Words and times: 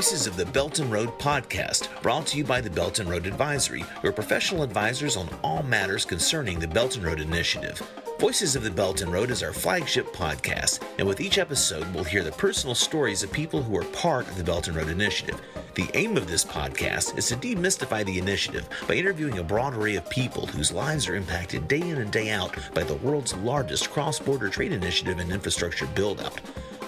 Voices 0.00 0.26
of 0.26 0.38
the 0.38 0.46
Belt 0.46 0.78
and 0.78 0.90
Road 0.90 1.10
podcast, 1.18 1.90
brought 2.00 2.26
to 2.28 2.38
you 2.38 2.42
by 2.42 2.62
the 2.62 2.70
Belt 2.70 3.00
and 3.00 3.10
Road 3.10 3.26
Advisory, 3.26 3.84
your 4.02 4.14
professional 4.14 4.62
advisors 4.62 5.14
on 5.14 5.28
all 5.42 5.62
matters 5.62 6.06
concerning 6.06 6.58
the 6.58 6.66
Belt 6.66 6.96
and 6.96 7.04
Road 7.04 7.20
Initiative. 7.20 7.82
Voices 8.18 8.56
of 8.56 8.62
the 8.62 8.70
Belt 8.70 9.02
and 9.02 9.12
Road 9.12 9.30
is 9.30 9.42
our 9.42 9.52
flagship 9.52 10.10
podcast, 10.14 10.82
and 10.98 11.06
with 11.06 11.20
each 11.20 11.36
episode, 11.36 11.86
we'll 11.92 12.02
hear 12.02 12.24
the 12.24 12.32
personal 12.32 12.74
stories 12.74 13.22
of 13.22 13.30
people 13.30 13.62
who 13.62 13.76
are 13.76 13.84
part 13.84 14.26
of 14.26 14.38
the 14.38 14.42
Belt 14.42 14.68
and 14.68 14.76
Road 14.78 14.88
Initiative. 14.88 15.38
The 15.74 15.90
aim 15.92 16.16
of 16.16 16.26
this 16.26 16.46
podcast 16.46 17.18
is 17.18 17.28
to 17.28 17.36
demystify 17.36 18.02
the 18.02 18.18
initiative 18.18 18.70
by 18.88 18.94
interviewing 18.94 19.38
a 19.38 19.44
broad 19.44 19.74
array 19.74 19.96
of 19.96 20.08
people 20.08 20.46
whose 20.46 20.72
lives 20.72 21.08
are 21.08 21.14
impacted 21.14 21.68
day 21.68 21.82
in 21.82 21.98
and 21.98 22.10
day 22.10 22.30
out 22.30 22.56
by 22.72 22.84
the 22.84 22.96
world's 22.96 23.34
largest 23.34 23.90
cross 23.90 24.18
border 24.18 24.48
trade 24.48 24.72
initiative 24.72 25.18
and 25.18 25.30
infrastructure 25.30 25.86
build 25.88 26.22
out. 26.22 26.40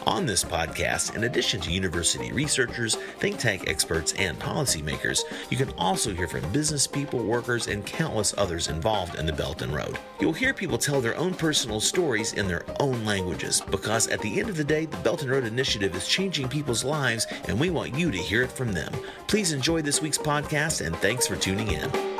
On 0.06 0.26
this 0.26 0.42
podcast, 0.42 1.14
in 1.14 1.24
addition 1.24 1.60
to 1.60 1.70
university 1.70 2.32
researchers, 2.32 2.96
think 3.20 3.38
tank 3.38 3.68
experts, 3.68 4.12
and 4.14 4.38
policymakers, 4.38 5.20
you 5.48 5.56
can 5.56 5.70
also 5.78 6.12
hear 6.12 6.26
from 6.26 6.50
business 6.50 6.88
people, 6.88 7.22
workers, 7.22 7.68
and 7.68 7.86
countless 7.86 8.34
others 8.36 8.66
involved 8.66 9.14
in 9.14 9.26
the 9.26 9.32
Belt 9.32 9.62
and 9.62 9.72
Road. 9.72 9.98
You'll 10.20 10.32
hear 10.32 10.52
people 10.52 10.76
tell 10.76 11.00
their 11.00 11.16
own 11.16 11.34
personal 11.34 11.78
stories 11.78 12.32
in 12.32 12.48
their 12.48 12.64
own 12.80 13.04
languages 13.04 13.62
because 13.70 14.08
at 14.08 14.20
the 14.20 14.40
end 14.40 14.48
of 14.48 14.56
the 14.56 14.64
day, 14.64 14.86
the 14.86 14.96
Belt 14.98 15.22
and 15.22 15.30
Road 15.30 15.44
Initiative 15.44 15.94
is 15.94 16.08
changing 16.08 16.48
people's 16.48 16.82
lives, 16.82 17.26
and 17.46 17.58
we 17.60 17.70
want 17.70 17.94
you 17.94 18.10
to 18.10 18.18
hear 18.18 18.42
it 18.42 18.50
from 18.50 18.72
them. 18.72 18.92
Please 19.28 19.52
enjoy 19.52 19.82
this 19.82 20.02
week's 20.02 20.18
podcast, 20.18 20.84
and 20.84 20.96
thanks 20.96 21.28
for 21.28 21.36
tuning 21.36 21.70
in. 21.70 22.11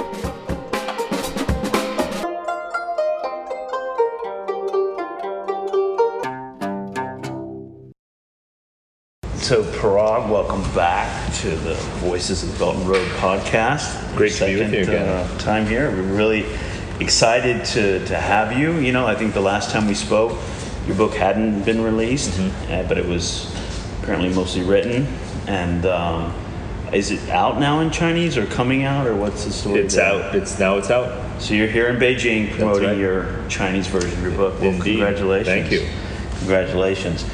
So, 9.53 9.63
Parag, 9.63 10.31
welcome 10.31 10.63
back 10.75 11.31
to 11.41 11.51
the 11.51 11.75
Voices 12.01 12.43
of 12.43 12.53
the 12.53 12.59
Belt 12.59 12.75
and 12.75 12.89
Road 12.89 13.07
podcast. 13.19 14.17
Great 14.17 14.33
to 14.33 14.47
be 14.47 14.57
with 14.57 14.73
you 14.73 14.81
again. 14.81 15.07
Uh, 15.07 15.39
time 15.39 15.67
here. 15.67 15.91
We're 15.91 16.05
really 16.05 16.47
excited 17.01 17.63
to, 17.67 18.03
to 18.07 18.17
have 18.19 18.59
you. 18.59 18.79
You 18.79 18.93
know, 18.93 19.07
I 19.07 19.15
think 19.15 19.35
the 19.35 19.43
last 19.43 19.71
time 19.71 19.87
we 19.87 19.93
spoke, 19.93 20.41
your 20.87 20.97
book 20.97 21.13
hadn't 21.13 21.65
been 21.65 21.83
released, 21.85 22.31
Mm-hmm. 22.31 22.73
uh, 22.73 22.89
but 22.89 22.97
it 22.97 23.05
was 23.05 23.55
apparently 24.01 24.33
mostly 24.33 24.63
written. 24.63 25.07
And 25.47 25.85
um, 25.85 26.35
is 26.95 27.11
it 27.11 27.29
out 27.29 27.61
now 27.61 27.81
in 27.81 27.91
Chinese 27.91 28.39
or 28.39 28.47
coming 28.47 28.85
out, 28.85 29.07
or 29.07 29.15
what's 29.15 29.45
the 29.45 29.53
story? 29.53 29.81
It's 29.81 29.97
there? 29.97 30.15
out. 30.15 30.35
It's 30.35 30.59
now. 30.59 30.79
It's 30.79 30.89
out. 30.89 31.43
So 31.43 31.53
you're 31.53 31.69
here 31.69 31.89
in 31.89 31.97
Beijing 31.97 32.53
promoting 32.53 32.89
right. 32.89 32.97
your 32.97 33.47
Chinese 33.51 33.87
version 33.87 34.13
of 34.13 34.23
your 34.23 34.33
book. 34.35 34.59
Well, 34.63 34.71
Indeed. 34.71 35.01
congratulations. 35.01 35.47
Thank 35.47 35.73
you. 35.73 35.87
Congratulations. 36.39 37.27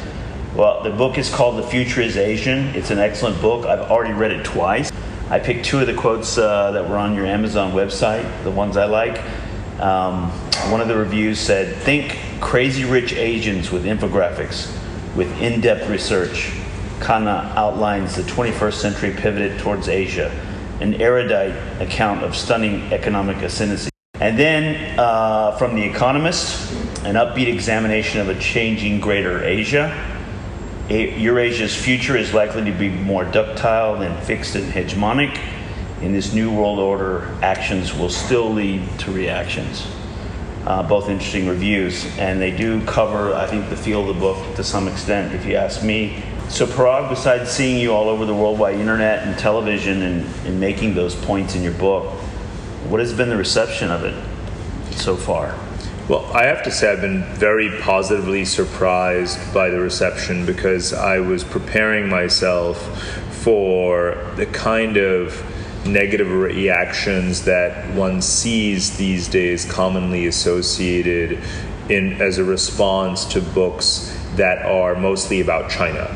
Well, 0.58 0.82
the 0.82 0.90
book 0.90 1.18
is 1.18 1.32
called 1.32 1.56
The 1.56 1.62
Future 1.62 2.00
is 2.00 2.16
Asian. 2.16 2.74
It's 2.74 2.90
an 2.90 2.98
excellent 2.98 3.40
book. 3.40 3.64
I've 3.64 3.92
already 3.92 4.12
read 4.12 4.32
it 4.32 4.44
twice. 4.44 4.90
I 5.30 5.38
picked 5.38 5.64
two 5.64 5.78
of 5.78 5.86
the 5.86 5.94
quotes 5.94 6.36
uh, 6.36 6.72
that 6.72 6.88
were 6.88 6.96
on 6.96 7.14
your 7.14 7.26
Amazon 7.26 7.70
website, 7.70 8.26
the 8.42 8.50
ones 8.50 8.76
I 8.76 8.86
like. 8.86 9.22
Um, 9.80 10.30
one 10.72 10.80
of 10.80 10.88
the 10.88 10.96
reviews 10.96 11.38
said, 11.38 11.76
Think 11.82 12.18
crazy 12.40 12.84
rich 12.84 13.12
Asians 13.12 13.70
with 13.70 13.84
infographics, 13.84 14.66
with 15.14 15.30
in 15.40 15.60
depth 15.60 15.88
research. 15.88 16.50
Khanna 16.98 17.54
outlines 17.54 18.16
the 18.16 18.22
21st 18.22 18.72
century 18.72 19.14
pivoted 19.16 19.60
towards 19.60 19.88
Asia, 19.88 20.28
an 20.80 20.94
erudite 20.94 21.54
account 21.80 22.24
of 22.24 22.34
stunning 22.34 22.92
economic 22.92 23.36
ascendancy. 23.36 23.90
And 24.14 24.36
then 24.36 24.98
uh, 24.98 25.56
from 25.56 25.76
The 25.76 25.84
Economist, 25.84 26.72
an 27.04 27.14
upbeat 27.14 27.46
examination 27.46 28.20
of 28.20 28.28
a 28.28 28.36
changing 28.40 28.98
greater 28.98 29.44
Asia. 29.44 30.16
Eurasia's 30.88 31.76
future 31.76 32.16
is 32.16 32.32
likely 32.32 32.64
to 32.64 32.72
be 32.72 32.88
more 32.88 33.24
ductile 33.24 33.98
than 33.98 34.18
fixed 34.22 34.54
and 34.54 34.72
hegemonic. 34.72 35.38
In 36.00 36.12
this 36.12 36.32
new 36.32 36.50
world 36.50 36.78
order, 36.78 37.36
actions 37.42 37.92
will 37.92 38.08
still 38.08 38.50
lead 38.50 38.88
to 39.00 39.10
reactions. 39.10 39.86
Uh, 40.64 40.82
both 40.82 41.10
interesting 41.10 41.46
reviews, 41.46 42.06
and 42.18 42.40
they 42.40 42.50
do 42.50 42.82
cover, 42.86 43.34
I 43.34 43.46
think, 43.46 43.68
the 43.68 43.76
feel 43.76 44.08
of 44.08 44.14
the 44.14 44.20
book 44.20 44.56
to 44.56 44.64
some 44.64 44.88
extent, 44.88 45.34
if 45.34 45.44
you 45.44 45.56
ask 45.56 45.82
me. 45.82 46.22
So, 46.48 46.66
Parag, 46.66 47.10
besides 47.10 47.50
seeing 47.50 47.78
you 47.78 47.92
all 47.92 48.08
over 48.08 48.24
the 48.24 48.34
worldwide 48.34 48.76
internet 48.76 49.26
and 49.26 49.38
television 49.38 50.00
and, 50.02 50.26
and 50.46 50.58
making 50.58 50.94
those 50.94 51.14
points 51.14 51.54
in 51.54 51.62
your 51.62 51.74
book, 51.74 52.06
what 52.88 53.00
has 53.00 53.12
been 53.12 53.28
the 53.28 53.36
reception 53.36 53.90
of 53.90 54.04
it 54.04 54.14
so 54.92 55.16
far? 55.16 55.54
Well, 56.08 56.24
I 56.32 56.46
have 56.46 56.62
to 56.62 56.70
say 56.70 56.90
I've 56.90 57.02
been 57.02 57.22
very 57.34 57.68
positively 57.82 58.46
surprised 58.46 59.52
by 59.52 59.68
the 59.68 59.78
reception 59.78 60.46
because 60.46 60.94
I 60.94 61.18
was 61.18 61.44
preparing 61.44 62.08
myself 62.08 62.78
for 63.42 64.32
the 64.36 64.46
kind 64.46 64.96
of 64.96 65.44
negative 65.86 66.32
reactions 66.32 67.44
that 67.44 67.94
one 67.94 68.22
sees 68.22 68.96
these 68.96 69.28
days 69.28 69.70
commonly 69.70 70.26
associated 70.26 71.40
in 71.90 72.22
as 72.22 72.38
a 72.38 72.44
response 72.44 73.26
to 73.26 73.42
books 73.42 74.18
that 74.36 74.64
are 74.64 74.94
mostly 74.94 75.42
about 75.42 75.70
China. 75.70 76.06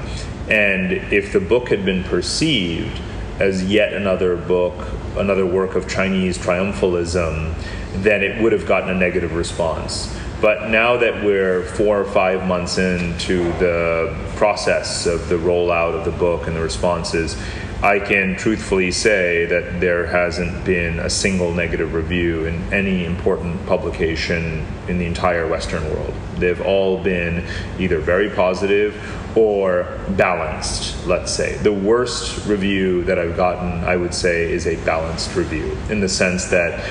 And 0.48 0.92
if 1.12 1.34
the 1.34 1.41
book 1.41 1.69
had 1.69 1.84
been 1.84 2.03
perceived 2.04 2.98
as 3.38 3.62
yet 3.62 3.92
another 3.92 4.36
book, 4.36 4.86
another 5.19 5.44
work 5.44 5.74
of 5.74 5.86
Chinese 5.86 6.38
triumphalism, 6.38 7.54
then 7.97 8.22
it 8.22 8.42
would 8.42 8.53
have 8.53 8.66
gotten 8.66 8.91
a 8.91 8.94
negative 8.94 9.34
response. 9.34 10.16
But 10.41 10.70
now 10.70 10.97
that 10.97 11.22
we're 11.22 11.62
four 11.62 12.00
or 12.00 12.04
five 12.04 12.47
months 12.48 12.78
into 12.78 13.44
the 13.58 14.12
process 14.36 15.06
of 15.06 15.28
the 15.28 15.36
rollout 15.36 15.94
of 15.94 16.04
the 16.04 16.10
book 16.10 16.48
and 16.48 16.56
the 16.56 16.60
responses, 16.60 17.36
I 17.82 17.98
can 17.98 18.36
truthfully 18.36 18.92
say 18.92 19.44
that 19.47 19.80
there 19.80 20.06
hasn't 20.06 20.64
been 20.64 21.00
a 21.00 21.10
single 21.10 21.53
negative 21.53 21.94
review 21.94 22.44
in 22.44 22.72
any 22.72 23.04
important 23.04 23.66
publication 23.66 24.64
in 24.86 24.98
the 24.98 25.04
entire 25.04 25.48
Western 25.48 25.84
world. 25.91 26.14
They've 26.36 26.60
all 26.60 27.03
been 27.03 27.44
either 27.80 27.98
very 27.98 28.30
positive 28.30 28.97
or 29.36 29.98
balanced, 30.10 31.06
let's 31.06 31.32
say. 31.32 31.56
The 31.59 31.72
worst 31.72 32.47
review 32.47 33.03
that 33.04 33.19
I've 33.19 33.36
gotten, 33.36 33.82
I 33.84 33.97
would 33.97 34.14
say, 34.14 34.53
is 34.53 34.66
a 34.66 34.76
balanced 34.84 35.34
review 35.34 35.76
in 35.91 36.00
the 36.00 36.09
sense 36.09 36.47
that 36.47 36.84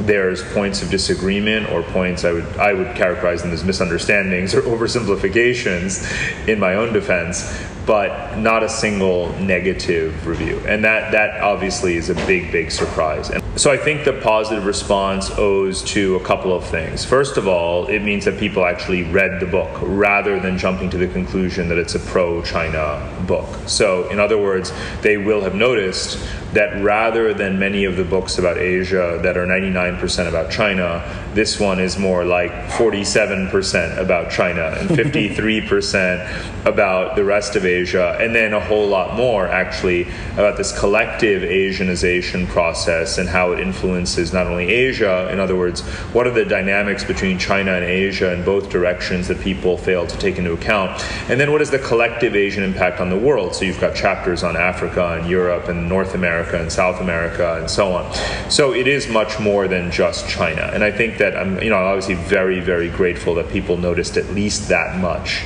there's 0.00 0.42
points 0.52 0.82
of 0.82 0.90
disagreement 0.90 1.70
or 1.70 1.82
points 1.82 2.24
I 2.24 2.32
would 2.32 2.46
I 2.56 2.72
would 2.72 2.94
characterize 2.96 3.42
them 3.42 3.52
as 3.52 3.64
misunderstandings 3.64 4.54
or 4.54 4.62
oversimplifications 4.62 6.48
in 6.48 6.60
my 6.60 6.74
own 6.74 6.92
defense, 6.92 7.52
but 7.88 8.36
not 8.36 8.62
a 8.62 8.68
single 8.68 9.32
negative 9.40 10.26
review. 10.26 10.58
And 10.68 10.84
that 10.84 11.10
that 11.12 11.40
obviously 11.40 11.96
is 11.96 12.10
a 12.10 12.14
big 12.26 12.52
big 12.52 12.70
surprise. 12.70 13.30
And 13.30 13.42
so 13.58 13.72
I 13.72 13.78
think 13.78 14.04
the 14.04 14.12
positive 14.12 14.66
response 14.66 15.30
owes 15.30 15.82
to 15.94 16.16
a 16.16 16.20
couple 16.20 16.52
of 16.52 16.64
things. 16.64 17.06
First 17.06 17.38
of 17.38 17.48
all, 17.48 17.86
it 17.86 18.02
means 18.02 18.26
that 18.26 18.38
people 18.38 18.66
actually 18.66 19.04
read 19.04 19.40
the 19.40 19.46
book 19.46 19.70
rather 19.80 20.38
than 20.38 20.58
jumping 20.58 20.90
to 20.90 20.98
the 20.98 21.08
conclusion 21.08 21.68
that 21.70 21.78
it's 21.78 21.94
a 21.94 21.98
pro-China 21.98 23.24
book. 23.26 23.48
So 23.66 24.06
in 24.10 24.20
other 24.20 24.36
words, 24.36 24.70
they 25.00 25.16
will 25.16 25.40
have 25.40 25.54
noticed 25.54 26.18
that 26.52 26.82
rather 26.82 27.34
than 27.34 27.58
many 27.58 27.84
of 27.84 27.96
the 27.96 28.04
books 28.04 28.38
about 28.38 28.56
Asia 28.56 29.18
that 29.22 29.36
are 29.36 29.46
99% 29.46 30.28
about 30.28 30.50
China, 30.50 31.02
this 31.34 31.60
one 31.60 31.78
is 31.78 31.98
more 31.98 32.24
like 32.24 32.50
47% 32.68 33.98
about 33.98 34.30
China 34.30 34.74
and 34.78 34.88
53% 34.90 36.64
about 36.64 37.16
the 37.16 37.24
rest 37.24 37.54
of 37.54 37.66
Asia, 37.66 37.77
and 37.78 38.34
then 38.34 38.52
a 38.54 38.60
whole 38.60 38.88
lot 38.88 39.16
more 39.16 39.46
actually 39.46 40.02
about 40.34 40.56
this 40.56 40.78
collective 40.78 41.42
Asianization 41.42 42.46
process 42.48 43.18
and 43.18 43.28
how 43.28 43.52
it 43.52 43.60
influences 43.60 44.32
not 44.32 44.46
only 44.46 44.68
Asia, 44.68 45.28
in 45.32 45.38
other 45.38 45.56
words, 45.56 45.82
what 46.12 46.26
are 46.26 46.32
the 46.32 46.44
dynamics 46.44 47.04
between 47.04 47.38
China 47.38 47.72
and 47.72 47.84
Asia 47.84 48.32
in 48.32 48.44
both 48.44 48.68
directions 48.70 49.28
that 49.28 49.40
people 49.40 49.76
fail 49.76 50.06
to 50.06 50.18
take 50.18 50.38
into 50.38 50.52
account, 50.52 50.90
and 51.30 51.40
then 51.40 51.52
what 51.52 51.62
is 51.62 51.70
the 51.70 51.78
collective 51.78 52.34
Asian 52.34 52.62
impact 52.62 53.00
on 53.00 53.10
the 53.10 53.18
world? 53.18 53.54
So 53.54 53.64
you've 53.64 53.80
got 53.80 53.94
chapters 53.94 54.42
on 54.42 54.56
Africa 54.56 55.18
and 55.18 55.28
Europe 55.28 55.68
and 55.68 55.88
North 55.88 56.14
America 56.14 56.60
and 56.60 56.70
South 56.72 57.00
America 57.00 57.56
and 57.58 57.70
so 57.70 57.92
on. 57.92 58.12
So 58.50 58.72
it 58.74 58.86
is 58.86 59.08
much 59.08 59.38
more 59.38 59.68
than 59.68 59.90
just 59.90 60.28
China, 60.28 60.70
and 60.72 60.82
I 60.82 60.90
think 60.90 61.18
that 61.18 61.36
I'm, 61.36 61.62
you 61.62 61.70
know, 61.70 61.76
obviously 61.76 62.14
very, 62.14 62.60
very 62.60 62.88
grateful 62.90 63.34
that 63.36 63.48
people 63.50 63.76
noticed 63.76 64.16
at 64.16 64.26
least 64.30 64.68
that 64.68 64.98
much. 64.98 65.44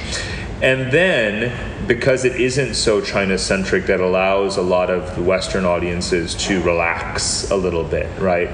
And 0.62 0.92
then, 0.92 1.71
because 1.86 2.24
it 2.24 2.40
isn't 2.40 2.74
so 2.74 3.00
China 3.00 3.38
centric, 3.38 3.86
that 3.86 4.00
allows 4.00 4.56
a 4.56 4.62
lot 4.62 4.90
of 4.90 5.24
Western 5.24 5.64
audiences 5.64 6.34
to 6.34 6.62
relax 6.62 7.50
a 7.50 7.56
little 7.56 7.84
bit, 7.84 8.08
right? 8.20 8.48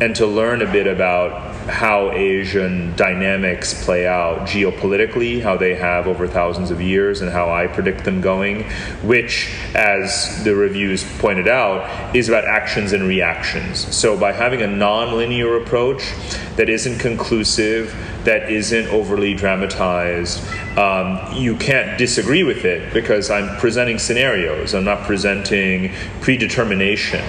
And 0.00 0.16
to 0.16 0.26
learn 0.26 0.62
a 0.62 0.72
bit 0.72 0.86
about 0.86 1.50
how 1.66 2.10
Asian 2.12 2.96
dynamics 2.96 3.84
play 3.84 4.06
out 4.06 4.40
geopolitically, 4.48 5.42
how 5.42 5.56
they 5.56 5.74
have 5.74 6.06
over 6.06 6.26
thousands 6.26 6.70
of 6.70 6.80
years, 6.80 7.20
and 7.20 7.30
how 7.30 7.50
I 7.50 7.66
predict 7.66 8.04
them 8.04 8.20
going, 8.20 8.64
which, 9.02 9.54
as 9.74 10.42
the 10.42 10.54
reviews 10.54 11.04
pointed 11.18 11.48
out, 11.48 12.16
is 12.16 12.28
about 12.28 12.44
actions 12.44 12.92
and 12.92 13.06
reactions. 13.06 13.94
So, 13.94 14.16
by 14.18 14.32
having 14.32 14.62
a 14.62 14.66
non 14.66 15.16
linear 15.16 15.56
approach 15.56 16.12
that 16.56 16.70
isn't 16.70 16.98
conclusive, 16.98 17.94
that 18.24 18.50
isn't 18.50 18.86
overly 18.88 19.34
dramatized. 19.34 20.46
Um, 20.76 21.34
you 21.34 21.56
can't 21.56 21.98
disagree 21.98 22.42
with 22.42 22.64
it 22.64 22.92
because 22.92 23.30
I'm 23.30 23.56
presenting 23.58 23.98
scenarios. 23.98 24.74
I'm 24.74 24.84
not 24.84 25.02
presenting 25.04 25.92
predetermination 26.20 27.24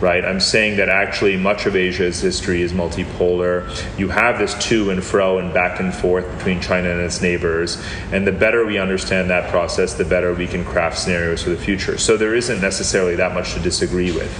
right? 0.00 0.24
I'm 0.24 0.40
saying 0.40 0.76
that 0.76 0.88
actually 0.88 1.36
much 1.36 1.66
of 1.66 1.74
Asia's 1.74 2.20
history 2.20 2.62
is 2.62 2.72
multipolar. 2.72 3.66
You 3.98 4.08
have 4.08 4.38
this 4.38 4.54
to 4.68 4.90
and 4.90 5.02
fro 5.02 5.38
and 5.38 5.52
back 5.54 5.80
and 5.80 5.94
forth 5.94 6.30
between 6.36 6.60
China 6.60 6.90
and 6.90 7.00
its 7.00 7.22
neighbors. 7.22 7.82
And 8.12 8.26
the 8.26 8.32
better 8.32 8.66
we 8.66 8.78
understand 8.78 9.30
that 9.30 9.50
process, 9.50 9.94
the 9.94 10.04
better 10.04 10.34
we 10.34 10.46
can 10.46 10.64
craft 10.64 10.98
scenarios 10.98 11.42
for 11.42 11.50
the 11.50 11.56
future. 11.56 11.98
So 11.98 12.16
there 12.16 12.34
isn't 12.34 12.60
necessarily 12.60 13.16
that 13.16 13.34
much 13.34 13.54
to 13.54 13.60
disagree 13.60 14.12
with. 14.12 14.32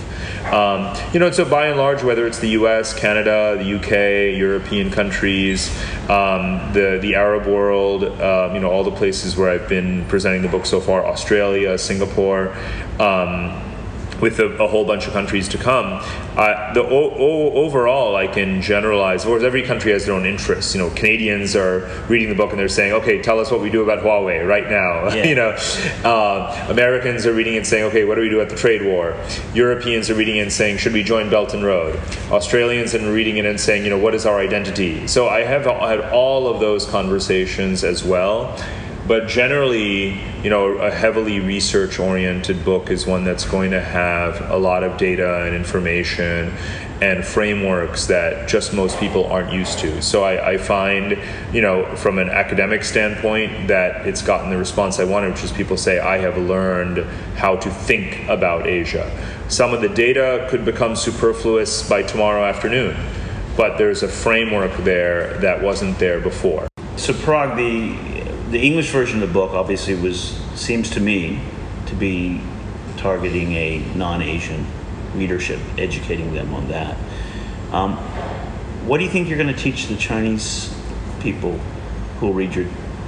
Um, 0.53 0.97
you 1.13 1.21
know, 1.21 1.31
so 1.31 1.45
by 1.45 1.67
and 1.67 1.79
large, 1.79 2.03
whether 2.03 2.27
it's 2.27 2.39
the 2.39 2.51
U.S., 2.51 2.95
Canada, 2.95 3.57
the 3.59 3.75
UK, 3.75 4.39
European 4.39 4.91
countries, 4.91 5.71
um, 6.09 6.73
the 6.73 6.99
the 7.03 7.15
Arab 7.17 7.47
world, 7.47 8.05
uh, 8.05 8.51
you 8.55 8.61
know, 8.61 8.71
all 8.71 8.85
the 8.85 8.93
places 8.93 9.37
where 9.37 9.51
I've 9.51 9.69
been 9.69 10.05
presenting 10.07 10.43
the 10.43 10.49
book 10.49 10.65
so 10.65 10.81
far, 10.81 11.05
Australia, 11.05 11.77
Singapore. 11.79 12.57
Um, 13.01 13.66
with 14.21 14.39
a, 14.41 14.47
a, 14.63 14.69
whole 14.69 14.85
bunch 14.85 15.07
of 15.07 15.13
countries 15.13 15.49
to 15.49 15.59
come. 15.59 16.01
Uh, 16.37 16.73
the 16.75 16.83
o- 16.83 17.11
o- 17.11 17.53
overall, 17.53 18.17
I 18.17 18.27
can 18.27 18.63
generalize. 18.63 19.23
Of 19.23 19.29
course, 19.29 19.43
every 19.43 19.63
country 19.63 19.93
has 19.93 20.07
their 20.07 20.15
own 20.15 20.27
interests. 20.27 20.75
You 20.75 20.81
know, 20.83 20.91
Canadians 20.91 21.55
are 21.55 21.81
reading 22.09 22.29
the 22.29 22.35
book 22.35 22.51
and 22.51 22.59
they're 22.59 22.69
saying, 22.69 22.93
"Okay, 22.95 23.21
tell 23.23 23.39
us 23.41 23.51
what 23.51 23.61
we 23.61 23.71
do 23.71 23.83
about 23.83 24.03
Huawei 24.03 24.47
right 24.47 24.69
now." 24.69 25.07
Yeah. 25.17 25.25
you 25.25 25.35
know, 25.35 25.57
uh, 26.05 26.67
Americans 26.69 27.25
are 27.27 27.33
reading 27.33 27.57
and 27.57 27.67
saying, 27.67 27.85
"Okay, 27.85 28.05
what 28.05 28.17
do 28.17 28.21
we 28.21 28.29
do 28.29 28.41
at 28.41 28.51
the 28.51 28.57
trade 28.57 28.85
war?" 28.85 29.17
Europeans 29.55 30.11
are 30.11 30.15
reading 30.15 30.39
and 30.41 30.53
saying, 30.53 30.77
"Should 30.79 30.93
we 30.93 31.03
join 31.03 31.31
Belt 31.31 31.55
and 31.55 31.65
Road?" 31.65 31.99
Australians 32.31 32.95
are 32.95 33.13
reading 33.13 33.39
it 33.39 33.47
and 33.47 33.59
saying, 33.59 33.85
"You 33.85 33.91
know, 33.91 33.99
what 33.99 34.15
is 34.15 34.27
our 34.27 34.39
identity?" 34.39 35.07
So 35.07 35.29
I 35.29 35.43
have 35.43 35.65
had 35.65 36.01
all 36.13 36.49
of 36.49 36.61
those 36.61 36.85
conversations 36.85 37.83
as 37.83 38.05
well 38.05 38.55
but 39.07 39.29
generally, 39.29 40.21
you 40.43 40.51
know, 40.51 40.79
a 40.79 40.91
heavily 40.91 41.39
research 41.39 41.99
oriented 42.01 42.65
book 42.65 42.91
is 42.91 43.07
one 43.07 43.25
that's 43.25 43.45
going 43.45 43.71
to 43.71 43.81
have 43.81 44.51
a 44.51 44.57
lot 44.57 44.83
of 44.83 44.97
data 44.99 45.45
and 45.45 45.55
information 45.55 46.53
and 47.01 47.25
frameworks 47.25 48.07
that 48.07 48.49
just 48.49 48.73
most 48.73 48.99
people 48.99 49.27
aren't 49.27 49.53
used 49.53 49.79
to. 49.79 50.01
So 50.01 50.25
I, 50.25 50.53
I, 50.53 50.59
find, 50.59 51.19
you 51.53 51.61
know, 51.61 51.95
from 51.95 52.19
an 52.19 52.31
academic 52.31 52.85
standpoint, 52.85 53.69
that 53.69 54.07
it's 54.07 54.23
gotten 54.23 54.51
the 54.51 54.57
response 54.57 54.99
I 54.99 55.05
wanted, 55.05 55.33
which 55.33 55.45
is 55.45 55.53
people 55.53 55.77
say, 55.77 55.99
I 55.99 56.17
have 56.19 56.39
learned 56.39 57.05
how 57.37 57.57
to 57.57 57.71
think 57.71 58.27
about 58.29 58.67
Asia. 58.67 59.11
Some 59.49 59.75
of 59.75 59.83
the 59.83 59.91
data 59.91 60.47
could 60.51 60.65
become 60.65 60.97
superfluous 60.97 61.87
by 61.87 62.03
tomorrow 62.03 62.45
afternoon, 62.45 62.97
but 63.57 63.77
there's 63.77 64.03
a 64.03 64.09
framework 64.09 64.75
there 64.79 65.39
that 65.39 65.63
wasn't 65.63 65.99
there 65.99 66.19
before. 66.19 66.67
So, 66.97 67.13
Parag, 67.13 67.57
the 67.57 68.26
the 68.51 68.61
English 68.61 68.91
version 68.91 69.23
of 69.23 69.29
the 69.29 69.33
book 69.33 69.53
obviously 69.53 69.95
was 69.95 70.37
seems 70.55 70.91
to 70.91 71.01
me 71.01 71.41
to 71.87 71.95
be 71.95 72.41
targeting 72.97 73.53
a 73.53 73.79
non-Asian 73.95 74.67
readership, 75.15 75.61
educating 75.79 76.33
them 76.35 76.55
on 76.55 76.69
that. 76.69 76.97
Um, 77.73 77.97
what 78.87 78.99
do 78.99 79.05
you 79.05 79.11
think 79.11 79.29
you're 79.29 79.39
going 79.39 79.55
to 79.55 79.61
teach 79.61 79.87
the 79.87 79.97
Chinese 79.97 80.73
people 81.21 81.59
who 82.19 82.27
will 82.27 82.35
read 82.35 82.55
your 82.55 82.67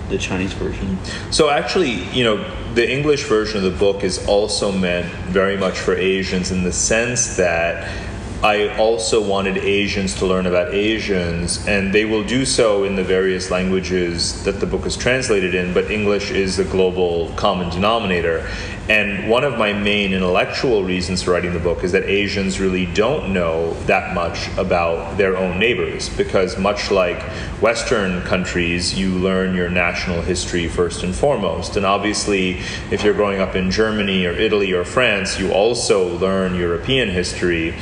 the 0.09 0.19
Chinese 0.19 0.53
version? 0.55 0.99
So 1.31 1.51
actually, 1.51 2.03
you 2.13 2.25
know, 2.25 2.75
the 2.75 2.91
English 2.91 3.25
version 3.25 3.59
of 3.59 3.63
the 3.63 3.79
book 3.79 4.03
is 4.03 4.27
also 4.27 4.73
meant 4.73 5.07
very 5.27 5.57
much 5.57 5.79
for 5.79 5.95
Asians 5.95 6.51
in 6.51 6.65
the 6.65 6.73
sense 6.73 7.37
that 7.37 8.08
I 8.43 8.77
also 8.77 9.21
wanted 9.21 9.59
Asians 9.59 10.15
to 10.17 10.27
learn 10.27 10.47
about 10.47 10.73
Asians, 10.73 11.67
and 11.67 11.93
they 11.93 12.05
will 12.05 12.23
do 12.23 12.45
so 12.45 12.85
in 12.85 12.95
the 12.95 13.03
various 13.03 13.51
languages 13.51 14.45
that 14.45 14.61
the 14.61 14.67
book 14.67 14.87
is 14.87 14.97
translated 14.97 15.57
in, 15.57 15.75
but 15.75 15.91
English 15.91 16.31
is 16.31 16.57
the 16.57 16.63
global 16.63 17.33
common 17.33 17.69
denominator. 17.69 18.49
And 18.89 19.29
one 19.29 19.45
of 19.45 19.59
my 19.59 19.75
main 19.75 20.15
intellectual 20.15 20.83
reasons 20.83 21.23
for 21.23 21.33
writing 21.33 21.53
the 21.53 21.59
book 21.59 21.85
is 21.85 21.93
that 21.93 22.05
Asians 22.05 22.59
really 22.59 22.87
don't 22.87 23.35
know 23.35 23.75
that 23.85 24.15
much 24.15 24.49
about 24.57 25.19
their 25.19 25.37
own 25.37 25.59
neighbors, 25.59 26.09
because 26.09 26.57
much 26.57 26.91
like 26.91 27.21
Western 27.61 28.23
countries, 28.23 28.99
you 28.99 29.11
learn 29.11 29.55
your 29.55 29.69
national 29.69 30.23
history 30.23 30.69
first 30.69 31.03
and 31.03 31.15
foremost. 31.15 31.77
And 31.77 31.85
obviously, 31.85 32.61
if 32.91 33.05
you're 33.05 33.13
growing 33.13 33.41
up 33.41 33.55
in 33.55 33.71
Germany 33.71 34.25
or 34.25 34.33
Italy 34.33 34.73
or 34.73 34.85
France, 34.85 35.39
you 35.39 35.53
also 35.53 36.17
learn 36.17 36.55
European 36.55 37.11
history. 37.11 37.75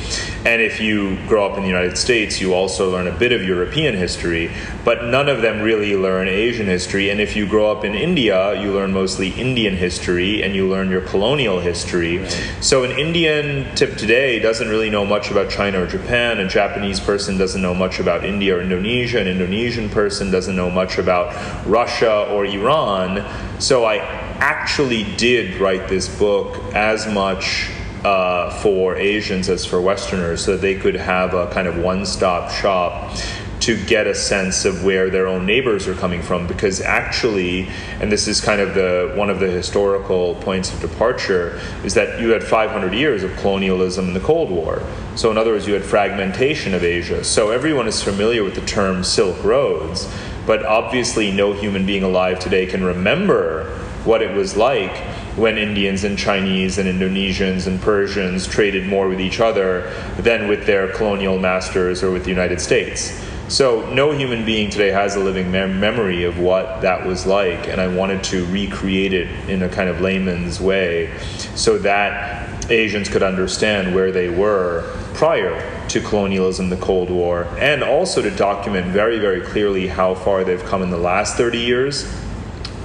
And 0.45 0.61
if 0.61 0.81
you 0.81 1.17
grow 1.27 1.49
up 1.49 1.55
in 1.55 1.63
the 1.63 1.69
United 1.69 1.97
States, 1.97 2.41
you 2.41 2.53
also 2.53 2.91
learn 2.91 3.07
a 3.07 3.17
bit 3.17 3.31
of 3.31 3.43
European 3.43 3.95
history, 3.95 4.51
but 4.83 5.05
none 5.05 5.29
of 5.29 5.41
them 5.41 5.61
really 5.61 5.95
learn 5.95 6.27
Asian 6.27 6.65
history. 6.65 7.09
And 7.11 7.21
if 7.21 7.35
you 7.35 7.47
grow 7.47 7.71
up 7.71 7.85
in 7.85 7.95
India, 7.95 8.59
you 8.61 8.73
learn 8.73 8.91
mostly 8.91 9.29
Indian 9.29 9.75
history 9.75 10.43
and 10.43 10.53
you 10.53 10.67
learn 10.67 10.89
your 10.97 11.07
colonial 11.07 11.59
history. 11.59 12.27
So 12.59 12.83
an 12.83 12.97
Indian 12.97 13.75
tip 13.75 13.97
today 13.97 14.39
doesn't 14.39 14.67
really 14.67 14.89
know 14.89 15.05
much 15.05 15.29
about 15.29 15.49
China 15.49 15.83
or 15.83 15.87
Japan, 15.87 16.39
a 16.39 16.47
Japanese 16.47 16.99
person 16.99 17.37
doesn't 17.37 17.61
know 17.61 17.75
much 17.75 17.99
about 17.99 18.25
India 18.25 18.57
or 18.57 18.61
Indonesia, 18.61 19.19
an 19.19 19.27
Indonesian 19.27 19.89
person 19.89 20.31
doesn't 20.31 20.55
know 20.55 20.71
much 20.71 20.97
about 20.97 21.35
Russia 21.67 22.27
or 22.31 22.45
Iran. 22.45 23.23
So 23.59 23.85
I 23.85 23.97
actually 24.39 25.03
did 25.17 25.59
write 25.59 25.87
this 25.87 26.07
book 26.17 26.73
as 26.73 27.05
much 27.07 27.69
uh, 28.03 28.49
for 28.61 28.95
Asians 28.95 29.49
as 29.49 29.65
for 29.65 29.81
Westerners 29.81 30.43
so 30.43 30.53
that 30.53 30.61
they 30.61 30.75
could 30.75 30.95
have 30.95 31.33
a 31.33 31.47
kind 31.51 31.67
of 31.67 31.77
one 31.77 32.05
stop 32.05 32.51
shop 32.51 33.15
to 33.59 33.83
get 33.85 34.05
a 34.07 34.13
sense 34.13 34.65
of 34.65 34.83
where 34.83 35.09
their 35.09 35.27
own 35.27 35.45
neighbors 35.45 35.87
are 35.87 35.95
coming 35.95 36.21
from 36.21 36.45
because 36.47 36.79
actually 36.79 37.67
and 37.99 38.11
this 38.11 38.27
is 38.27 38.39
kind 38.39 38.61
of 38.61 38.75
the 38.75 39.11
one 39.15 39.29
of 39.29 39.39
the 39.39 39.49
historical 39.49 40.35
points 40.35 40.71
of 40.73 40.79
departure 40.79 41.59
is 41.83 41.93
that 41.93 42.19
you 42.19 42.29
had 42.29 42.43
500 42.43 42.93
years 42.93 43.23
of 43.23 43.35
colonialism 43.37 44.07
in 44.07 44.13
the 44.13 44.19
cold 44.19 44.51
war 44.51 44.83
so 45.15 45.31
in 45.31 45.37
other 45.37 45.51
words 45.51 45.67
you 45.67 45.73
had 45.73 45.83
fragmentation 45.83 46.73
of 46.73 46.83
asia 46.83 47.23
so 47.23 47.49
everyone 47.49 47.87
is 47.87 48.01
familiar 48.01 48.43
with 48.43 48.55
the 48.55 48.65
term 48.65 49.03
silk 49.03 49.43
roads 49.43 50.11
but 50.45 50.65
obviously 50.65 51.31
no 51.31 51.53
human 51.53 51.85
being 51.85 52.03
alive 52.03 52.39
today 52.39 52.65
can 52.65 52.83
remember 52.83 53.75
what 54.05 54.21
it 54.21 54.33
was 54.33 54.55
like 54.55 54.95
when 55.37 55.57
Indians 55.57 56.03
and 56.03 56.17
Chinese 56.17 56.79
and 56.79 56.87
Indonesians 56.89 57.67
and 57.67 57.79
Persians 57.81 58.47
traded 58.47 58.87
more 58.87 59.07
with 59.07 59.21
each 59.21 59.39
other 59.39 59.93
than 60.17 60.47
with 60.47 60.65
their 60.65 60.87
colonial 60.87 61.37
masters 61.37 62.01
or 62.01 62.09
with 62.09 62.23
the 62.23 62.29
United 62.29 62.59
States. 62.59 63.26
So 63.49 63.89
no 63.93 64.11
human 64.11 64.43
being 64.43 64.69
today 64.69 64.89
has 64.89 65.15
a 65.15 65.21
living 65.21 65.49
mem- 65.51 65.79
memory 65.79 66.25
of 66.25 66.37
what 66.37 66.81
that 66.81 67.05
was 67.05 67.25
like, 67.25 67.69
and 67.69 67.79
I 67.79 67.87
wanted 67.87 68.21
to 68.25 68.45
recreate 68.47 69.13
it 69.13 69.29
in 69.49 69.63
a 69.63 69.69
kind 69.69 69.87
of 69.87 70.01
layman's 70.01 70.59
way 70.59 71.17
so 71.55 71.77
that 71.77 72.69
Asians 72.69 73.07
could 73.07 73.23
understand 73.23 73.95
where 73.95 74.11
they 74.11 74.27
were 74.27 74.93
prior 75.13 75.87
to 75.87 76.01
colonialism, 76.01 76.67
the 76.67 76.75
Cold 76.75 77.09
War, 77.09 77.45
and 77.57 77.83
also 77.83 78.21
to 78.21 78.31
document 78.31 78.87
very, 78.87 79.17
very 79.17 79.39
clearly 79.39 79.87
how 79.87 80.13
far 80.13 80.43
they've 80.43 80.65
come 80.65 80.83
in 80.83 80.89
the 80.89 80.97
last 80.97 81.37
30 81.37 81.57
years 81.57 82.03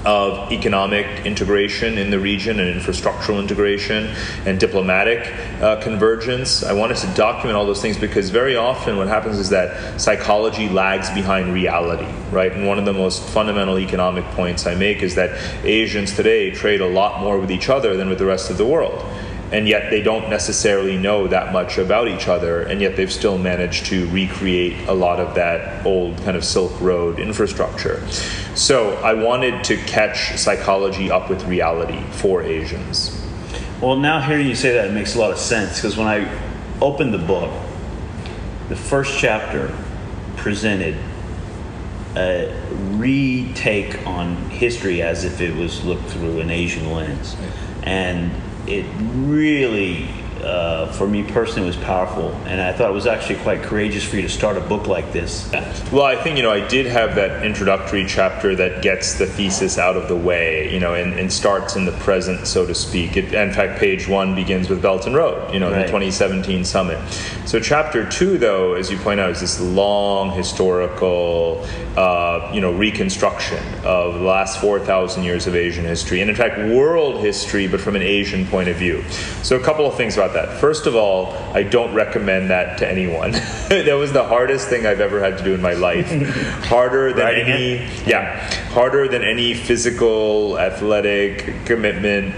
of 0.05 0.51
economic 0.53 1.07
integration 1.25 1.99
in 1.99 2.11
the 2.11 2.19
region 2.19 2.59
and 2.61 2.81
infrastructural 2.81 3.39
integration 3.39 4.15
and 4.47 4.59
diplomatic 4.59 5.33
uh, 5.61 5.81
convergence. 5.81 6.65
I 6.65 6.73
wanted 6.73 6.97
to 6.99 7.07
document 7.15 7.57
all 7.57 7.67
those 7.67 7.81
things 7.81 7.97
because 7.97 8.31
very 8.31 8.57
often 8.57 8.97
what 8.97 9.09
happens 9.09 9.39
is 9.39 9.51
that 9.51 10.01
psychology 10.01 10.69
lags 10.69 11.11
behind 11.11 11.53
reality, 11.53 12.11
right? 12.31 12.53
And 12.53 12.67
one 12.67 12.79
of 12.79 12.85
the 12.85 12.93
most 12.93 13.23
fundamental 13.23 13.79
economic 13.79 14.25
points 14.33 14.67
I 14.67 14.75
make 14.75 15.03
is 15.03 15.15
that 15.15 15.31
Asians 15.65 16.15
today 16.15 16.51
trade 16.51 16.81
a 16.81 16.89
lot 16.89 17.21
more 17.21 17.39
with 17.39 17.51
each 17.51 17.69
other 17.69 17.97
than 17.97 18.09
with 18.09 18.19
the 18.19 18.27
rest 18.27 18.51
of 18.51 18.59
the 18.59 18.67
world 18.67 19.05
and 19.53 19.69
yet 19.69 19.91
they 19.91 20.03
don't 20.03 20.31
necessarily 20.31 20.97
know 20.97 21.29
that 21.29 21.53
much 21.53 21.77
about 21.77 22.09
each 22.09 22.27
other, 22.27 22.63
and 22.63 22.81
yet 22.81 22.97
they've 22.97 23.13
still 23.13 23.37
managed 23.37 23.85
to 23.87 24.09
recreate 24.09 24.89
a 24.89 24.93
lot 24.95 25.21
of 25.21 25.35
that 25.35 25.85
old 25.85 26.17
kind 26.19 26.37
of 26.37 26.45
Silk 26.45 26.81
Road 26.81 27.21
infrastructure. 27.21 28.07
So 28.55 28.95
I 28.95 29.13
wanted 29.13 29.63
to 29.65 29.77
catch 29.77 30.39
psychology 30.39 31.11
up 31.11 31.29
with 31.29 31.45
reality 31.45 32.03
for 32.13 32.43
Asians. 32.43 33.19
Well, 33.83 33.97
now 33.97 34.21
hearing 34.21 34.47
you 34.47 34.55
say 34.55 34.73
that, 34.73 34.89
it 34.89 34.93
makes 34.93 35.17
a 35.17 35.19
lot 35.19 35.31
of 35.31 35.39
sense 35.39 35.77
because 35.77 35.99
when 35.99 36.07
I 36.07 36.31
opened 36.81 37.13
the 37.13 37.19
book, 37.19 37.53
the 38.71 38.77
first 38.77 39.19
chapter 39.19 39.77
presented 40.37 40.97
a 42.17 42.55
retake 42.93 44.07
on 44.07 44.37
history 44.51 45.03
as 45.03 45.25
if 45.25 45.41
it 45.41 45.55
was 45.55 45.85
looked 45.85 46.05
through 46.05 46.41
an 46.41 46.51
Asian 46.51 46.91
lens. 46.91 47.37
And 47.83 48.31
it 48.67 48.87
really 49.01 50.09
uh, 50.43 50.91
for 50.93 51.07
me 51.07 51.23
personally 51.23 51.67
was 51.67 51.77
powerful, 51.77 52.31
and 52.47 52.61
I 52.61 52.73
thought 52.73 52.91
it 52.91 52.95
was 52.95 53.07
actually 53.07 53.37
quite 53.37 53.63
courageous 53.63 54.05
for 54.05 54.17
you 54.17 54.23
to 54.23 54.29
start 54.29 54.57
a 54.57 54.61
book 54.61 54.87
like 54.87 55.13
this. 55.13 55.51
Well, 55.93 56.05
I 56.05 56.17
think 56.17 56.37
you 56.37 56.43
know 56.43 56.51
I 56.51 56.67
did 56.67 56.87
have 56.87 57.15
that 57.15 57.45
introductory 57.45 58.05
chapter 58.07 58.57
that 58.57 58.83
gets 58.83 59.15
the 59.15 59.27
thesis 59.27 59.79
out 59.79 59.97
of 59.97 60.09
the 60.09 60.17
way, 60.17 60.73
you 60.73 60.81
know, 60.81 60.95
and, 60.95 61.15
and 61.15 61.33
starts 61.33 61.77
in 61.77 61.85
the 61.85 61.93
present, 61.93 62.47
so 62.47 62.67
to 62.67 62.75
speak. 62.75 63.17
It, 63.17 63.33
in 63.33 63.53
fact, 63.53 63.79
page 63.79 64.09
one 64.09 64.35
begins 64.35 64.69
with 64.69 64.83
Belt 64.83 65.07
and 65.07 65.15
Road, 65.15 65.53
you 65.55 65.61
know, 65.61 65.71
right. 65.71 65.83
the 65.83 65.87
2017 65.87 66.65
summit. 66.65 66.99
So 67.47 67.61
chapter 67.61 68.09
two, 68.09 68.39
though, 68.39 68.75
as 68.75 68.91
you 68.91 68.99
point 68.99 69.21
out, 69.21 69.31
is 69.31 69.41
this 69.41 69.61
long 69.61 70.37
historical, 70.37 71.67
uh, 71.97 72.51
you 72.55 72.61
know, 72.61 72.73
reconstruction 72.73 73.63
of 73.85 74.15
the 74.15 74.21
last 74.21 74.61
4,000 74.61 75.23
years 75.25 75.47
of 75.47 75.55
Asian 75.55 75.85
history, 75.85 76.21
and 76.21 76.31
in 76.31 76.37
fact, 76.37 76.59
world 76.59 77.21
history, 77.21 77.69
but 77.69 77.81
from 77.81 77.97
an 77.97 78.03
Asian 78.03 78.47
point 78.47 78.69
of 78.69 78.77
view. 78.77 79.03
So 79.43 79.57
a 79.57 79.63
couple 79.63 79.87
of 79.87 79.95
things 79.95 80.17
about 80.17 80.33
that. 80.35 80.59
First 80.59 80.87
of 80.87 80.95
all, 80.95 81.35
I 81.55 81.63
don't 81.63 81.95
recommend 81.95 82.51
that 82.51 82.79
to 82.79 82.89
anyone. 82.89 83.33
that 83.69 83.93
was 83.93 84.13
the 84.13 84.25
hardest 84.25 84.69
thing 84.69 84.87
I've 84.87 85.01
ever 85.01 85.21
had 85.21 85.37
to 85.39 85.45
do 85.45 85.55
in 85.55 85.61
my 85.61 85.75
life. 85.75 86.09
harder 86.65 87.13
than 87.13 87.35
any, 87.35 87.75
it? 87.75 88.07
yeah, 88.07 88.51
harder 88.71 89.07
than 89.09 89.23
any 89.23 89.53
physical, 89.55 90.59
athletic 90.59 91.67
commitment 91.67 92.35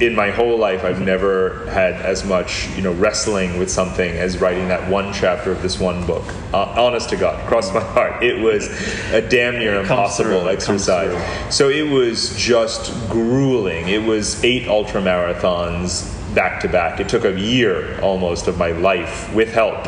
in 0.00 0.14
my 0.14 0.30
whole 0.30 0.58
life, 0.58 0.84
I've 0.84 1.00
never 1.00 1.66
had 1.70 1.94
as 1.94 2.24
much, 2.24 2.68
you 2.76 2.82
know, 2.82 2.92
wrestling 2.92 3.58
with 3.58 3.70
something 3.70 4.10
as 4.10 4.38
writing 4.38 4.68
that 4.68 4.88
one 4.90 5.12
chapter 5.12 5.52
of 5.52 5.62
this 5.62 5.78
one 5.78 6.04
book. 6.06 6.24
Uh, 6.52 6.64
honest 6.76 7.10
to 7.10 7.16
God, 7.16 7.42
across 7.44 7.72
my 7.72 7.80
heart, 7.80 8.22
it 8.22 8.40
was 8.40 8.68
a 9.12 9.20
damn 9.20 9.58
near 9.58 9.80
impossible 9.80 10.40
through, 10.40 10.50
exercise. 10.50 11.54
So 11.54 11.68
it 11.68 11.88
was 11.88 12.36
just 12.36 12.92
grueling. 13.08 13.88
It 13.88 14.02
was 14.02 14.42
eight 14.44 14.68
ultra 14.68 15.00
marathons 15.00 16.17
back 16.34 16.60
to 16.60 16.68
back. 16.68 17.00
It 17.00 17.08
took 17.08 17.24
a 17.24 17.38
year 17.38 18.00
almost 18.00 18.46
of 18.46 18.58
my 18.58 18.72
life 18.72 19.32
with 19.34 19.52
help, 19.52 19.86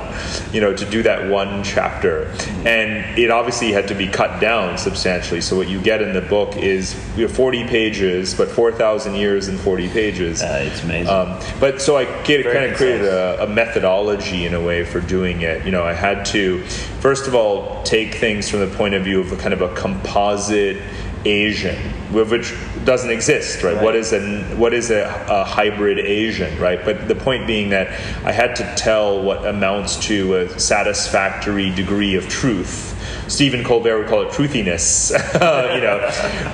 you 0.52 0.60
know, 0.60 0.74
to 0.74 0.84
do 0.84 1.02
that 1.02 1.30
one 1.30 1.62
chapter. 1.62 2.32
And 2.64 3.18
it 3.18 3.30
obviously 3.30 3.72
had 3.72 3.88
to 3.88 3.94
be 3.94 4.08
cut 4.08 4.40
down 4.40 4.78
substantially. 4.78 5.40
So 5.40 5.56
what 5.56 5.68
you 5.68 5.80
get 5.80 6.02
in 6.02 6.12
the 6.12 6.20
book 6.20 6.56
is 6.56 6.94
you 7.16 7.26
know, 7.26 7.32
40 7.32 7.66
pages, 7.68 8.34
but 8.34 8.48
4,000 8.48 9.14
years 9.14 9.48
in 9.48 9.58
40 9.58 9.88
pages. 9.88 10.42
Uh, 10.42 10.64
it's 10.66 10.82
amazing. 10.82 11.12
Um, 11.12 11.38
but 11.58 11.80
so 11.80 11.96
I 11.96 12.04
kind 12.04 12.64
of 12.64 12.76
created 12.76 13.06
a, 13.06 13.44
a 13.44 13.46
methodology 13.46 14.46
in 14.46 14.54
a 14.54 14.60
way 14.60 14.84
for 14.84 15.00
doing 15.00 15.42
it. 15.42 15.64
You 15.64 15.72
know, 15.72 15.84
I 15.84 15.92
had 15.94 16.24
to, 16.26 16.62
first 17.00 17.26
of 17.26 17.34
all, 17.34 17.82
take 17.82 18.14
things 18.14 18.48
from 18.48 18.60
the 18.60 18.76
point 18.76 18.94
of 18.94 19.04
view 19.04 19.20
of 19.20 19.32
a 19.32 19.36
kind 19.36 19.54
of 19.54 19.62
a 19.62 19.74
composite 19.74 20.82
Asian, 21.24 21.76
which 22.12 22.54
doesn't 22.84 23.10
exist, 23.10 23.62
right? 23.62 23.74
right. 23.74 23.84
What 23.84 23.96
is 23.96 24.12
a 24.12 24.42
what 24.56 24.72
is 24.72 24.90
a, 24.90 25.04
a, 25.28 25.44
hybrid 25.44 25.98
Asian, 25.98 26.58
right? 26.58 26.82
But 26.84 27.08
the 27.08 27.14
point 27.14 27.46
being 27.46 27.70
that 27.70 27.88
I 28.24 28.32
had 28.32 28.56
to 28.56 28.74
tell 28.76 29.22
what 29.22 29.46
amounts 29.46 29.96
to 30.06 30.36
a 30.36 30.58
satisfactory 30.58 31.70
degree 31.70 32.16
of 32.16 32.28
truth. 32.28 32.96
Stephen 33.30 33.62
Colbert 33.62 33.98
would 33.98 34.08
call 34.08 34.22
it 34.22 34.32
truthiness. 34.32 35.12
you 35.74 35.80
know, 35.80 36.10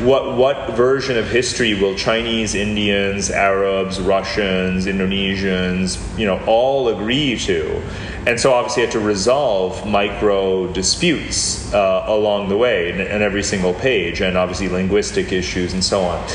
what 0.06 0.36
what 0.36 0.76
version 0.76 1.16
of 1.16 1.26
history 1.28 1.72
will 1.74 1.94
Chinese, 1.94 2.54
Indians, 2.54 3.30
Arabs, 3.30 3.98
Russians, 3.98 4.86
Indonesians, 4.86 5.98
you 6.18 6.26
know, 6.26 6.38
all 6.46 6.88
agree 6.88 7.38
to? 7.38 7.82
And 8.26 8.38
so 8.38 8.52
obviously 8.52 8.82
I 8.82 8.86
had 8.86 8.92
to 8.92 9.00
resolve 9.00 9.86
micro 9.86 10.70
disputes 10.72 11.72
uh, 11.72 12.04
along 12.06 12.50
the 12.50 12.56
way 12.56 12.90
in, 12.90 13.00
in 13.00 13.22
every 13.22 13.42
single 13.42 13.72
page, 13.72 14.20
and 14.20 14.36
obviously 14.36 14.68
linguistic 14.68 15.32
issues 15.32 15.72
and 15.72 15.82
so 15.82 16.02
on 16.02 16.28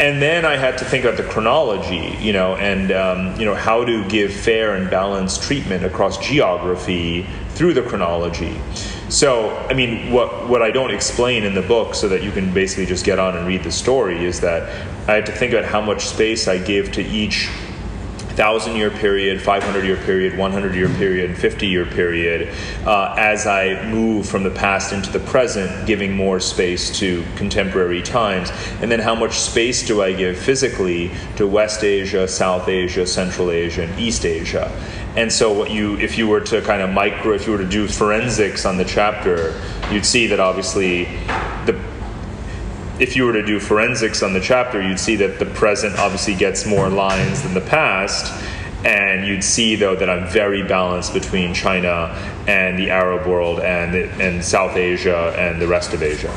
and 0.00 0.22
then 0.22 0.44
I 0.44 0.56
had 0.56 0.78
to 0.78 0.84
think 0.84 1.04
about 1.04 1.16
the 1.16 1.24
chronology, 1.24 2.16
you 2.20 2.32
know, 2.32 2.54
and 2.54 2.92
um, 2.92 3.40
you 3.40 3.44
know 3.44 3.56
how 3.56 3.84
to 3.84 4.06
give 4.08 4.32
fair 4.32 4.76
and 4.76 4.88
balanced 4.88 5.42
treatment 5.42 5.84
across 5.84 6.18
geography 6.18 7.26
through 7.48 7.74
the 7.74 7.82
chronology. 7.82 8.60
So, 9.08 9.56
I 9.70 9.74
mean, 9.74 10.12
what 10.12 10.48
what 10.48 10.60
I 10.60 10.70
don't 10.70 10.90
explain 10.90 11.44
in 11.44 11.54
the 11.54 11.62
book, 11.62 11.94
so 11.94 12.08
that 12.08 12.22
you 12.22 12.30
can 12.30 12.52
basically 12.52 12.86
just 12.86 13.04
get 13.04 13.18
on 13.18 13.36
and 13.36 13.46
read 13.46 13.62
the 13.62 13.72
story, 13.72 14.24
is 14.24 14.40
that 14.40 14.68
I 15.08 15.14
had 15.14 15.26
to 15.26 15.32
think 15.32 15.54
about 15.54 15.64
how 15.64 15.80
much 15.80 16.06
space 16.06 16.46
I 16.46 16.58
give 16.58 16.92
to 16.92 17.02
each 17.02 17.48
thousand 18.38 18.76
year 18.76 18.88
period, 18.88 19.42
500 19.42 19.84
year 19.84 19.96
period, 19.96 20.38
100 20.38 20.74
year 20.76 20.88
period, 20.90 21.36
50 21.36 21.66
year 21.66 21.84
period, 21.84 22.48
uh, 22.86 23.12
as 23.18 23.48
I 23.48 23.84
move 23.90 24.28
from 24.28 24.44
the 24.44 24.50
past 24.50 24.92
into 24.92 25.10
the 25.10 25.18
present, 25.18 25.88
giving 25.88 26.12
more 26.12 26.38
space 26.38 26.96
to 27.00 27.24
contemporary 27.34 28.00
times. 28.00 28.52
And 28.80 28.92
then 28.92 29.00
how 29.00 29.16
much 29.16 29.32
space 29.40 29.84
do 29.84 30.02
I 30.02 30.12
give 30.12 30.38
physically 30.38 31.10
to 31.34 31.48
West 31.48 31.82
Asia, 31.82 32.28
South 32.28 32.68
Asia, 32.68 33.08
Central 33.08 33.50
Asia, 33.50 33.82
and 33.82 33.98
East 33.98 34.24
Asia? 34.24 34.70
And 35.16 35.32
so, 35.32 35.52
what 35.52 35.72
you, 35.72 35.98
if 35.98 36.16
you 36.16 36.28
were 36.28 36.42
to 36.42 36.60
kind 36.62 36.80
of 36.80 36.90
micro, 36.90 37.34
if 37.34 37.44
you 37.44 37.50
were 37.50 37.58
to 37.58 37.68
do 37.68 37.88
forensics 37.88 38.64
on 38.64 38.76
the 38.76 38.84
chapter, 38.84 39.60
you'd 39.90 40.06
see 40.06 40.28
that 40.28 40.38
obviously 40.38 41.06
the 41.66 41.72
if 42.98 43.14
you 43.14 43.24
were 43.24 43.32
to 43.32 43.44
do 43.44 43.60
forensics 43.60 44.22
on 44.22 44.32
the 44.32 44.40
chapter, 44.40 44.82
you'd 44.82 44.98
see 44.98 45.16
that 45.16 45.38
the 45.38 45.46
present 45.46 45.98
obviously 45.98 46.34
gets 46.34 46.66
more 46.66 46.88
lines 46.88 47.42
than 47.42 47.54
the 47.54 47.60
past. 47.60 48.32
And 48.84 49.26
you'd 49.26 49.42
see, 49.42 49.74
though, 49.74 49.96
that 49.96 50.08
I'm 50.08 50.28
very 50.28 50.62
balanced 50.62 51.12
between 51.12 51.52
China 51.52 52.14
and 52.46 52.78
the 52.78 52.90
Arab 52.90 53.26
world 53.26 53.60
and, 53.60 53.94
and 53.94 54.44
South 54.44 54.76
Asia 54.76 55.34
and 55.36 55.60
the 55.60 55.66
rest 55.66 55.94
of 55.94 56.02
Asia. 56.02 56.32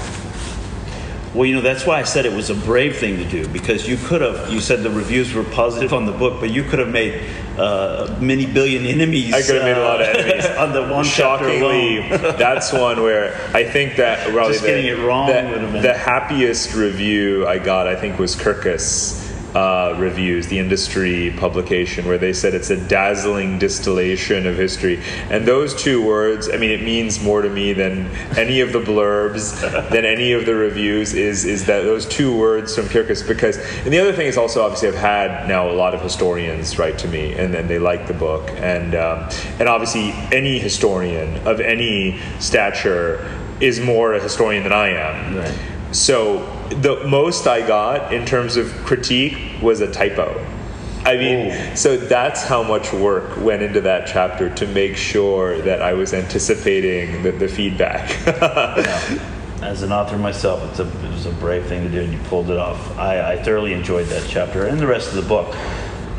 Well, 1.33 1.45
you 1.45 1.55
know, 1.55 1.61
that's 1.61 1.85
why 1.85 1.97
I 1.99 2.03
said 2.03 2.25
it 2.25 2.33
was 2.33 2.49
a 2.49 2.55
brave 2.55 2.97
thing 2.97 3.15
to 3.17 3.23
do 3.23 3.47
because 3.47 3.87
you 3.87 3.95
could 3.95 4.19
have, 4.19 4.51
you 4.51 4.59
said 4.59 4.83
the 4.83 4.89
reviews 4.89 5.33
were 5.33 5.45
positive 5.45 5.93
on 5.93 6.05
the 6.05 6.11
book, 6.11 6.41
but 6.41 6.51
you 6.51 6.63
could 6.63 6.79
have 6.79 6.89
made 6.89 7.23
uh, 7.57 8.17
many 8.19 8.45
billion 8.45 8.85
enemies. 8.85 9.33
I 9.33 9.41
could 9.41 9.55
have 9.55 9.63
made 9.63 9.77
a 9.77 9.83
lot 9.83 10.01
of 10.01 10.07
enemies. 10.07 10.45
on 10.57 10.73
the 10.73 10.93
one 10.93 11.05
Shockingly, 11.05 12.01
that's 12.09 12.73
one 12.73 13.01
where 13.01 13.33
I 13.53 13.63
think 13.63 13.95
that 13.95 14.27
probably 14.29 14.53
Just 14.53 14.65
getting 14.65 14.87
it 14.87 14.99
wrong 15.05 15.27
the, 15.27 15.79
the 15.81 15.93
happiest 15.93 16.73
review 16.73 17.47
I 17.47 17.59
got, 17.59 17.87
I 17.87 17.95
think, 17.95 18.19
was 18.19 18.35
Kirkus 18.35 19.30
uh, 19.55 19.95
reviews, 19.97 20.47
the 20.47 20.57
industry 20.57 21.33
publication, 21.37 22.05
where 22.05 22.17
they 22.17 22.33
said 22.33 22.53
it's 22.53 22.69
a 22.69 22.87
dazzling 22.87 23.59
distillation 23.59 24.47
of 24.47 24.55
history. 24.55 25.01
And 25.29 25.45
those 25.45 25.75
two 25.75 26.05
words, 26.05 26.49
I 26.49 26.57
mean, 26.57 26.71
it 26.71 26.81
means 26.81 27.21
more 27.21 27.41
to 27.41 27.49
me 27.49 27.73
than 27.73 28.07
any 28.37 28.61
of 28.61 28.71
the 28.71 28.79
blurbs, 28.79 29.59
than 29.89 30.05
any 30.05 30.33
of 30.33 30.45
the 30.45 30.55
reviews, 30.55 31.13
is, 31.13 31.45
is 31.45 31.65
that 31.65 31.81
those 31.83 32.05
two 32.05 32.35
words 32.37 32.75
from 32.75 32.85
Kirkus. 32.85 33.27
Because, 33.27 33.57
and 33.83 33.93
the 33.93 33.99
other 33.99 34.13
thing 34.13 34.27
is 34.27 34.37
also, 34.37 34.63
obviously, 34.63 34.87
I've 34.87 34.95
had 34.95 35.47
now 35.47 35.69
a 35.69 35.73
lot 35.73 35.93
of 35.93 36.01
historians 36.01 36.77
write 36.79 36.97
to 36.99 37.07
me, 37.07 37.33
and 37.33 37.53
then 37.53 37.67
they 37.67 37.79
like 37.79 38.07
the 38.07 38.13
book. 38.13 38.49
And, 38.51 38.95
um, 38.95 39.29
and 39.59 39.67
obviously, 39.67 40.11
any 40.31 40.59
historian 40.59 41.45
of 41.47 41.59
any 41.59 42.19
stature 42.39 43.29
is 43.59 43.79
more 43.79 44.13
a 44.13 44.19
historian 44.19 44.63
than 44.63 44.73
I 44.73 44.89
am. 44.89 45.37
Right. 45.37 45.59
So 45.91 46.60
the 46.75 47.03
most 47.05 47.47
I 47.47 47.65
got 47.65 48.13
in 48.13 48.25
terms 48.25 48.57
of 48.57 48.67
critique 48.85 49.61
was 49.61 49.81
a 49.81 49.91
typo. 49.91 50.45
I 51.03 51.17
mean, 51.17 51.51
Ooh. 51.51 51.75
so 51.75 51.97
that's 51.97 52.43
how 52.43 52.61
much 52.61 52.93
work 52.93 53.37
went 53.37 53.63
into 53.63 53.81
that 53.81 54.07
chapter 54.07 54.53
to 54.55 54.67
make 54.67 54.95
sure 54.95 55.59
that 55.61 55.81
I 55.81 55.93
was 55.93 56.13
anticipating 56.13 57.23
the, 57.23 57.31
the 57.31 57.47
feedback. 57.47 58.09
yeah. 58.25 59.37
As 59.63 59.83
an 59.83 59.91
author 59.91 60.17
myself, 60.17 60.63
it's 60.69 60.79
a, 60.79 60.87
it 60.87 61.11
was 61.11 61.25
a 61.25 61.31
brave 61.33 61.65
thing 61.67 61.83
to 61.83 61.89
do, 61.89 62.01
and 62.01 62.13
you 62.13 62.19
pulled 62.25 62.49
it 62.49 62.57
off. 62.57 62.97
I, 62.97 63.33
I 63.33 63.43
thoroughly 63.43 63.73
enjoyed 63.73 64.07
that 64.07 64.27
chapter 64.27 64.65
and 64.65 64.79
the 64.79 64.87
rest 64.87 65.09
of 65.09 65.15
the 65.15 65.27
book. 65.27 65.55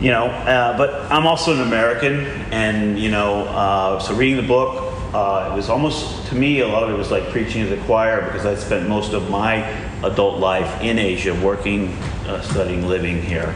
You 0.01 0.11
know, 0.11 0.27
uh, 0.27 0.77
but 0.77 1.11
I'm 1.13 1.27
also 1.27 1.53
an 1.55 1.61
American, 1.61 2.27
and 2.53 2.99
you 2.99 3.11
know, 3.11 3.45
uh, 3.45 4.01
so 4.01 4.15
reading 4.15 4.37
the 4.37 4.49
book, 4.49 4.93
uh, 5.15 5.51
it 5.53 5.57
was 5.57 5.69
almost 5.69 6.27
to 6.29 6.35
me 6.35 6.61
a 6.61 6.67
lot 6.67 6.83
of 6.83 6.91
it 6.91 6.97
was 6.97 7.11
like 7.11 7.29
preaching 7.31 7.65
to 7.65 7.77
the 7.77 7.83
choir 7.85 8.25
because 8.25 8.47
I 8.47 8.55
spent 8.55 8.89
most 8.89 9.13
of 9.13 9.31
my 9.31 9.61
adult 10.05 10.39
life 10.39 10.81
in 10.83 10.99
Asia, 10.99 11.35
working, 11.43 11.89
uh, 12.27 12.41
studying, 12.41 12.87
living 12.87 13.23
here. 13.23 13.55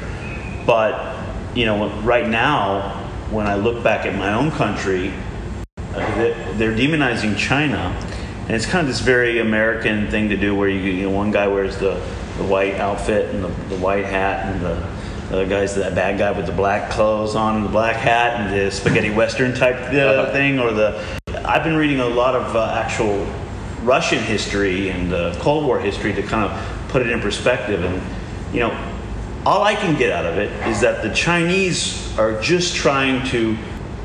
But 0.67 1.17
you 1.55 1.65
know, 1.65 1.89
right 2.01 2.29
now, 2.29 3.03
when 3.31 3.47
I 3.47 3.55
look 3.55 3.83
back 3.83 4.07
at 4.07 4.15
my 4.15 4.35
own 4.35 4.51
country, 4.51 5.13
uh, 5.77 6.55
they're 6.57 6.77
demonizing 6.77 7.37
China, 7.37 7.97
and 8.43 8.51
it's 8.51 8.67
kind 8.67 8.81
of 8.81 8.87
this 8.87 9.01
very 9.01 9.39
American 9.39 10.11
thing 10.11 10.29
to 10.29 10.37
do, 10.37 10.55
where 10.55 10.69
you, 10.69 10.93
you 10.93 11.03
know, 11.05 11.11
one 11.11 11.31
guy 11.31 11.49
wears 11.49 11.79
the, 11.79 11.95
the 12.37 12.45
white 12.45 12.75
outfit 12.75 13.35
and 13.35 13.43
the, 13.43 13.49
the 13.75 13.77
white 13.77 14.05
hat, 14.05 14.53
and 14.53 14.63
the 14.63 14.97
the 15.29 15.35
other 15.35 15.49
guy's 15.49 15.75
that 15.75 15.93
bad 15.97 16.19
guy 16.19 16.31
with 16.31 16.47
the 16.47 16.53
black 16.53 16.89
clothes 16.89 17.35
on 17.35 17.57
and 17.57 17.65
the 17.65 17.69
black 17.69 17.97
hat 17.97 18.41
and 18.41 18.55
the 18.55 18.71
spaghetti 18.71 19.11
western 19.11 19.53
type 19.53 19.75
uh, 19.93 20.31
thing, 20.31 20.61
or 20.61 20.73
the 20.73 21.03
I've 21.45 21.65
been 21.65 21.75
reading 21.77 21.99
a 21.99 22.07
lot 22.07 22.37
of 22.37 22.55
uh, 22.55 22.73
actual 22.75 23.27
Russian 23.83 24.23
history 24.23 24.91
and 24.91 25.13
uh, 25.13 25.35
Cold 25.39 25.65
War 25.65 25.79
history 25.79 26.13
to 26.15 26.23
kind 26.23 26.51
of 26.51 26.89
put 26.89 27.03
it 27.03 27.11
in 27.11 27.21
perspective. 27.21 27.85
And, 27.85 28.03
you 28.55 28.61
know, 28.61 28.93
all 29.45 29.63
I 29.63 29.75
can 29.75 29.97
get 29.97 30.13
out 30.13 30.27
of 30.27 30.39
it 30.39 30.51
is 30.69 30.81
that 30.81 31.03
the 31.03 31.15
Chinese 31.15 32.17
are 32.19 32.41
just 32.41 32.75
trying 32.75 33.27
to 33.29 33.57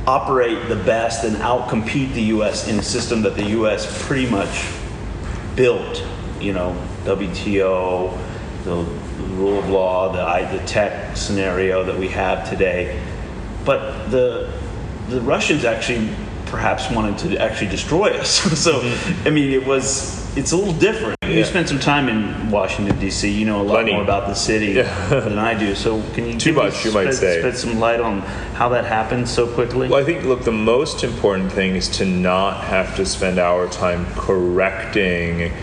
operate 0.07 0.67
the 0.67 0.75
best 0.75 1.23
and 1.23 1.35
outcompete 1.37 2.13
the 2.13 2.23
U.S. 2.23 2.67
in 2.67 2.79
a 2.79 2.83
system 2.83 3.21
that 3.23 3.35
the 3.35 3.49
U.S. 3.49 4.05
pretty 4.07 4.29
much 4.29 4.65
built. 5.55 6.03
You 6.39 6.53
know, 6.53 6.75
WTO, 7.03 8.17
the 8.63 8.75
rule 9.35 9.59
of 9.59 9.69
law, 9.69 10.11
the, 10.11 10.57
the 10.57 10.65
tech 10.65 11.15
scenario 11.15 11.83
that 11.83 11.97
we 11.97 12.07
have 12.09 12.49
today 12.49 12.99
but 13.65 14.09
the 14.09 14.51
the 15.09 15.21
Russians 15.21 15.65
actually 15.65 16.09
perhaps 16.51 16.91
wanted 16.91 17.17
to 17.17 17.41
actually 17.41 17.71
destroy 17.71 18.09
us. 18.09 18.29
so, 18.61 18.81
mm-hmm. 18.81 19.27
I 19.27 19.31
mean, 19.31 19.51
it 19.51 19.65
was 19.65 20.21
it's 20.37 20.51
a 20.51 20.57
little 20.57 20.73
different. 20.73 21.17
Yeah. 21.23 21.29
You 21.29 21.45
spent 21.45 21.69
some 21.69 21.79
time 21.79 22.09
in 22.09 22.51
Washington 22.51 22.99
D.C. 22.99 23.31
You 23.31 23.45
know 23.45 23.61
a 23.61 23.63
lot 23.63 23.73
Plenty. 23.75 23.93
more 23.93 24.03
about 24.03 24.27
the 24.27 24.33
city 24.33 24.73
yeah. 24.73 25.07
than 25.09 25.37
I 25.39 25.57
do. 25.57 25.73
So, 25.75 26.01
can 26.13 26.27
you 26.27 26.37
too 26.37 26.53
much? 26.53 26.85
You 26.85 26.91
might 26.91 27.11
say 27.13 27.41
shed 27.41 27.57
some 27.57 27.79
light 27.79 28.01
on 28.01 28.19
how 28.59 28.69
that 28.69 28.85
happened 28.85 29.27
so 29.27 29.47
quickly. 29.47 29.87
Well, 29.87 30.01
I 30.01 30.03
think 30.03 30.25
look, 30.25 30.43
the 30.43 30.51
most 30.51 31.03
important 31.03 31.51
thing 31.51 31.75
is 31.75 31.87
to 31.97 32.05
not 32.05 32.65
have 32.65 32.95
to 32.97 33.05
spend 33.05 33.39
our 33.39 33.67
time 33.69 34.05
correcting 34.13 35.53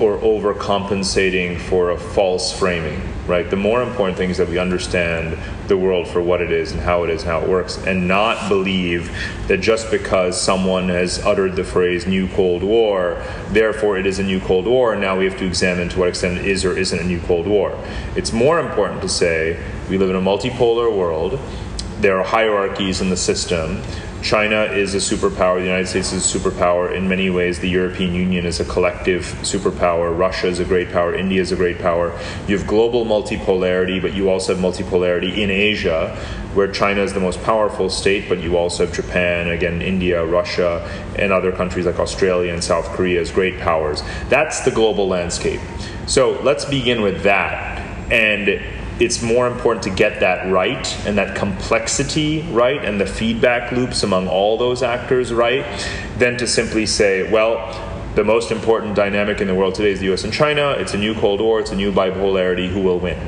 or 0.00 0.18
overcompensating 0.18 1.60
for 1.60 1.90
a 1.90 1.96
false 1.96 2.56
framing, 2.56 3.00
right? 3.28 3.48
The 3.48 3.56
more 3.56 3.80
important 3.80 4.18
thing 4.18 4.30
is 4.30 4.38
that 4.38 4.48
we 4.48 4.58
understand 4.58 5.38
the 5.68 5.76
world 5.76 6.08
for 6.08 6.20
what 6.20 6.40
it 6.40 6.50
is 6.50 6.72
and 6.72 6.80
how 6.80 7.04
it 7.04 7.10
is, 7.10 7.22
and 7.22 7.30
how 7.30 7.40
it 7.40 7.48
works, 7.48 7.78
and 7.86 8.08
not 8.08 8.48
believe 8.48 9.16
that 9.46 9.58
just 9.58 9.90
because 9.92 10.40
someone 10.40 10.88
has 10.88 11.24
uttered 11.24 11.54
the 11.54 11.62
phrase 11.62 12.06
new 12.06 12.26
Cold 12.28 12.64
War, 12.64 13.22
therefore 13.50 13.96
it 13.96 14.06
is 14.06 14.18
a 14.18 14.24
new 14.24 14.40
Cold 14.40 14.66
War, 14.66 14.92
and 14.92 15.00
now 15.00 15.16
we 15.16 15.26
have 15.26 15.38
to 15.38 15.46
examine 15.46 15.88
to 15.90 15.98
what 16.00 16.08
extent 16.08 16.38
it 16.38 16.44
is 16.44 16.64
or 16.64 16.76
isn't 16.76 16.98
a 16.98 17.04
new 17.04 17.20
Cold 17.20 17.46
War. 17.46 17.78
It's 18.16 18.32
more 18.32 18.58
important 18.58 19.00
to 19.02 19.08
say 19.08 19.62
we 19.88 19.96
live 19.96 20.10
in 20.10 20.16
a 20.16 20.20
multipolar 20.20 20.94
world, 20.94 21.38
there 22.00 22.18
are 22.18 22.24
hierarchies 22.24 23.00
in 23.00 23.10
the 23.10 23.16
system 23.16 23.80
China 24.24 24.62
is 24.62 24.94
a 24.94 25.16
superpower, 25.16 25.58
the 25.58 25.66
United 25.66 25.86
States 25.86 26.10
is 26.14 26.34
a 26.34 26.38
superpower. 26.38 26.96
In 26.96 27.06
many 27.06 27.28
ways, 27.28 27.60
the 27.60 27.68
European 27.68 28.14
Union 28.14 28.46
is 28.46 28.58
a 28.58 28.64
collective 28.64 29.22
superpower. 29.42 30.16
Russia 30.16 30.46
is 30.46 30.60
a 30.60 30.64
great 30.64 30.90
power. 30.90 31.14
India 31.14 31.42
is 31.42 31.52
a 31.52 31.56
great 31.56 31.78
power. 31.78 32.18
You 32.48 32.56
have 32.56 32.66
global 32.66 33.04
multipolarity, 33.04 34.00
but 34.00 34.14
you 34.14 34.30
also 34.30 34.54
have 34.54 34.64
multipolarity 34.64 35.36
in 35.36 35.50
Asia, 35.50 36.16
where 36.54 36.72
China 36.72 37.02
is 37.02 37.12
the 37.12 37.20
most 37.20 37.42
powerful 37.42 37.90
state, 37.90 38.26
but 38.26 38.40
you 38.40 38.56
also 38.56 38.86
have 38.86 38.94
Japan, 38.94 39.50
again, 39.50 39.82
India, 39.82 40.24
Russia, 40.24 40.90
and 41.18 41.30
other 41.30 41.52
countries 41.52 41.84
like 41.84 41.98
Australia 41.98 42.50
and 42.54 42.64
South 42.64 42.86
Korea 42.96 43.20
as 43.20 43.30
great 43.30 43.60
powers. 43.60 44.02
That's 44.30 44.60
the 44.60 44.70
global 44.70 45.06
landscape. 45.06 45.60
So 46.06 46.40
let's 46.40 46.64
begin 46.64 47.02
with 47.02 47.24
that. 47.24 47.78
And 48.10 48.48
it's 49.00 49.22
more 49.22 49.46
important 49.46 49.82
to 49.82 49.90
get 49.90 50.20
that 50.20 50.50
right 50.50 50.96
and 51.06 51.18
that 51.18 51.36
complexity 51.36 52.42
right 52.52 52.84
and 52.84 53.00
the 53.00 53.06
feedback 53.06 53.72
loops 53.72 54.02
among 54.02 54.28
all 54.28 54.56
those 54.56 54.82
actors 54.82 55.32
right 55.32 55.64
than 56.18 56.36
to 56.38 56.46
simply 56.46 56.86
say, 56.86 57.30
well, 57.30 57.90
the 58.14 58.22
most 58.22 58.52
important 58.52 58.94
dynamic 58.94 59.40
in 59.40 59.48
the 59.48 59.54
world 59.54 59.74
today 59.74 59.90
is 59.90 59.98
the 59.98 60.12
US 60.12 60.22
and 60.22 60.32
China. 60.32 60.70
It's 60.72 60.94
a 60.94 60.98
new 60.98 61.14
Cold 61.14 61.40
War, 61.40 61.58
it's 61.58 61.72
a 61.72 61.76
new 61.76 61.90
bipolarity. 61.90 62.68
Who 62.68 62.80
will 62.80 63.00
win? 63.00 63.18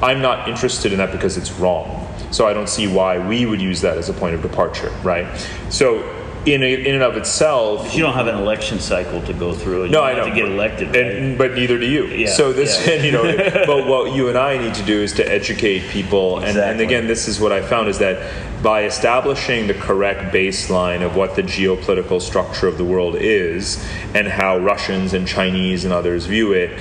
I'm 0.00 0.22
not 0.22 0.48
interested 0.48 0.92
in 0.92 0.98
that 0.98 1.10
because 1.10 1.36
it's 1.36 1.50
wrong. 1.52 2.06
So 2.30 2.46
I 2.46 2.52
don't 2.52 2.68
see 2.68 2.86
why 2.86 3.18
we 3.18 3.46
would 3.46 3.60
use 3.60 3.80
that 3.80 3.98
as 3.98 4.08
a 4.08 4.12
point 4.12 4.34
of 4.34 4.42
departure, 4.42 4.90
right? 5.02 5.26
So 5.70 6.02
in, 6.46 6.62
a, 6.62 6.74
in 6.74 6.94
and 6.94 7.02
of 7.02 7.16
itself. 7.16 7.94
You 7.94 8.02
don't 8.02 8.14
have 8.14 8.28
an 8.28 8.36
election 8.36 8.78
cycle 8.78 9.20
to 9.22 9.32
go 9.32 9.52
through. 9.52 9.84
And 9.84 9.92
no, 9.92 10.02
I 10.02 10.14
know. 10.14 10.26
To 10.26 10.34
get 10.34 10.46
elected, 10.46 10.88
right? 10.88 10.96
and, 10.96 11.36
but 11.36 11.54
neither 11.54 11.78
do 11.78 11.86
you. 11.86 12.06
Yeah, 12.06 12.28
so 12.28 12.52
this, 12.52 12.86
yeah. 12.86 12.94
you 13.02 13.12
know, 13.12 13.24
but 13.66 13.86
what 13.86 14.14
you 14.14 14.28
and 14.28 14.38
I 14.38 14.56
need 14.56 14.74
to 14.74 14.84
do 14.84 15.02
is 15.02 15.12
to 15.14 15.30
educate 15.30 15.88
people. 15.90 16.38
Exactly. 16.38 16.62
And, 16.62 16.70
and 16.70 16.80
again, 16.80 17.06
this 17.08 17.26
is 17.26 17.40
what 17.40 17.52
I 17.52 17.60
found 17.60 17.88
is 17.88 17.98
that 17.98 18.62
by 18.62 18.84
establishing 18.84 19.66
the 19.66 19.74
correct 19.74 20.32
baseline 20.32 21.04
of 21.04 21.16
what 21.16 21.34
the 21.34 21.42
geopolitical 21.42 22.22
structure 22.22 22.68
of 22.68 22.78
the 22.78 22.84
world 22.84 23.16
is 23.16 23.84
and 24.14 24.28
how 24.28 24.58
Russians 24.58 25.12
and 25.14 25.26
Chinese 25.26 25.84
and 25.84 25.92
others 25.92 26.26
view 26.26 26.52
it, 26.52 26.78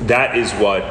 that 0.00 0.36
is 0.36 0.52
what 0.52 0.82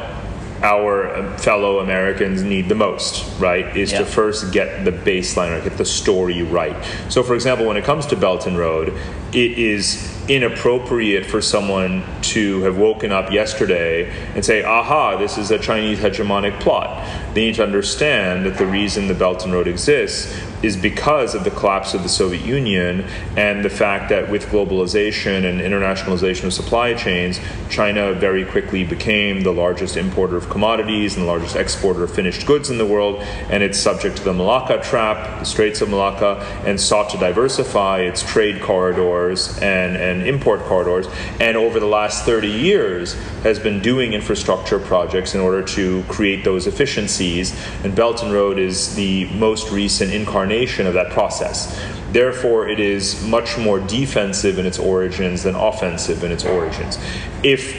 our 0.62 1.36
fellow 1.38 1.80
Americans 1.80 2.42
need 2.42 2.68
the 2.68 2.74
most, 2.74 3.38
right? 3.40 3.76
Is 3.76 3.92
yeah. 3.92 3.98
to 3.98 4.06
first 4.06 4.52
get 4.52 4.84
the 4.84 4.92
baseline 4.92 5.58
or 5.58 5.62
get 5.62 5.76
the 5.76 5.84
story 5.84 6.42
right. 6.42 6.76
So, 7.08 7.22
for 7.22 7.34
example, 7.34 7.66
when 7.66 7.76
it 7.76 7.84
comes 7.84 8.06
to 8.06 8.16
Belt 8.16 8.46
and 8.46 8.56
Road, 8.56 8.88
it 9.32 9.58
is 9.58 10.08
inappropriate 10.28 11.26
for 11.26 11.42
someone 11.42 12.04
to 12.22 12.62
have 12.62 12.78
woken 12.78 13.10
up 13.10 13.32
yesterday 13.32 14.08
and 14.34 14.44
say, 14.44 14.62
aha, 14.62 15.16
this 15.16 15.36
is 15.36 15.50
a 15.50 15.58
Chinese 15.58 15.98
hegemonic 15.98 16.60
plot. 16.60 17.04
They 17.34 17.46
need 17.46 17.56
to 17.56 17.64
understand 17.64 18.46
that 18.46 18.56
the 18.56 18.66
reason 18.66 19.08
the 19.08 19.14
Belt 19.14 19.44
and 19.44 19.52
Road 19.52 19.66
exists 19.66 20.32
is 20.62 20.76
because 20.76 21.34
of 21.34 21.44
the 21.44 21.50
collapse 21.50 21.92
of 21.92 22.02
the 22.02 22.08
Soviet 22.08 22.44
Union 22.44 23.04
and 23.36 23.64
the 23.64 23.70
fact 23.70 24.08
that 24.10 24.30
with 24.30 24.46
globalization 24.46 25.44
and 25.44 25.60
internationalization 25.60 26.44
of 26.44 26.52
supply 26.52 26.94
chains, 26.94 27.40
China 27.68 28.12
very 28.12 28.44
quickly 28.44 28.84
became 28.84 29.42
the 29.42 29.52
largest 29.52 29.96
importer 29.96 30.36
of 30.36 30.48
commodities 30.48 31.16
and 31.16 31.24
the 31.24 31.26
largest 31.26 31.56
exporter 31.56 32.04
of 32.04 32.14
finished 32.14 32.46
goods 32.46 32.70
in 32.70 32.78
the 32.78 32.86
world, 32.86 33.20
and 33.50 33.62
it's 33.62 33.78
subject 33.78 34.16
to 34.16 34.24
the 34.24 34.32
Malacca 34.32 34.80
trap, 34.82 35.40
the 35.40 35.44
Straits 35.44 35.80
of 35.80 35.88
Malacca, 35.88 36.36
and 36.64 36.80
sought 36.80 37.10
to 37.10 37.18
diversify 37.18 38.00
its 38.00 38.22
trade 38.22 38.62
corridors 38.62 39.58
and, 39.58 39.96
and 39.96 40.22
import 40.28 40.60
corridors, 40.60 41.08
and 41.40 41.56
over 41.56 41.80
the 41.80 41.86
last 41.86 42.24
30 42.24 42.48
years 42.48 43.14
has 43.42 43.58
been 43.58 43.80
doing 43.80 44.12
infrastructure 44.12 44.78
projects 44.78 45.34
in 45.34 45.40
order 45.40 45.62
to 45.62 46.04
create 46.04 46.44
those 46.44 46.66
efficiencies, 46.66 47.52
and 47.82 47.96
Belt 47.96 48.22
and 48.22 48.32
Road 48.32 48.58
is 48.58 48.94
the 48.94 49.24
most 49.34 49.70
recent 49.72 50.12
incarnation 50.12 50.51
incarnation 50.52 50.86
of 50.86 50.94
that 50.94 51.10
process. 51.10 51.80
Therefore, 52.12 52.68
it 52.68 52.80
is 52.80 53.22
much 53.24 53.58
more 53.58 53.80
defensive 53.80 54.58
in 54.58 54.66
its 54.66 54.78
origins 54.78 55.42
than 55.42 55.54
offensive 55.54 56.24
in 56.24 56.30
its 56.30 56.44
origins. 56.44 56.98
If 57.42 57.74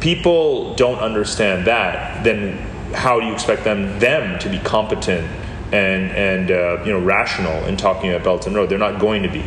people 0.00 0.74
don't 0.74 0.98
understand 0.98 1.66
that, 1.66 2.22
then 2.24 2.58
how 2.94 3.20
do 3.20 3.26
you 3.26 3.32
expect 3.32 3.64
them 3.64 3.98
them 3.98 4.38
to 4.40 4.48
be 4.48 4.58
competent 4.58 5.26
and 5.72 6.10
and 6.12 6.50
uh, 6.50 6.82
you 6.84 6.92
know 6.92 7.00
rational 7.00 7.64
in 7.66 7.76
talking 7.76 8.10
about 8.10 8.24
Belt 8.24 8.46
and 8.46 8.56
Road. 8.56 8.68
They're 8.68 8.78
not 8.78 9.00
going 9.00 9.22
to 9.22 9.28
be. 9.28 9.44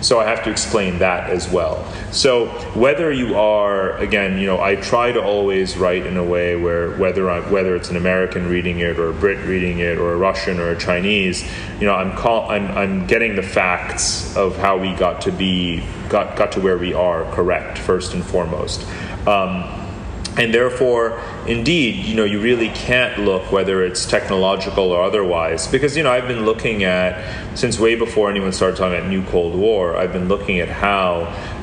So 0.00 0.18
I 0.18 0.24
have 0.24 0.42
to 0.44 0.50
explain 0.50 0.98
that 1.00 1.28
as 1.28 1.50
well. 1.50 1.84
So 2.10 2.46
whether 2.74 3.12
you 3.12 3.36
are 3.36 3.96
again, 3.98 4.38
you 4.38 4.46
know, 4.46 4.60
I 4.60 4.76
try 4.76 5.12
to 5.12 5.22
always 5.22 5.76
write 5.76 6.06
in 6.06 6.16
a 6.16 6.24
way 6.24 6.56
where 6.56 6.96
whether 6.96 7.30
I, 7.30 7.40
whether 7.50 7.76
it's 7.76 7.90
an 7.90 7.96
American 7.96 8.48
reading 8.48 8.80
it 8.80 8.98
or 8.98 9.10
a 9.10 9.12
Brit 9.12 9.46
reading 9.46 9.78
it 9.78 9.98
or 9.98 10.14
a 10.14 10.16
Russian 10.16 10.58
or 10.58 10.70
a 10.70 10.78
Chinese, 10.78 11.44
you 11.78 11.86
know, 11.86 11.94
I'm 11.94 12.16
call, 12.16 12.50
I'm 12.50 12.66
I'm 12.76 13.06
getting 13.06 13.36
the 13.36 13.42
facts 13.42 14.36
of 14.36 14.56
how 14.56 14.78
we 14.78 14.94
got 14.94 15.20
to 15.22 15.32
be 15.32 15.84
got 16.08 16.36
got 16.36 16.52
to 16.52 16.60
where 16.60 16.78
we 16.78 16.94
are 16.94 17.30
correct 17.32 17.78
first 17.78 18.14
and 18.14 18.24
foremost. 18.24 18.86
Um, 19.26 19.79
and 20.40 20.54
therefore 20.54 21.20
indeed 21.46 21.94
you 21.96 22.16
know 22.16 22.24
you 22.24 22.40
really 22.40 22.70
can't 22.70 23.20
look 23.20 23.52
whether 23.52 23.84
it's 23.84 24.06
technological 24.06 24.90
or 24.90 25.02
otherwise. 25.02 25.66
Because 25.68 25.96
you 25.96 26.02
know 26.02 26.10
i've 26.10 26.26
been 26.26 26.44
looking 26.44 26.82
at 26.84 27.12
since 27.58 27.78
way 27.78 27.94
before 27.94 28.30
anyone 28.30 28.52
started 28.52 28.76
talking 28.76 28.98
about 28.98 29.08
new 29.08 29.22
cold 29.24 29.54
war 29.54 29.96
i've 29.96 30.12
been 30.12 30.28
looking 30.28 30.58
at 30.58 30.68
how 30.68 31.10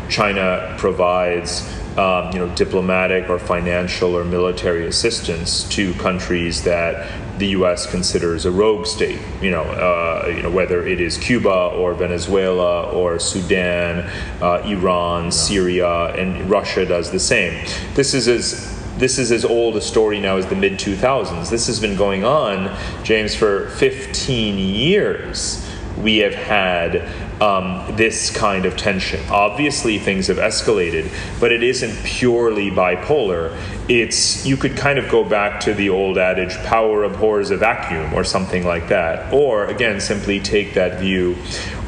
china 0.10 0.76
provides 0.78 1.68
um, 1.98 2.32
you 2.32 2.38
know, 2.38 2.48
diplomatic 2.54 3.28
or 3.28 3.40
financial 3.40 4.16
or 4.16 4.24
military 4.24 4.86
assistance 4.86 5.64
to 5.70 5.96
countries 5.96 6.64
that 6.64 7.10
the 7.38 7.48
U.S. 7.48 7.86
considers 7.90 8.46
a 8.46 8.52
rogue 8.52 8.86
state. 8.86 9.20
You 9.42 9.52
know, 9.52 9.64
uh, 9.64 10.28
you 10.28 10.42
know 10.42 10.52
whether 10.52 10.86
it 10.86 11.00
is 11.00 11.18
Cuba 11.18 11.72
or 11.76 11.94
Venezuela 11.94 12.90
or 12.92 13.20
Sudan, 13.20 14.10
uh, 14.42 14.62
Iran, 14.66 15.32
Syria, 15.32 16.14
and 16.16 16.50
Russia 16.50 16.86
does 16.86 17.12
the 17.12 17.20
same. 17.20 17.66
This 17.94 18.14
is 18.14 18.28
as 18.28 18.78
this 18.98 19.20
is 19.20 19.32
as 19.32 19.46
old 19.46 19.76
a 19.76 19.82
story 19.82 20.20
now 20.20 20.38
as 20.38 20.48
the 20.48 20.56
mid 20.56 20.74
2000s. 20.74 21.50
This 21.50 21.68
has 21.68 21.80
been 21.80 21.96
going 21.96 22.24
on, 22.24 22.76
James, 23.04 23.36
for 23.36 23.70
15 23.70 24.58
years. 24.58 25.67
We 26.02 26.18
have 26.18 26.36
had 26.36 27.02
um, 27.42 27.96
this 27.96 28.30
kind 28.30 28.66
of 28.66 28.78
tension. 28.78 29.20
Obviously, 29.30 30.00
things 30.00 30.28
have 30.28 30.38
escalated, 30.38 31.12
but 31.40 31.52
it 31.52 31.64
isn't 31.64 32.04
purely 32.04 32.72
bipolar. 32.72 33.58
It's 33.90 34.46
you 34.46 34.58
could 34.58 34.76
kind 34.76 35.00
of 35.00 35.10
go 35.10 35.24
back 35.24 35.60
to 35.62 35.74
the 35.74 35.90
old 35.90 36.18
adage, 36.18 36.56
"Power 36.64 37.04
abhors 37.04 37.52
a 37.52 37.58
vacuum," 37.58 38.14
or 38.14 38.24
something 38.24 38.66
like 38.66 38.90
that, 38.90 39.32
or 39.34 39.66
again, 39.66 40.00
simply 40.00 40.40
take 40.40 40.74
that 40.74 41.00
view 41.00 41.36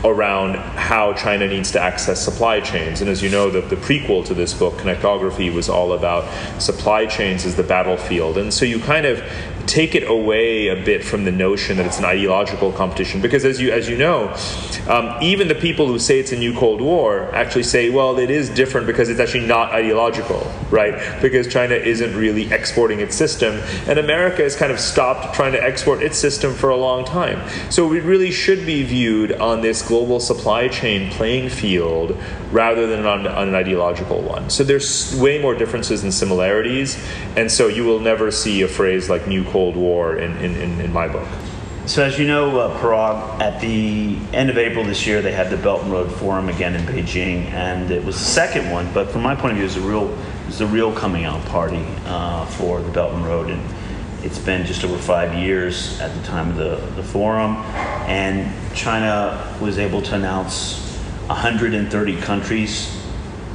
around 0.03 0.55
how 0.55 1.13
China 1.13 1.47
needs 1.47 1.71
to 1.71 1.81
access 1.81 2.23
supply 2.23 2.62
chains. 2.62 3.01
And 3.01 3.09
as 3.09 3.21
you 3.21 3.29
know, 3.29 3.49
the, 3.49 3.62
the 3.62 3.75
prequel 3.75 4.25
to 4.25 4.33
this 4.33 4.53
book, 4.53 4.77
Connectography, 4.77 5.49
was 5.49 5.69
all 5.69 5.93
about 5.93 6.29
supply 6.62 7.05
chains 7.05 7.45
as 7.45 7.55
the 7.55 7.63
battlefield. 7.63 8.38
And 8.38 8.53
so 8.53 8.65
you 8.65 8.79
kind 8.79 9.05
of 9.05 9.21
take 9.69 9.93
it 9.93 10.09
away 10.09 10.67
a 10.69 10.75
bit 10.75 11.03
from 11.03 11.25
the 11.25 11.31
notion 11.31 11.77
that 11.77 11.85
it's 11.85 11.99
an 11.99 12.05
ideological 12.05 12.71
competition 12.71 13.21
because 13.21 13.45
as 13.45 13.62
you 13.62 13.71
as 13.71 13.88
you 13.88 13.95
know 13.95 14.35
um, 14.88 15.15
even 15.21 15.47
the 15.47 15.53
people 15.53 15.85
who 15.85 15.99
say 15.99 16.19
it's 16.19 16.31
a 16.31 16.35
new 16.35 16.57
cold 16.57 16.81
war 16.81 17.29
actually 17.35 17.62
say 17.62 17.91
well 17.91 18.17
it 18.17 18.31
is 18.31 18.49
different 18.49 18.88
because 18.88 19.09
it's 19.09 19.19
actually 19.19 19.45
not 19.45 19.71
ideological 19.71 20.51
right 20.71 21.21
because 21.21 21.47
china 21.47 21.75
isn't 21.75 22.15
really 22.15 22.51
exporting 22.51 22.99
its 22.99 23.15
system 23.15 23.62
and 23.88 23.99
america 23.99 24.41
has 24.41 24.55
kind 24.55 24.71
of 24.71 24.79
stopped 24.79 25.35
trying 25.35 25.51
to 25.51 25.63
export 25.63 26.01
its 26.01 26.17
system 26.17 26.51
for 26.51 26.71
a 26.71 26.75
long 26.75 27.05
time 27.05 27.39
so 27.69 27.93
it 27.93 28.03
really 28.03 28.31
should 28.31 28.65
be 28.65 28.81
viewed 28.81 29.33
on 29.33 29.62
this 29.62 29.88
global 29.89 30.19
supply 30.19 30.67
chain 30.67 31.12
playing 31.12 31.47
field 31.49 32.17
rather 32.52 32.88
than 32.88 33.06
on, 33.06 33.28
on 33.28 33.47
an 33.49 33.56
ideological 33.56 34.21
one 34.21 34.49
so 34.49 34.63
there's 34.63 35.15
way 35.19 35.41
more 35.41 35.54
differences 35.54 36.02
than 36.02 36.12
similarities 36.12 36.97
and 37.36 37.52
so 37.52 37.67
you 37.67 37.84
will 37.84 37.99
never 37.99 38.32
see 38.32 38.62
a 38.62 38.67
phrase 38.67 39.10
like 39.10 39.28
new 39.28 39.43
cold 39.43 39.60
Cold 39.60 39.75
War 39.75 40.15
in, 40.15 40.38
in, 40.38 40.56
in, 40.56 40.80
in 40.80 40.93
my 40.93 41.10
book. 41.10 41.28
So, 41.86 42.02
as 42.02 42.17
you 42.17 42.25
know, 42.25 42.60
uh, 42.60 42.80
Parag, 42.80 43.41
at 43.41 43.60
the 43.60 44.17
end 44.32 44.49
of 44.49 44.58
April 44.58 44.86
this 44.86 45.06
year, 45.06 45.21
they 45.21 45.34
had 45.34 45.49
the 45.49 45.58
Belt 45.58 45.84
and 45.84 45.91
Road 45.91 46.10
Forum 46.12 46.47
again 46.47 46.75
in 46.75 46.82
Beijing, 46.84 47.45
and 47.52 47.91
it 47.91 48.06
was 48.06 48.17
the 48.17 48.23
second 48.23 48.71
one. 48.71 48.89
But 48.93 49.10
from 49.10 49.21
my 49.21 49.36
point 49.36 49.52
of 49.52 49.58
view, 49.58 49.65
it 49.65 49.75
was 49.75 49.78
a 49.78 49.82
real, 49.82 50.10
it 50.13 50.45
was 50.45 50.62
a 50.62 50.67
real 50.67 50.93
coming 50.93 51.25
out 51.25 51.43
party 51.47 51.86
uh, 52.06 52.45
for 52.45 52.82
the 52.82 52.91
Belt 52.91 53.13
and 53.13 53.25
Road, 53.25 53.49
and 53.49 53.62
it's 54.23 54.39
been 54.39 54.65
just 54.65 54.84
over 54.84 54.97
five 54.97 55.34
years 55.34 55.99
at 56.01 56.13
the 56.13 56.23
time 56.23 56.49
of 56.49 56.55
the, 56.58 56.75
the 56.95 57.03
forum, 57.03 57.55
and 58.08 58.53
China 58.75 59.58
was 59.62 59.77
able 59.77 60.01
to 60.01 60.15
announce 60.15 60.79
130 61.27 62.21
countries 62.21 62.95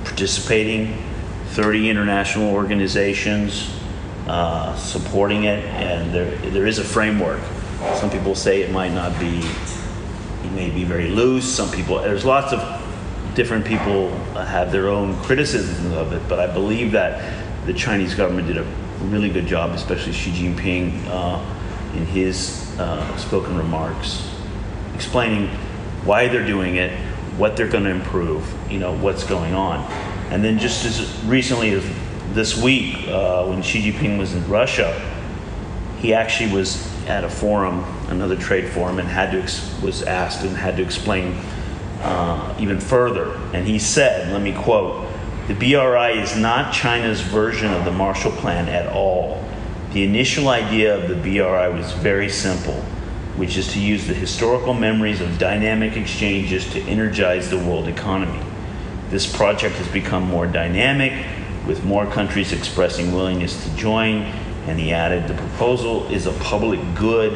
participating, 0.05 1.03
30 1.49 1.91
international 1.91 2.53
organizations 2.53 3.71
uh, 4.27 4.75
supporting 4.77 5.45
it, 5.45 5.65
and 5.65 6.15
there, 6.15 6.31
there 6.51 6.67
is 6.67 6.79
a 6.79 6.85
framework. 6.85 7.41
Some 7.97 8.11
people 8.11 8.35
say 8.35 8.63
it 8.63 8.71
might 8.71 8.93
not 8.93 9.19
be, 9.21 9.41
it 10.45 10.53
may 10.53 10.71
be 10.71 10.85
very 10.85 11.09
loose. 11.11 11.45
Some 11.45 11.71
people, 11.71 11.99
there's 11.99 12.25
lots 12.25 12.53
of 12.53 13.35
different 13.35 13.67
people 13.67 14.11
have 14.35 14.73
their 14.73 14.89
own 14.89 15.17
criticisms 15.23 15.93
of 15.93 16.13
it, 16.13 16.27
but 16.29 16.39
I 16.39 16.47
believe 16.47 16.93
that 16.93 17.67
the 17.67 17.75
Chinese 17.75 18.15
government 18.15 18.47
did 18.47 18.59
a 18.59 18.84
really 19.05 19.31
good 19.31 19.47
job, 19.47 19.71
especially 19.71 20.13
Xi 20.13 20.31
Jinping 20.31 21.07
uh, 21.09 21.45
in 21.97 22.07
his 22.07 22.79
uh, 22.79 23.17
spoken 23.17 23.57
remarks, 23.57 24.31
explaining 24.95 25.49
why 26.05 26.29
they're 26.29 26.47
doing 26.47 26.77
it, 26.77 26.93
what 27.37 27.57
they're 27.57 27.69
going 27.69 27.85
to 27.85 27.91
improve, 27.91 28.53
you 28.71 28.79
know, 28.79 28.97
what's 28.97 29.25
going 29.25 29.55
on. 29.55 29.81
And 30.31 30.45
then 30.45 30.59
just 30.59 30.85
as 30.85 31.25
recently 31.25 31.71
as 31.71 31.85
this 32.33 32.61
week, 32.61 33.07
uh, 33.09 33.47
when 33.47 33.63
Xi 33.63 33.93
Jinping 33.93 34.19
was 34.19 34.35
in 34.35 34.47
Russia, 34.49 34.93
he 36.01 36.13
actually 36.13 36.53
was 36.53 36.91
at 37.07 37.25
a 37.25 37.29
forum, 37.29 37.85
another 38.09 38.37
trade 38.37 38.69
forum, 38.69 38.99
and 38.99 39.09
had 39.09 39.31
to 39.33 39.43
ex- 39.43 39.81
was 39.83 40.03
asked 40.03 40.45
and 40.45 40.57
had 40.57 40.77
to 40.77 40.83
explain 40.83 41.39
uh, 42.03 42.55
even 42.59 42.81
further. 42.81 43.35
And 43.53 43.67
he 43.67 43.79
said, 43.79 44.33
let 44.33 44.43
me 44.43 44.53
quote, 44.53 45.04
the 45.49 45.55
BRI 45.55 46.21
is 46.21 46.37
not 46.37 46.73
China's 46.73 47.21
version 47.21 47.73
of 47.73 47.85
the 47.85 47.93
Marshall 47.93 48.33
Plan 48.33 48.69
at 48.69 48.87
all. 48.93 49.45
The 49.93 50.05
initial 50.05 50.49
idea 50.49 50.97
of 50.97 51.09
the 51.09 51.17
BRI 51.17 51.69
was 51.69 51.93
very 51.93 52.29
simple 52.29 52.85
which 53.37 53.57
is 53.57 53.73
to 53.73 53.81
use 53.81 54.07
the 54.07 54.15
historical 54.15 54.75
memories 54.75 55.21
of 55.21 55.39
dynamic 55.39 55.97
exchanges 55.97 56.71
to 56.73 56.81
energize 56.83 57.51
the 57.51 57.59
world 57.59 57.89
economy. 57.89 58.41
This 59.11 59.31
project 59.31 59.77
has 59.77 59.89
become 59.89 60.23
more 60.23 60.47
dynamic, 60.47 61.27
with 61.67 61.85
more 61.85 62.07
countries 62.07 62.53
expressing 62.53 63.13
willingness 63.13 63.65
to 63.65 63.77
join, 63.77 64.23
and 64.67 64.79
he 64.79 64.93
added 64.93 65.27
the 65.29 65.35
proposal 65.35 66.07
is 66.13 66.27
a 66.27 66.33
public 66.35 66.81
good 66.95 67.33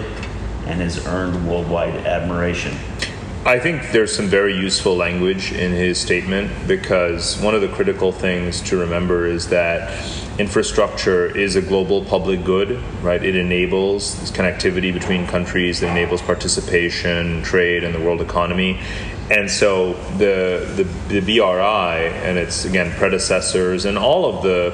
and 0.66 0.80
has 0.80 1.04
earned 1.06 1.48
worldwide 1.48 1.94
admiration. 2.06 2.76
I 3.44 3.58
think 3.58 3.92
there's 3.92 4.14
some 4.14 4.26
very 4.26 4.54
useful 4.54 4.96
language 4.96 5.52
in 5.52 5.72
his 5.72 5.98
statement 5.98 6.50
because 6.66 7.40
one 7.40 7.54
of 7.54 7.60
the 7.60 7.68
critical 7.68 8.12
things 8.12 8.60
to 8.62 8.76
remember 8.76 9.26
is 9.26 9.48
that 9.48 9.90
infrastructure 10.38 11.26
is 11.36 11.56
a 11.56 11.62
global 11.62 12.04
public 12.04 12.44
good, 12.44 12.82
right? 13.02 13.22
It 13.22 13.36
enables 13.36 14.18
this 14.20 14.30
connectivity 14.30 14.92
between 14.92 15.26
countries, 15.26 15.82
it 15.82 15.88
enables 15.88 16.20
participation, 16.20 17.42
trade, 17.42 17.84
and 17.84 17.94
the 17.94 18.00
world 18.00 18.20
economy. 18.20 18.80
And 19.30 19.50
so 19.50 19.94
the, 20.16 20.66
the, 20.76 20.84
the 21.08 21.20
BRI 21.20 22.08
and 22.24 22.38
its, 22.38 22.64
again, 22.64 22.92
predecessors 22.92 23.84
and 23.84 23.98
all 23.98 24.26
of 24.26 24.42
the 24.42 24.70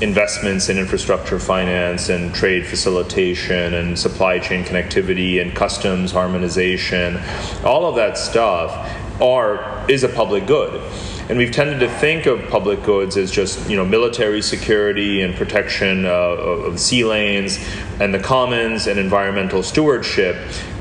investments 0.00 0.68
in 0.68 0.78
infrastructure 0.78 1.38
finance 1.38 2.08
and 2.08 2.34
trade 2.34 2.66
facilitation 2.66 3.74
and 3.74 3.98
supply 3.98 4.38
chain 4.38 4.64
connectivity 4.64 5.40
and 5.40 5.54
customs 5.54 6.12
harmonization, 6.12 7.20
all 7.64 7.86
of 7.86 7.96
that 7.96 8.16
stuff 8.16 8.72
are, 9.20 9.84
is 9.90 10.04
a 10.04 10.08
public 10.08 10.46
good 10.46 10.80
and 11.28 11.36
we've 11.36 11.52
tended 11.52 11.78
to 11.80 11.88
think 11.98 12.24
of 12.24 12.48
public 12.48 12.82
goods 12.82 13.16
as 13.16 13.30
just 13.30 13.68
you 13.68 13.76
know 13.76 13.84
military 13.84 14.40
security 14.40 15.20
and 15.20 15.34
protection 15.34 16.06
uh, 16.06 16.08
of 16.08 16.80
sea 16.80 17.04
lanes 17.04 17.58
and 18.00 18.14
the 18.14 18.18
commons 18.18 18.86
and 18.86 18.98
environmental 18.98 19.62
stewardship. 19.62 20.36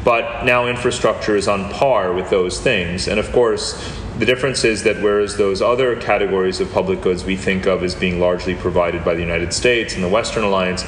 But 0.06 0.46
now 0.46 0.68
infrastructure 0.68 1.36
is 1.36 1.50
on 1.50 1.70
par 1.72 2.14
with 2.14 2.30
those 2.30 2.60
things, 2.60 3.08
and 3.08 3.20
of 3.20 3.32
course. 3.32 4.04
The 4.20 4.26
difference 4.26 4.64
is 4.64 4.82
that 4.82 5.00
whereas 5.04 5.38
those 5.38 5.62
other 5.62 5.96
categories 5.96 6.60
of 6.60 6.72
public 6.72 7.02
goods 7.02 7.24
we 7.24 7.36
think 7.36 7.68
of 7.68 7.84
as 7.84 7.94
being 7.94 8.20
largely 8.20 8.56
provided 8.56 9.06
by 9.06 9.14
the 9.14 9.22
United 9.22 9.54
States 9.54 9.94
and 9.94 10.04
the 10.04 10.10
Western 10.10 10.44
Alliance, 10.44 10.84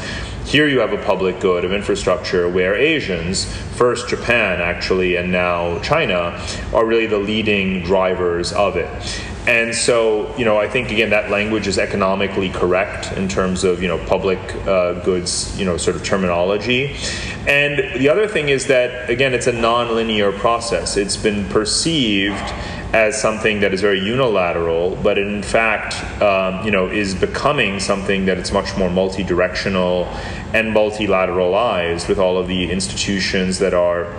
here 0.46 0.68
you 0.68 0.80
have 0.80 0.94
a 0.94 1.04
public 1.04 1.40
good 1.40 1.64
of 1.64 1.72
infrastructure 1.72 2.50
where 2.50 2.74
Asians, 2.74 3.46
first 3.76 4.10
Japan 4.10 4.62
actually, 4.62 5.16
and 5.16 5.32
now 5.32 5.78
China, 5.82 6.44
are 6.74 6.88
really 6.88 7.06
the 7.06 7.20
leading 7.20 7.84
drivers 7.84 8.52
of 8.52 8.78
it. 8.78 8.90
And 9.48 9.76
so, 9.76 10.36
you 10.36 10.44
know, 10.44 10.58
I 10.58 10.68
think 10.68 10.90
again 10.90 11.12
that 11.12 11.30
language 11.30 11.68
is 11.68 11.78
economically 11.78 12.50
correct 12.50 13.12
in 13.12 13.28
terms 13.28 13.64
of 13.64 13.80
you 13.80 13.88
know 13.88 14.04
public 14.06 14.40
uh, 14.66 14.94
goods, 15.06 15.58
you 15.60 15.66
know, 15.66 15.78
sort 15.78 15.96
of 15.96 16.04
terminology. 16.04 16.96
And 17.48 18.00
the 18.00 18.10
other 18.10 18.28
thing 18.28 18.50
is 18.50 18.66
that 18.68 19.08
again, 19.08 19.36
it's 19.36 19.48
a 19.48 19.54
non-linear 19.54 20.32
process. 20.32 20.98
It's 20.98 21.16
been 21.16 21.48
perceived 21.50 22.54
as 22.94 23.20
something 23.20 23.60
that 23.60 23.72
is 23.74 23.82
very 23.82 24.00
unilateral, 24.00 24.96
but 25.04 25.18
in 25.18 25.44
fact, 25.44 25.94
um, 26.22 26.66
you 26.66 26.72
know, 26.72 26.88
is 26.88 27.14
becoming 27.14 27.80
something 27.80 28.26
that 28.26 28.38
it's 28.38 28.52
much 28.52 28.76
more 28.78 28.90
multi-directional 28.90 30.06
and 30.54 30.76
multilateralized 30.76 32.10
with 32.10 32.18
all 32.18 32.38
of 32.38 32.48
the 32.48 32.72
institutions 32.72 33.60
that 33.60 33.76
are 33.76 34.12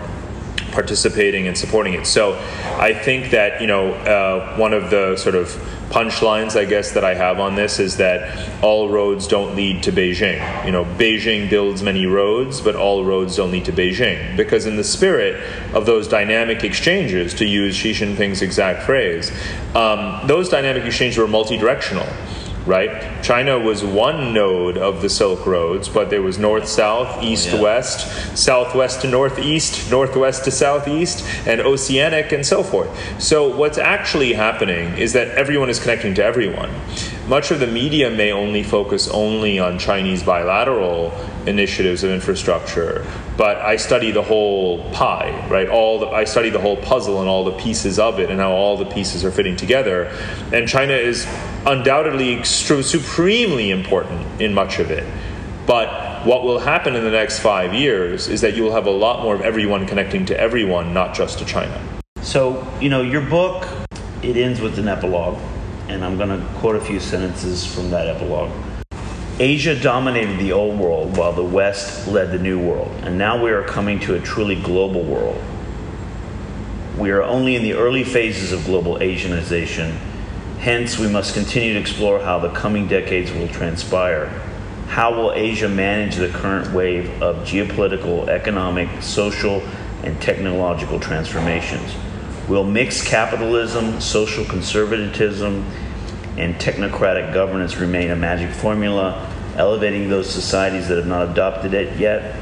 participating 0.70 1.48
and 1.48 1.58
supporting 1.58 1.94
it. 1.94 2.06
So 2.06 2.34
I 2.78 2.94
think 2.94 3.30
that, 3.30 3.60
you 3.60 3.66
know, 3.66 3.92
uh, 3.92 4.56
one 4.56 4.72
of 4.72 4.90
the 4.90 5.16
sort 5.16 5.34
of 5.34 5.48
punchlines, 5.90 6.56
I 6.56 6.64
guess, 6.64 6.92
that 6.92 7.04
I 7.04 7.14
have 7.14 7.40
on 7.40 7.56
this 7.56 7.78
is 7.78 7.96
that 7.96 8.62
all 8.62 8.88
roads 8.88 9.26
don't 9.26 9.56
lead 9.56 9.82
to 9.82 9.92
Beijing. 9.92 10.64
You 10.64 10.72
know, 10.72 10.84
Beijing 10.84 11.50
builds 11.50 11.82
many 11.82 12.06
roads, 12.06 12.60
but 12.60 12.76
all 12.76 13.04
roads 13.04 13.36
don't 13.36 13.50
lead 13.50 13.64
to 13.66 13.72
Beijing. 13.72 14.36
Because 14.36 14.66
in 14.66 14.76
the 14.76 14.84
spirit 14.84 15.42
of 15.74 15.86
those 15.86 16.06
dynamic 16.06 16.64
exchanges, 16.64 17.34
to 17.34 17.44
use 17.44 17.74
Xi 17.74 17.92
Jinping's 17.92 18.40
exact 18.40 18.84
phrase, 18.84 19.32
um, 19.74 20.26
those 20.26 20.48
dynamic 20.48 20.84
exchanges 20.84 21.18
were 21.18 21.28
multi-directional 21.28 22.06
right? 22.66 23.22
China 23.22 23.58
was 23.58 23.82
one 23.82 24.34
node 24.34 24.76
of 24.76 25.02
the 25.02 25.08
Silk 25.08 25.46
Roads, 25.46 25.88
but 25.88 26.10
there 26.10 26.22
was 26.22 26.38
north 26.38 26.68
south, 26.68 27.22
east 27.22 27.52
yeah. 27.52 27.60
west, 27.60 28.36
southwest 28.36 29.02
to 29.02 29.08
northeast, 29.08 29.90
northwest 29.90 30.44
to 30.44 30.50
southeast, 30.50 31.26
and 31.46 31.60
oceanic, 31.60 32.32
and 32.32 32.44
so 32.44 32.62
forth. 32.62 32.90
So, 33.20 33.54
what's 33.54 33.78
actually 33.78 34.34
happening 34.34 34.96
is 34.98 35.12
that 35.14 35.28
everyone 35.28 35.70
is 35.70 35.80
connecting 35.80 36.14
to 36.14 36.24
everyone. 36.24 36.70
Much 37.26 37.50
of 37.50 37.60
the 37.60 37.66
media 37.66 38.10
may 38.10 38.32
only 38.32 38.62
focus 38.62 39.08
only 39.08 39.58
on 39.58 39.78
Chinese 39.78 40.22
bilateral 40.22 41.12
initiatives 41.46 42.02
of 42.02 42.10
infrastructure, 42.10 43.06
but 43.36 43.56
I 43.58 43.76
study 43.76 44.10
the 44.10 44.22
whole 44.22 44.90
pie, 44.90 45.46
right? 45.48 45.68
All 45.68 46.00
the, 46.00 46.08
I 46.08 46.24
study 46.24 46.50
the 46.50 46.58
whole 46.58 46.76
puzzle 46.76 47.20
and 47.20 47.28
all 47.28 47.44
the 47.44 47.52
pieces 47.52 47.98
of 47.98 48.18
it 48.18 48.30
and 48.30 48.40
how 48.40 48.50
all 48.50 48.76
the 48.76 48.84
pieces 48.84 49.24
are 49.24 49.30
fitting 49.30 49.56
together. 49.56 50.06
And 50.52 50.68
China 50.68 50.92
is 50.92 51.26
undoubtedly 51.66 52.42
supremely 52.44 53.70
important 53.70 54.40
in 54.40 54.54
much 54.54 54.78
of 54.78 54.90
it. 54.90 55.04
But 55.66 56.24
what 56.26 56.42
will 56.42 56.58
happen 56.58 56.96
in 56.96 57.04
the 57.04 57.10
next 57.10 57.40
five 57.40 57.74
years 57.74 58.28
is 58.28 58.40
that 58.40 58.54
you 58.54 58.62
will 58.62 58.72
have 58.72 58.86
a 58.86 58.90
lot 58.90 59.22
more 59.22 59.34
of 59.34 59.40
everyone 59.42 59.86
connecting 59.86 60.26
to 60.26 60.38
everyone, 60.38 60.92
not 60.92 61.14
just 61.14 61.38
to 61.38 61.44
China. 61.44 61.80
So, 62.22 62.66
you 62.80 62.88
know, 62.88 63.02
your 63.02 63.22
book, 63.22 63.66
it 64.22 64.36
ends 64.36 64.60
with 64.60 64.78
an 64.78 64.88
epilogue, 64.88 65.38
and 65.88 66.04
I'm 66.04 66.16
going 66.16 66.28
to 66.28 66.44
quote 66.58 66.76
a 66.76 66.80
few 66.80 67.00
sentences 67.00 67.64
from 67.64 67.90
that 67.90 68.06
epilogue. 68.06 68.50
Asia 69.38 69.80
dominated 69.80 70.38
the 70.38 70.52
old 70.52 70.78
world 70.78 71.16
while 71.16 71.32
the 71.32 71.44
West 71.44 72.06
led 72.06 72.30
the 72.30 72.38
new 72.38 72.60
world, 72.60 72.90
and 73.02 73.16
now 73.16 73.42
we 73.42 73.50
are 73.50 73.62
coming 73.62 73.98
to 74.00 74.14
a 74.14 74.20
truly 74.20 74.56
global 74.56 75.02
world. 75.02 75.42
We 76.98 77.10
are 77.10 77.22
only 77.22 77.56
in 77.56 77.62
the 77.62 77.72
early 77.72 78.04
phases 78.04 78.52
of 78.52 78.64
global 78.66 78.96
Asianization, 78.96 79.96
hence, 80.60 80.98
we 80.98 81.08
must 81.08 81.32
continue 81.32 81.72
to 81.72 81.80
explore 81.80 82.20
how 82.20 82.38
the 82.38 82.50
coming 82.50 82.86
decades 82.86 83.32
will 83.32 83.48
transpire. 83.48 84.26
How 84.88 85.14
will 85.14 85.32
Asia 85.32 85.68
manage 85.68 86.16
the 86.16 86.28
current 86.28 86.70
wave 86.74 87.22
of 87.22 87.46
geopolitical, 87.46 88.28
economic, 88.28 89.02
social, 89.02 89.62
and 90.04 90.20
technological 90.20 91.00
transformations? 91.00 91.94
Will 92.46 92.64
mixed 92.64 93.06
capitalism, 93.06 94.00
social 94.02 94.44
conservatism, 94.44 95.64
and 96.36 96.54
technocratic 96.56 97.32
governance 97.32 97.76
remain 97.76 98.10
a 98.10 98.16
magic 98.16 98.50
formula, 98.50 99.34
elevating 99.56 100.10
those 100.10 100.28
societies 100.28 100.88
that 100.88 100.96
have 100.96 101.06
not 101.06 101.30
adopted 101.30 101.72
it 101.72 101.98
yet? 101.98 102.34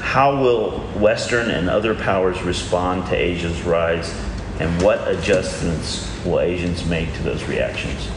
How 0.00 0.42
will 0.42 0.80
Western 0.98 1.50
and 1.50 1.70
other 1.70 1.94
powers 1.94 2.42
respond 2.42 3.06
to 3.06 3.16
Asia's 3.16 3.62
rise, 3.62 4.12
and 4.60 4.82
what 4.82 5.08
adjustments 5.08 6.13
will 6.24 6.40
Asians 6.40 6.84
make 6.86 7.12
to 7.14 7.22
those 7.22 7.44
reactions? 7.44 8.08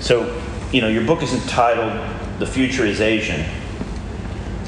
So, 0.00 0.40
you 0.72 0.80
know, 0.80 0.88
your 0.88 1.04
book 1.04 1.22
is 1.22 1.32
entitled 1.34 1.92
The 2.38 2.46
Future 2.46 2.84
is 2.86 3.00
Asian, 3.00 3.44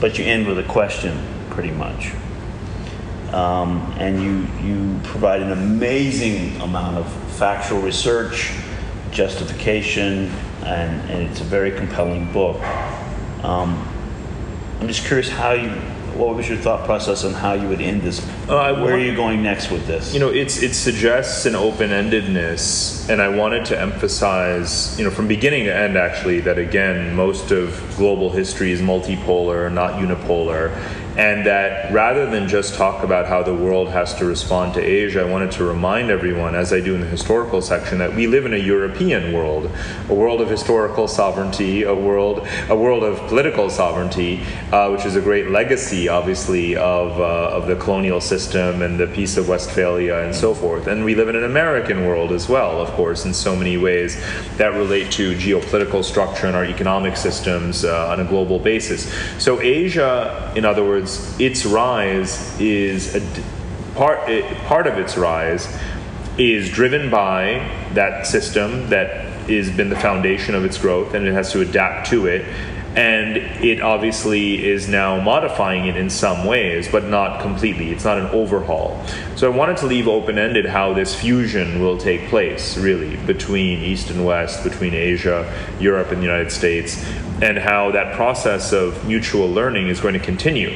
but 0.00 0.18
you 0.18 0.24
end 0.24 0.46
with 0.46 0.58
a 0.58 0.64
question 0.64 1.18
pretty 1.50 1.70
much. 1.70 2.12
um, 3.32 3.94
and 3.98 4.20
you 4.22 4.46
you 4.62 5.00
provide 5.04 5.40
an 5.40 5.52
amazing 5.52 6.60
amount 6.60 6.98
of 6.98 7.10
factual 7.36 7.80
research, 7.80 8.52
justification, 9.10 10.30
and, 10.64 11.10
and 11.10 11.22
it's 11.28 11.40
a 11.40 11.44
very 11.44 11.70
compelling 11.72 12.30
book. 12.32 12.60
Um, 13.42 13.88
I'm 14.80 14.86
just 14.88 15.06
curious 15.06 15.28
how 15.28 15.52
you 15.52 15.70
what 16.16 16.36
was 16.36 16.48
your 16.48 16.58
thought 16.58 16.84
process 16.84 17.24
on 17.24 17.32
how 17.32 17.54
you 17.54 17.68
would 17.68 17.80
end 17.80 18.02
this? 18.02 18.20
Uh, 18.48 18.74
Where 18.82 18.94
are 18.94 18.98
you 18.98 19.14
going 19.14 19.42
next 19.42 19.70
with 19.70 19.86
this? 19.86 20.12
You 20.12 20.20
know, 20.20 20.28
it's 20.28 20.62
it 20.62 20.74
suggests 20.74 21.46
an 21.46 21.54
open-endedness, 21.54 23.08
and 23.08 23.20
I 23.20 23.28
wanted 23.28 23.64
to 23.66 23.80
emphasize, 23.80 24.98
you 24.98 25.04
know, 25.04 25.10
from 25.10 25.28
beginning 25.28 25.64
to 25.64 25.74
end, 25.74 25.96
actually, 25.96 26.40
that 26.40 26.58
again, 26.58 27.14
most 27.14 27.50
of 27.50 27.80
global 27.96 28.30
history 28.30 28.72
is 28.72 28.80
multipolar, 28.80 29.72
not 29.72 29.94
unipolar, 29.94 30.76
and 31.16 31.44
that 31.46 31.92
rather 31.92 32.24
than 32.30 32.48
just 32.48 32.74
talk 32.74 33.04
about 33.04 33.26
how 33.26 33.42
the 33.42 33.54
world 33.54 33.90
has 33.90 34.14
to 34.14 34.24
respond 34.24 34.72
to 34.74 34.80
Asia, 34.80 35.20
I 35.20 35.24
wanted 35.24 35.52
to 35.52 35.64
remind 35.64 36.10
everyone, 36.10 36.54
as 36.54 36.72
I 36.72 36.80
do 36.80 36.94
in 36.94 37.02
the 37.02 37.06
historical 37.06 37.60
section, 37.60 37.98
that 37.98 38.14
we 38.14 38.26
live 38.26 38.46
in 38.46 38.54
a 38.54 38.58
European 38.58 39.34
world, 39.34 39.70
a 40.08 40.14
world 40.14 40.40
of 40.40 40.48
historical 40.48 41.06
sovereignty, 41.06 41.82
a 41.82 41.94
world, 41.94 42.46
a 42.70 42.76
world 42.76 43.02
of 43.02 43.18
political 43.28 43.68
sovereignty, 43.68 44.42
uh, 44.72 44.88
which 44.88 45.04
is 45.04 45.14
a 45.14 45.20
great 45.20 45.50
legacy, 45.50 46.08
obviously, 46.08 46.76
of 46.76 47.20
uh, 47.20 47.56
of 47.56 47.66
the 47.66 47.76
colonial 47.76 48.20
system 48.20 48.80
and 48.80 48.98
the 48.98 49.06
Peace 49.08 49.36
of 49.36 49.48
Westphalia 49.48 50.24
and 50.24 50.34
so 50.34 50.54
forth. 50.54 50.86
And 50.86 51.04
we 51.04 51.14
live 51.14 51.28
in 51.28 51.36
an 51.36 51.44
American 51.44 52.06
world 52.06 52.32
as 52.32 52.48
well, 52.48 52.80
of 52.80 52.88
course, 52.92 53.26
in 53.26 53.34
so 53.34 53.54
many 53.54 53.76
ways 53.76 54.16
that 54.56 54.72
relate 54.72 55.10
to 55.12 55.34
geopolitical 55.34 56.02
structure 56.02 56.46
and 56.46 56.56
our 56.56 56.64
economic 56.64 57.18
systems 57.18 57.84
uh, 57.84 58.08
on 58.08 58.20
a 58.20 58.24
global 58.24 58.58
basis. 58.58 59.12
So 59.38 59.60
Asia, 59.60 60.50
in 60.56 60.64
other 60.64 60.82
words 60.82 61.01
words, 61.02 61.40
its 61.40 61.66
rise 61.66 62.58
is 62.60 63.14
a 63.14 63.20
part. 63.94 64.28
Eh, 64.28 64.66
part 64.66 64.86
of 64.86 64.98
its 64.98 65.16
rise 65.16 65.68
is 66.38 66.70
driven 66.70 67.10
by 67.10 67.70
that 67.94 68.26
system 68.26 68.88
that 68.88 69.26
has 69.48 69.70
been 69.70 69.90
the 69.90 69.96
foundation 69.96 70.54
of 70.54 70.64
its 70.64 70.78
growth, 70.78 71.14
and 71.14 71.26
it 71.26 71.32
has 71.32 71.52
to 71.52 71.60
adapt 71.60 72.08
to 72.08 72.26
it. 72.26 72.46
And 72.94 73.38
it 73.38 73.80
obviously 73.80 74.66
is 74.66 74.86
now 74.86 75.18
modifying 75.18 75.86
it 75.86 75.96
in 75.96 76.10
some 76.10 76.44
ways, 76.44 76.88
but 76.92 77.04
not 77.04 77.40
completely. 77.40 77.90
It's 77.90 78.04
not 78.04 78.18
an 78.18 78.26
overhaul. 78.26 79.02
So 79.34 79.50
I 79.50 79.56
wanted 79.56 79.78
to 79.78 79.86
leave 79.86 80.08
open 80.08 80.38
ended 80.38 80.66
how 80.66 80.92
this 80.92 81.14
fusion 81.14 81.80
will 81.80 81.96
take 81.96 82.28
place, 82.28 82.76
really, 82.76 83.16
between 83.24 83.78
East 83.78 84.10
and 84.10 84.26
West, 84.26 84.62
between 84.62 84.92
Asia, 84.92 85.50
Europe, 85.80 86.12
and 86.12 86.18
the 86.18 86.26
United 86.26 86.52
States, 86.52 87.02
and 87.42 87.58
how 87.58 87.90
that 87.90 88.14
process 88.14 88.72
of 88.72 89.06
mutual 89.06 89.48
learning 89.48 89.88
is 89.88 90.00
going 90.00 90.14
to 90.14 90.20
continue 90.20 90.70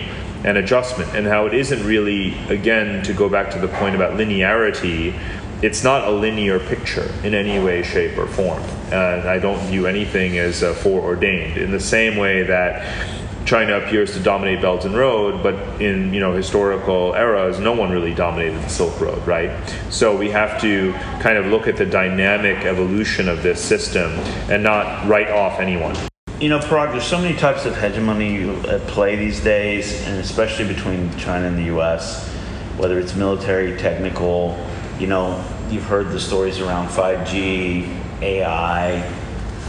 and 0.45 0.59
adjustment, 0.59 1.15
and 1.15 1.27
how 1.27 1.47
it 1.47 1.55
isn't 1.55 1.85
really, 1.85 2.37
again, 2.49 3.03
to 3.03 3.13
go 3.13 3.29
back 3.29 3.51
to 3.51 3.59
the 3.59 3.69
point 3.69 3.95
about 3.95 4.13
linearity, 4.13 5.19
it's 5.63 5.83
not 5.83 6.07
a 6.07 6.11
linear 6.11 6.61
picture 6.61 7.11
in 7.25 7.35
any 7.35 7.59
way, 7.59 7.83
shape, 7.83 8.19
or 8.19 8.27
form. 8.27 8.63
And 8.93 9.29
I 9.29 9.39
don't 9.39 9.59
view 9.67 9.87
anything 9.87 10.39
as 10.39 10.63
uh, 10.63 10.75
foreordained. 10.75 11.57
In 11.57 11.71
the 11.71 11.81
same 11.81 12.17
way 12.17 12.43
that 12.45 13.17
China 13.47 13.79
appears 13.79 14.13
to 14.13 14.21
dominate 14.21 14.61
Belt 14.61 14.85
and 14.85 14.95
Road, 14.95 15.43
but 15.43 15.55
in 15.81 16.13
you 16.13 16.21
know 16.21 16.33
historical 16.33 17.15
eras, 17.15 17.59
no 17.59 17.73
one 17.73 17.91
really 17.91 18.13
dominated 18.13 18.61
the 18.61 18.69
Silk 18.69 19.01
Road, 19.01 19.27
right? 19.27 19.51
So 19.89 20.17
we 20.17 20.31
have 20.31 20.61
to 20.61 20.93
kind 21.21 21.39
of 21.39 21.47
look 21.47 21.67
at 21.67 21.77
the 21.77 21.87
dynamic 21.87 22.65
evolution 22.65 23.29
of 23.29 23.43
this 23.43 23.65
system 23.65 24.11
and 24.51 24.63
not 24.63 25.09
write 25.09 25.31
off 25.31 25.59
anyone. 25.61 25.97
You 26.39 26.51
know, 26.51 26.59
Parag, 26.59 26.93
there's 26.93 27.07
so 27.07 27.17
many 27.17 27.35
types 27.35 27.65
of 27.65 27.75
hegemony 27.75 28.47
at 28.69 28.83
play 28.89 29.17
these 29.17 29.41
days, 29.41 30.07
and 30.07 30.21
especially 30.21 30.69
between 30.69 31.17
China 31.17 31.47
and 31.47 31.57
the 31.57 31.65
U.S., 31.65 32.29
whether 32.77 32.99
it's 32.99 33.15
military, 33.15 33.75
technical. 33.79 34.55
You 34.99 35.07
know, 35.07 35.43
you've 35.71 35.85
heard 35.85 36.11
the 36.11 36.21
stories 36.21 36.61
around 36.61 36.89
5G, 36.89 38.21
AI, 38.21 39.01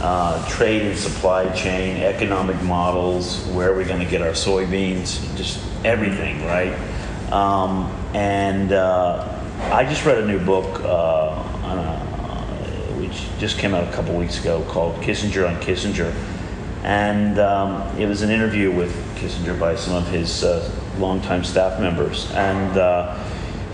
uh, 0.02 0.46
trade 0.50 0.82
and 0.82 0.98
supply 0.98 1.48
chain, 1.54 2.02
economic 2.02 2.60
models, 2.60 3.46
where 3.46 3.72
are 3.72 3.76
we 3.78 3.84
going 3.84 4.04
to 4.04 4.10
get 4.10 4.20
our 4.20 4.32
soybeans, 4.32 5.34
just 5.38 5.64
everything, 5.86 6.44
right? 6.44 6.74
Um, 7.32 7.90
and 8.12 8.72
uh, 8.72 9.40
I 9.72 9.84
just 9.84 10.04
read 10.04 10.18
a 10.18 10.26
new 10.26 10.38
book 10.38 10.82
uh, 10.84 11.32
a, 11.64 13.00
which 13.00 13.22
just 13.38 13.56
came 13.56 13.72
out 13.72 13.84
a 13.84 13.92
couple 13.92 14.14
weeks 14.14 14.38
ago 14.38 14.62
called 14.68 14.96
Kissinger 14.96 15.48
on 15.48 15.58
Kissinger 15.62 16.14
and 16.84 17.38
um, 17.38 17.82
it 17.98 18.06
was 18.06 18.22
an 18.22 18.30
interview 18.30 18.70
with 18.70 18.94
Kissinger 19.16 19.58
by 19.58 19.74
some 19.74 19.94
of 19.94 20.08
his 20.08 20.44
uh, 20.44 20.70
longtime 20.98 21.44
staff 21.44 21.80
members. 21.80 22.30
And 22.32 22.76
uh, 22.78 23.18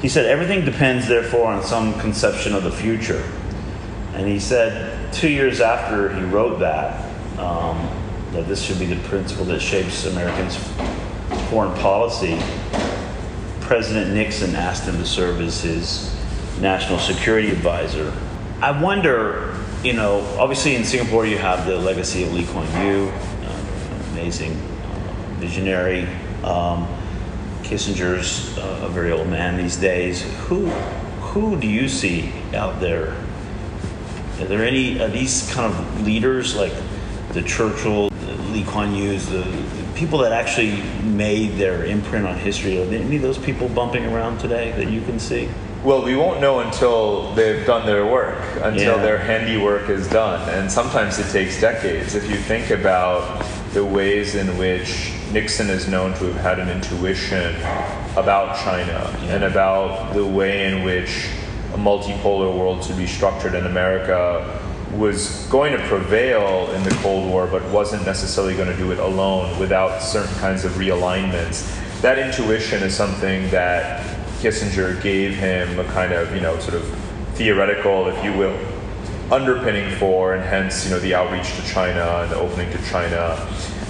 he 0.00 0.08
said, 0.08 0.26
Everything 0.26 0.64
depends, 0.64 1.08
therefore, 1.08 1.48
on 1.48 1.62
some 1.62 1.98
conception 2.00 2.54
of 2.54 2.62
the 2.62 2.70
future. 2.70 3.22
And 4.14 4.28
he 4.28 4.38
said, 4.38 5.12
two 5.12 5.28
years 5.28 5.60
after 5.60 6.14
he 6.14 6.22
wrote 6.24 6.58
that, 6.58 7.04
um, 7.38 7.88
that 8.32 8.46
this 8.48 8.62
should 8.62 8.78
be 8.78 8.86
the 8.86 9.00
principle 9.08 9.44
that 9.46 9.60
shapes 9.60 10.06
Americans' 10.06 10.56
foreign 11.50 11.74
policy, 11.80 12.38
President 13.60 14.12
Nixon 14.12 14.54
asked 14.54 14.84
him 14.84 14.96
to 14.98 15.06
serve 15.06 15.40
as 15.40 15.62
his 15.62 16.14
national 16.60 16.98
security 16.98 17.50
advisor. 17.50 18.12
I 18.60 18.80
wonder 18.80 19.53
you 19.84 19.92
know, 19.92 20.20
obviously 20.38 20.74
in 20.74 20.84
Singapore 20.84 21.26
you 21.26 21.36
have 21.36 21.66
the 21.66 21.76
legacy 21.76 22.24
of 22.24 22.32
Lee 22.32 22.46
Kuan 22.46 22.66
Yew, 22.86 23.12
uh, 23.42 24.12
amazing 24.12 24.52
uh, 24.52 25.36
visionary. 25.38 26.08
Um, 26.42 26.88
Kissinger's 27.62 28.56
uh, 28.58 28.84
a 28.84 28.88
very 28.88 29.12
old 29.12 29.28
man 29.28 29.58
these 29.58 29.76
days. 29.76 30.22
Who, 30.46 30.66
who 31.20 31.60
do 31.60 31.66
you 31.66 31.88
see 31.88 32.32
out 32.54 32.80
there? 32.80 33.10
Are 34.40 34.46
there 34.46 34.64
any 34.64 34.98
of 35.00 35.12
these 35.12 35.52
kind 35.52 35.72
of 35.72 36.06
leaders 36.06 36.56
like 36.56 36.72
the 37.32 37.42
Churchill, 37.42 38.08
the 38.08 38.32
Lee 38.52 38.64
Kuan 38.64 38.94
Yew's, 38.94 39.26
the, 39.26 39.38
the 39.38 39.92
people 39.94 40.18
that 40.20 40.32
actually 40.32 40.80
made 41.02 41.56
their 41.58 41.84
imprint 41.84 42.26
on 42.26 42.36
history? 42.36 42.80
Are 42.80 42.86
any 42.86 43.16
of 43.16 43.22
those 43.22 43.38
people 43.38 43.68
bumping 43.68 44.06
around 44.06 44.38
today 44.38 44.72
that 44.72 44.90
you 44.90 45.02
can 45.02 45.18
see? 45.18 45.48
Well, 45.84 46.02
we 46.02 46.16
won't 46.16 46.40
know 46.40 46.60
until 46.60 47.34
they've 47.34 47.66
done 47.66 47.84
their 47.84 48.06
work, 48.06 48.38
until 48.62 48.96
yeah. 48.96 49.02
their 49.02 49.18
handiwork 49.18 49.90
is 49.90 50.08
done. 50.08 50.48
And 50.48 50.72
sometimes 50.72 51.18
it 51.18 51.30
takes 51.30 51.60
decades. 51.60 52.14
If 52.14 52.30
you 52.30 52.36
think 52.36 52.70
about 52.70 53.44
the 53.74 53.84
ways 53.84 54.34
in 54.34 54.56
which 54.56 55.12
Nixon 55.30 55.68
is 55.68 55.86
known 55.86 56.14
to 56.14 56.32
have 56.32 56.36
had 56.36 56.58
an 56.58 56.70
intuition 56.70 57.54
about 58.16 58.56
China 58.64 59.14
yeah. 59.24 59.34
and 59.34 59.44
about 59.44 60.14
the 60.14 60.24
way 60.24 60.64
in 60.72 60.84
which 60.84 61.28
a 61.74 61.76
multipolar 61.76 62.56
world 62.56 62.82
should 62.82 62.96
be 62.96 63.06
structured 63.06 63.54
in 63.54 63.66
America 63.66 64.58
was 64.94 65.46
going 65.50 65.76
to 65.76 65.86
prevail 65.86 66.70
in 66.70 66.82
the 66.84 66.94
Cold 67.02 67.28
War, 67.28 67.46
but 67.46 67.62
wasn't 67.70 68.06
necessarily 68.06 68.56
going 68.56 68.70
to 68.70 68.76
do 68.78 68.90
it 68.90 68.98
alone 69.00 69.58
without 69.58 70.02
certain 70.02 70.34
kinds 70.36 70.64
of 70.64 70.72
realignments. 70.72 71.78
That 72.00 72.18
intuition 72.18 72.82
is 72.82 72.94
something 72.94 73.50
that 73.50 74.13
Kissinger 74.44 75.02
gave 75.02 75.36
him 75.36 75.78
a 75.78 75.84
kind 75.84 76.12
of, 76.12 76.34
you 76.34 76.40
know, 76.42 76.58
sort 76.58 76.74
of 76.74 76.86
theoretical, 77.32 78.08
if 78.08 78.22
you 78.22 78.30
will, 78.34 78.54
underpinning 79.32 79.96
for, 79.96 80.34
and 80.34 80.44
hence, 80.44 80.84
you 80.84 80.90
know, 80.90 80.98
the 80.98 81.14
outreach 81.14 81.56
to 81.56 81.62
China 81.62 82.20
and 82.22 82.30
the 82.30 82.36
opening 82.36 82.70
to 82.70 82.84
China 82.84 83.38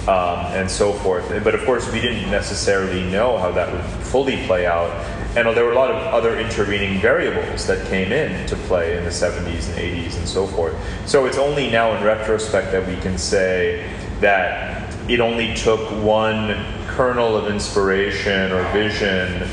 um, 0.07 0.45
and 0.53 0.71
so 0.71 0.93
forth. 0.93 1.27
But 1.43 1.55
of 1.55 1.65
course, 1.65 1.91
we 1.91 1.99
didn't 1.99 2.31
necessarily 2.31 3.03
know 3.03 3.37
how 3.37 3.51
that 3.51 3.69
would 3.69 3.83
fully 4.05 4.45
play 4.45 4.65
out. 4.65 4.91
And 5.35 5.45
there 5.57 5.65
were 5.65 5.73
a 5.73 5.75
lot 5.75 5.91
of 5.91 5.97
other 6.13 6.39
intervening 6.39 7.01
variables 7.01 7.67
that 7.67 7.85
came 7.89 8.13
in 8.13 8.47
to 8.47 8.55
play 8.55 8.97
in 8.97 9.03
the 9.03 9.09
70s 9.09 9.67
and 9.67 9.77
80s 9.77 10.17
and 10.17 10.25
so 10.25 10.47
forth. 10.47 10.73
So 11.05 11.25
it's 11.25 11.37
only 11.37 11.69
now 11.69 11.93
in 11.97 12.01
retrospect 12.01 12.71
that 12.71 12.87
we 12.87 12.95
can 13.01 13.17
say 13.17 13.93
that 14.21 14.89
it 15.09 15.19
only 15.19 15.53
took 15.53 15.81
one 16.01 16.55
kernel 16.87 17.35
of 17.35 17.51
inspiration 17.51 18.53
or 18.53 18.63
vision 18.71 19.45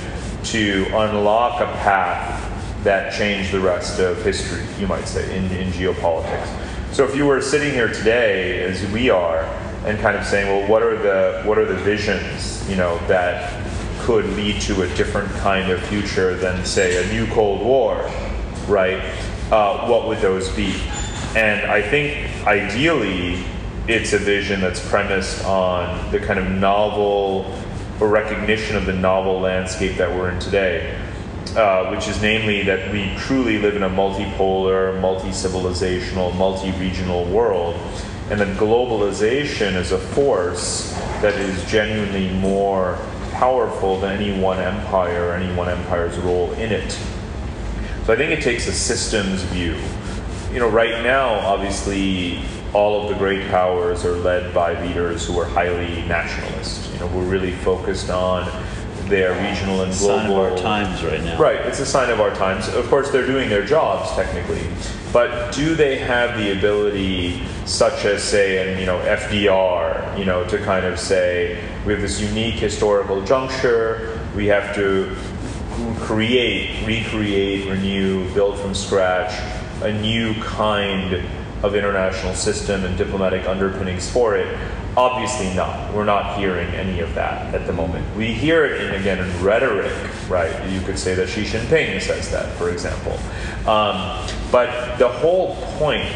to 0.44 0.86
unlock 0.86 1.60
a 1.60 1.66
path 1.78 2.48
that 2.84 3.12
changed 3.12 3.52
the 3.52 3.60
rest 3.60 4.00
of 4.00 4.22
history, 4.24 4.64
you 4.78 4.86
might 4.86 5.06
say, 5.06 5.36
in, 5.36 5.44
in 5.52 5.68
geopolitics. 5.68 6.48
So 6.92 7.04
if 7.04 7.14
you 7.14 7.26
were 7.26 7.40
sitting 7.40 7.72
here 7.72 7.88
today, 7.88 8.62
as 8.64 8.84
we 8.90 9.08
are, 9.08 9.44
and 9.84 9.98
kind 9.98 10.16
of 10.16 10.24
saying, 10.24 10.46
well, 10.46 10.68
what 10.68 10.82
are 10.82 10.96
the 10.96 11.42
what 11.44 11.58
are 11.58 11.64
the 11.64 11.76
visions, 11.76 12.68
you 12.68 12.76
know, 12.76 12.98
that 13.08 13.64
could 14.00 14.24
lead 14.36 14.60
to 14.62 14.82
a 14.82 14.94
different 14.94 15.30
kind 15.36 15.70
of 15.70 15.82
future 15.84 16.34
than, 16.34 16.64
say, 16.64 17.04
a 17.04 17.12
new 17.12 17.26
Cold 17.32 17.64
War, 17.64 18.10
right? 18.68 19.00
Uh, 19.50 19.86
what 19.88 20.06
would 20.08 20.18
those 20.18 20.48
be? 20.54 20.74
And 21.34 21.70
I 21.70 21.82
think 21.82 22.46
ideally, 22.46 23.44
it's 23.88 24.12
a 24.12 24.18
vision 24.18 24.60
that's 24.60 24.86
premised 24.88 25.44
on 25.44 26.10
the 26.12 26.18
kind 26.20 26.38
of 26.38 26.48
novel 26.48 27.44
a 28.02 28.06
recognition 28.06 28.76
of 28.76 28.84
the 28.84 28.92
novel 28.92 29.40
landscape 29.40 29.96
that 29.96 30.10
we're 30.10 30.30
in 30.30 30.40
today, 30.40 30.98
uh, 31.56 31.88
which 31.90 32.08
is 32.08 32.20
namely 32.20 32.62
that 32.64 32.92
we 32.92 33.14
truly 33.16 33.58
live 33.58 33.76
in 33.76 33.84
a 33.84 33.90
multipolar, 33.90 35.00
multi 35.00 35.28
civilizational, 35.28 36.34
multi 36.36 36.72
regional 36.72 37.24
world, 37.26 37.76
and 38.30 38.40
that 38.40 38.56
globalization 38.56 39.74
is 39.76 39.92
a 39.92 39.98
force 39.98 40.92
that 41.20 41.34
is 41.34 41.64
genuinely 41.70 42.28
more 42.40 42.98
powerful 43.32 44.00
than 44.00 44.20
any 44.20 44.38
one 44.40 44.58
empire 44.58 45.28
or 45.28 45.34
any 45.34 45.54
one 45.54 45.68
empire's 45.68 46.18
role 46.18 46.52
in 46.54 46.72
it. 46.72 46.90
So 48.04 48.12
I 48.12 48.16
think 48.16 48.32
it 48.32 48.42
takes 48.42 48.66
a 48.66 48.72
systems 48.72 49.42
view. 49.44 49.76
You 50.52 50.58
know, 50.58 50.68
right 50.68 51.02
now, 51.04 51.34
obviously, 51.46 52.42
all 52.72 53.02
of 53.02 53.10
the 53.10 53.14
great 53.14 53.48
powers 53.48 54.04
are 54.04 54.16
led 54.16 54.52
by 54.52 54.80
leaders 54.84 55.26
who 55.26 55.38
are 55.38 55.44
highly 55.44 56.02
nationalist. 56.08 56.81
Know, 57.02 57.08
who 57.08 57.18
are 57.18 57.24
really 57.24 57.50
focused 57.50 58.10
on 58.10 58.48
their 59.08 59.32
regional 59.32 59.82
and 59.82 59.92
global. 59.98 60.18
Sign 60.18 60.30
of 60.30 60.36
our 60.36 60.56
times 60.56 61.02
right 61.02 61.20
now. 61.20 61.36
Right, 61.36 61.56
it's 61.56 61.80
a 61.80 61.86
sign 61.86 62.10
of 62.10 62.20
our 62.20 62.32
times. 62.32 62.68
Of 62.68 62.88
course, 62.88 63.10
they're 63.10 63.26
doing 63.26 63.48
their 63.48 63.66
jobs 63.66 64.12
technically, 64.12 64.62
but 65.12 65.52
do 65.52 65.74
they 65.74 65.98
have 65.98 66.38
the 66.38 66.56
ability, 66.56 67.44
such 67.64 68.04
as 68.04 68.22
say, 68.22 68.72
in 68.72 68.78
you 68.78 68.86
know 68.86 69.00
FDR, 69.00 70.16
you 70.16 70.24
know, 70.24 70.44
to 70.46 70.58
kind 70.58 70.86
of 70.86 70.96
say 71.00 71.60
we 71.84 71.92
have 71.92 72.00
this 72.00 72.20
unique 72.20 72.54
historical 72.54 73.20
juncture, 73.24 74.20
we 74.36 74.46
have 74.46 74.72
to 74.76 75.16
create, 75.98 76.86
recreate, 76.86 77.68
renew, 77.68 78.32
build 78.32 78.60
from 78.60 78.76
scratch 78.76 79.32
a 79.82 79.92
new 79.92 80.34
kind 80.34 81.14
of 81.64 81.74
international 81.74 82.34
system 82.34 82.84
and 82.84 82.96
diplomatic 82.96 83.48
underpinnings 83.48 84.08
for 84.08 84.36
it 84.36 84.56
Obviously 84.96 85.54
not. 85.54 85.94
We're 85.94 86.04
not 86.04 86.38
hearing 86.38 86.68
any 86.74 87.00
of 87.00 87.14
that 87.14 87.54
at 87.54 87.66
the 87.66 87.72
moment. 87.72 88.14
We 88.14 88.34
hear 88.34 88.66
it 88.66 88.82
in, 88.82 89.00
again 89.00 89.18
in 89.18 89.42
rhetoric, 89.44 89.90
right? 90.28 90.70
You 90.70 90.82
could 90.82 90.98
say 90.98 91.14
that 91.14 91.30
Xi 91.30 91.44
Jinping 91.44 92.00
says 92.02 92.30
that, 92.30 92.52
for 92.56 92.68
example. 92.68 93.12
Um, 93.66 94.28
but 94.50 94.98
the 94.98 95.08
whole 95.08 95.56
point 95.78 96.10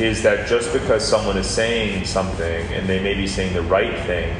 is 0.00 0.20
that 0.24 0.48
just 0.48 0.72
because 0.72 1.06
someone 1.06 1.36
is 1.36 1.48
saying 1.48 2.04
something 2.04 2.66
and 2.72 2.88
they 2.88 3.00
may 3.00 3.14
be 3.14 3.28
saying 3.28 3.54
the 3.54 3.62
right 3.62 3.96
thing, 4.06 4.34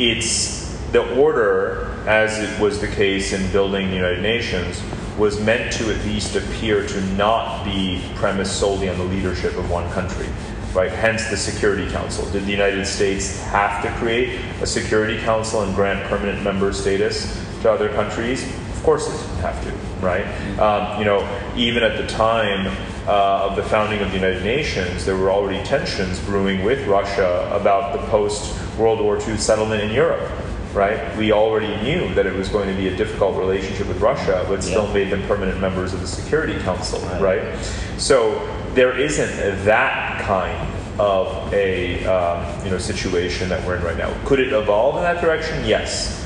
it's 0.00 0.76
the 0.90 1.08
order, 1.20 2.02
as 2.08 2.40
it 2.40 2.60
was 2.60 2.80
the 2.80 2.88
case 2.88 3.32
in 3.32 3.52
building 3.52 3.90
the 3.90 3.94
United 3.94 4.22
Nations, 4.22 4.82
was 5.16 5.40
meant 5.40 5.72
to 5.74 5.94
at 5.94 6.04
least 6.04 6.34
appear 6.34 6.84
to 6.84 7.00
not 7.12 7.64
be 7.64 8.02
premised 8.16 8.58
solely 8.58 8.88
on 8.88 8.98
the 8.98 9.04
leadership 9.04 9.56
of 9.56 9.70
one 9.70 9.88
country 9.92 10.26
right? 10.74 10.90
Hence 10.90 11.28
the 11.28 11.36
Security 11.36 11.90
Council. 11.90 12.28
Did 12.30 12.44
the 12.44 12.52
United 12.52 12.86
States 12.86 13.42
have 13.44 13.82
to 13.82 13.90
create 13.98 14.40
a 14.60 14.66
Security 14.66 15.18
Council 15.20 15.62
and 15.62 15.74
grant 15.74 16.08
permanent 16.08 16.42
member 16.42 16.72
status 16.72 17.44
to 17.62 17.70
other 17.70 17.88
countries? 17.90 18.44
Of 18.76 18.82
course 18.82 19.08
it 19.08 19.12
didn't 19.12 19.42
have 19.42 19.62
to, 19.64 19.70
right? 20.04 20.26
Um, 20.58 20.98
you 20.98 21.04
know, 21.04 21.20
even 21.56 21.82
at 21.82 21.98
the 21.98 22.06
time 22.06 22.66
uh, 23.06 23.48
of 23.48 23.56
the 23.56 23.62
founding 23.64 24.00
of 24.00 24.08
the 24.08 24.16
United 24.16 24.42
Nations, 24.42 25.04
there 25.04 25.16
were 25.16 25.30
already 25.30 25.62
tensions 25.64 26.20
brewing 26.20 26.64
with 26.64 26.86
Russia 26.86 27.50
about 27.52 27.92
the 27.92 28.06
post 28.08 28.56
World 28.78 29.00
War 29.00 29.20
II 29.20 29.36
settlement 29.36 29.82
in 29.82 29.90
Europe. 29.90 30.30
Right, 30.72 31.16
we 31.16 31.32
already 31.32 31.82
knew 31.82 32.14
that 32.14 32.26
it 32.26 32.32
was 32.32 32.48
going 32.48 32.68
to 32.68 32.74
be 32.76 32.86
a 32.86 32.96
difficult 32.96 33.36
relationship 33.36 33.88
with 33.88 34.00
Russia, 34.00 34.46
but 34.48 34.62
still 34.62 34.86
yeah. 34.86 34.94
made 34.94 35.10
them 35.10 35.20
permanent 35.26 35.60
members 35.60 35.92
of 35.92 36.00
the 36.00 36.06
Security 36.06 36.56
Council. 36.60 37.00
Right, 37.18 37.42
right? 37.42 37.58
so 37.98 38.38
there 38.74 38.96
isn't 38.96 39.64
that 39.64 40.22
kind 40.22 41.00
of 41.00 41.52
a 41.52 42.04
um, 42.04 42.64
you 42.64 42.70
know 42.70 42.78
situation 42.78 43.48
that 43.48 43.66
we're 43.66 43.76
in 43.76 43.82
right 43.82 43.96
now. 43.96 44.14
Could 44.24 44.40
it 44.40 44.52
evolve 44.52 44.96
in 44.96 45.02
that 45.02 45.20
direction? 45.20 45.64
Yes. 45.64 46.16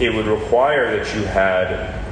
It 0.00 0.12
would 0.12 0.26
require 0.26 0.96
that 0.96 1.14
you 1.14 1.22
had 1.24 2.02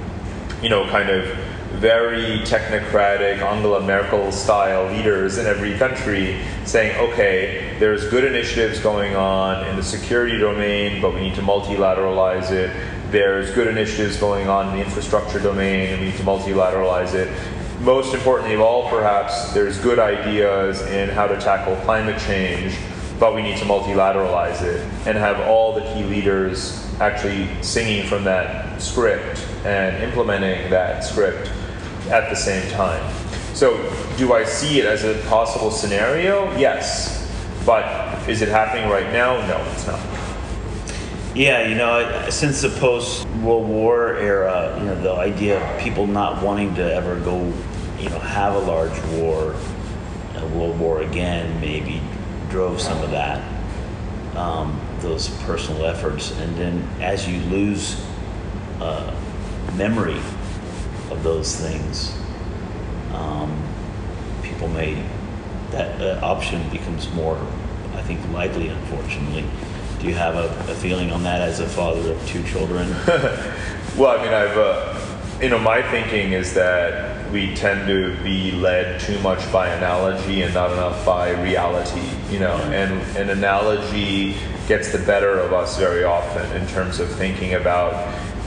you 0.63 0.69
know 0.69 0.89
kind 0.89 1.11
of 1.11 1.27
very 1.73 2.39
technocratic 2.41 3.39
Angela 3.39 3.81
Merkel 3.83 4.31
style 4.31 4.87
leaders 4.95 5.39
in 5.39 5.47
every 5.47 5.77
country 5.79 6.41
saying, 6.65 6.97
okay, 7.11 7.77
there's 7.81 8.09
good 8.09 8.25
initiatives 8.25 8.79
going 8.79 9.17
on 9.17 9.67
in 9.67 9.75
the 9.75 9.83
security 9.83 10.39
domain, 10.39 11.03
but 11.03 11.13
we 11.13 11.21
need 11.21 11.35
to 11.35 11.41
multilateralize 11.41 12.53
it. 12.53 12.71
There's 13.11 13.51
good 13.51 13.67
initiatives 13.67 14.17
going 14.17 14.49
on 14.49 14.69
in 14.69 14.79
the 14.79 14.85
infrastructure 14.85 15.41
domain, 15.41 15.89
and 15.89 16.01
we 16.01 16.09
need 16.11 16.17
to 16.19 16.23
multilateralize 16.23 17.15
it 17.15 17.29
most 17.83 18.15
importantly 18.15 18.55
of 18.55 18.61
all, 18.61 18.89
perhaps, 18.89 19.53
there's 19.53 19.79
good 19.79 19.99
ideas 19.99 20.81
in 20.83 21.09
how 21.09 21.27
to 21.27 21.39
tackle 21.41 21.77
climate 21.85 22.21
change, 22.23 22.77
but 23.19 23.35
we 23.35 23.43
need 23.43 23.57
to 23.59 23.65
multilateralize 23.65 24.63
it 24.63 24.81
and 25.07 25.19
have 25.19 25.41
all 25.49 25.75
the 25.75 25.81
key 25.93 26.05
leaders 26.05 26.89
actually 27.01 27.49
singing 27.63 28.07
from 28.07 28.25
that 28.25 28.81
script 28.81 29.47
and 29.65 30.03
implementing 30.03 30.71
that 30.71 31.05
script 31.05 31.51
at 32.09 32.31
the 32.31 32.37
same 32.37 32.69
time. 32.71 33.13
So, 33.55 33.77
do 34.17 34.33
I 34.33 34.45
see 34.45 34.79
it 34.79 34.87
as 34.87 35.05
a 35.05 35.21
possible 35.29 35.71
scenario? 35.71 36.57
Yes. 36.57 37.19
But 37.67 38.29
is 38.29 38.43
it 38.43 38.49
happening 38.49 38.89
right 38.89 39.13
now? 39.13 39.45
No, 39.47 39.59
it's 39.73 39.87
not. 39.87 40.01
Yeah, 41.35 41.67
you 41.67 41.75
know, 41.77 42.29
since 42.29 42.61
the 42.61 42.69
post 42.69 43.27
World 43.41 43.67
War 43.67 44.17
era, 44.17 44.77
you 44.79 44.85
know, 44.85 45.01
the 45.01 45.15
idea 45.15 45.63
of 45.63 45.81
people 45.81 46.07
not 46.07 46.43
wanting 46.43 46.75
to 46.75 46.95
ever 46.95 47.19
go, 47.21 47.53
you 48.03 48.11
know, 48.11 48.19
have 48.19 48.57
a 48.57 48.59
large 48.59 49.01
war, 49.13 49.55
a 50.35 50.47
world 50.49 50.79
war 50.81 51.03
again, 51.03 51.61
maybe 51.61 52.03
drove 52.51 52.81
some 52.81 53.01
of 53.03 53.13
that, 53.13 53.41
um, 54.37 54.79
those 54.99 55.29
personal 55.45 55.87
efforts. 55.87 56.37
And 56.41 56.57
then 56.57 56.89
as 57.01 57.29
you 57.29 57.41
lose 57.43 58.05
uh, 58.81 59.15
memory 59.77 60.19
of 61.11 61.23
those 61.23 61.55
things, 61.55 62.19
um, 63.15 63.63
people 64.43 64.67
may, 64.67 65.01
that 65.71 66.01
uh, 66.03 66.27
option 66.27 66.69
becomes 66.71 67.09
more, 67.13 67.39
I 67.95 68.03
think, 68.03 68.21
likely, 68.33 68.67
unfortunately. 68.67 69.45
Do 70.01 70.09
you 70.09 70.15
have 70.15 70.35
a, 70.35 70.49
a 70.73 70.75
feeling 70.75 71.13
on 71.13 71.23
that 71.23 71.41
as 71.41 71.61
a 71.61 71.69
father 71.69 72.13
of 72.13 72.27
two 72.27 72.43
children? 72.43 72.91
well, 73.97 74.19
I 74.19 74.25
mean, 74.25 74.35
I've, 74.35 74.59
uh, 74.59 75.41
you 75.41 75.51
know, 75.51 75.61
my 75.61 75.89
thinking 75.89 76.33
is 76.33 76.53
that 76.55 77.22
we 77.33 77.55
tend 77.55 77.89
to 77.89 78.15
be 78.23 78.53
led 78.53 79.01
too 79.01 79.19
much 79.21 79.51
by 79.51 79.69
analogy 79.69 80.43
and 80.43 80.53
not 80.53 80.71
enough 80.73 81.05
by 81.07 81.31
reality, 81.43 82.03
you 82.31 82.39
know, 82.39 82.57
and 82.73 82.93
an 83.17 83.31
analogy 83.31 84.37
gets 84.69 84.93
the 84.93 84.99
better 84.99 85.39
of 85.39 85.53
us 85.53 85.79
very 85.79 86.05
often 86.05 86.45
in 86.61 86.67
terms 86.69 87.01
of 87.01 87.11
thinking 87.17 87.55
about 87.55 87.93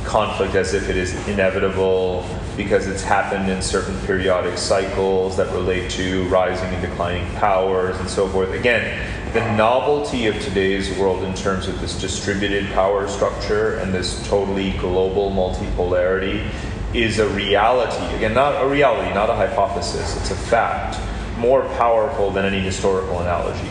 conflict 0.05 0.53
as 0.53 0.75
if 0.75 0.87
it 0.87 0.95
is 0.95 1.27
inevitable 1.27 2.23
because 2.55 2.87
it's 2.87 3.01
happened 3.01 3.49
in 3.49 3.61
certain 3.61 3.99
periodic 4.01 4.57
cycles 4.57 5.35
that 5.35 5.51
relate 5.51 5.89
to 5.89 6.23
rising 6.29 6.67
and 6.67 6.81
declining 6.81 7.27
powers 7.35 7.97
and 7.99 8.07
so 8.07 8.27
forth. 8.27 8.51
Again, 8.51 9.03
the 9.33 9.41
novelty 9.57 10.27
of 10.27 10.39
today's 10.41 10.95
world 10.97 11.23
in 11.23 11.33
terms 11.33 11.67
of 11.67 11.81
this 11.81 11.99
distributed 11.99 12.71
power 12.71 13.07
structure 13.07 13.77
and 13.79 13.93
this 13.93 14.25
totally 14.27 14.71
global 14.77 15.31
multipolarity 15.31 16.47
is 16.95 17.19
a 17.19 17.27
reality. 17.29 18.15
Again, 18.15 18.33
not 18.33 18.61
a 18.63 18.67
reality, 18.67 19.13
not 19.13 19.29
a 19.29 19.35
hypothesis, 19.35 20.17
it's 20.17 20.31
a 20.31 20.35
fact, 20.35 20.99
more 21.37 21.63
powerful 21.77 22.31
than 22.31 22.45
any 22.45 22.59
historical 22.59 23.19
analogy. 23.19 23.69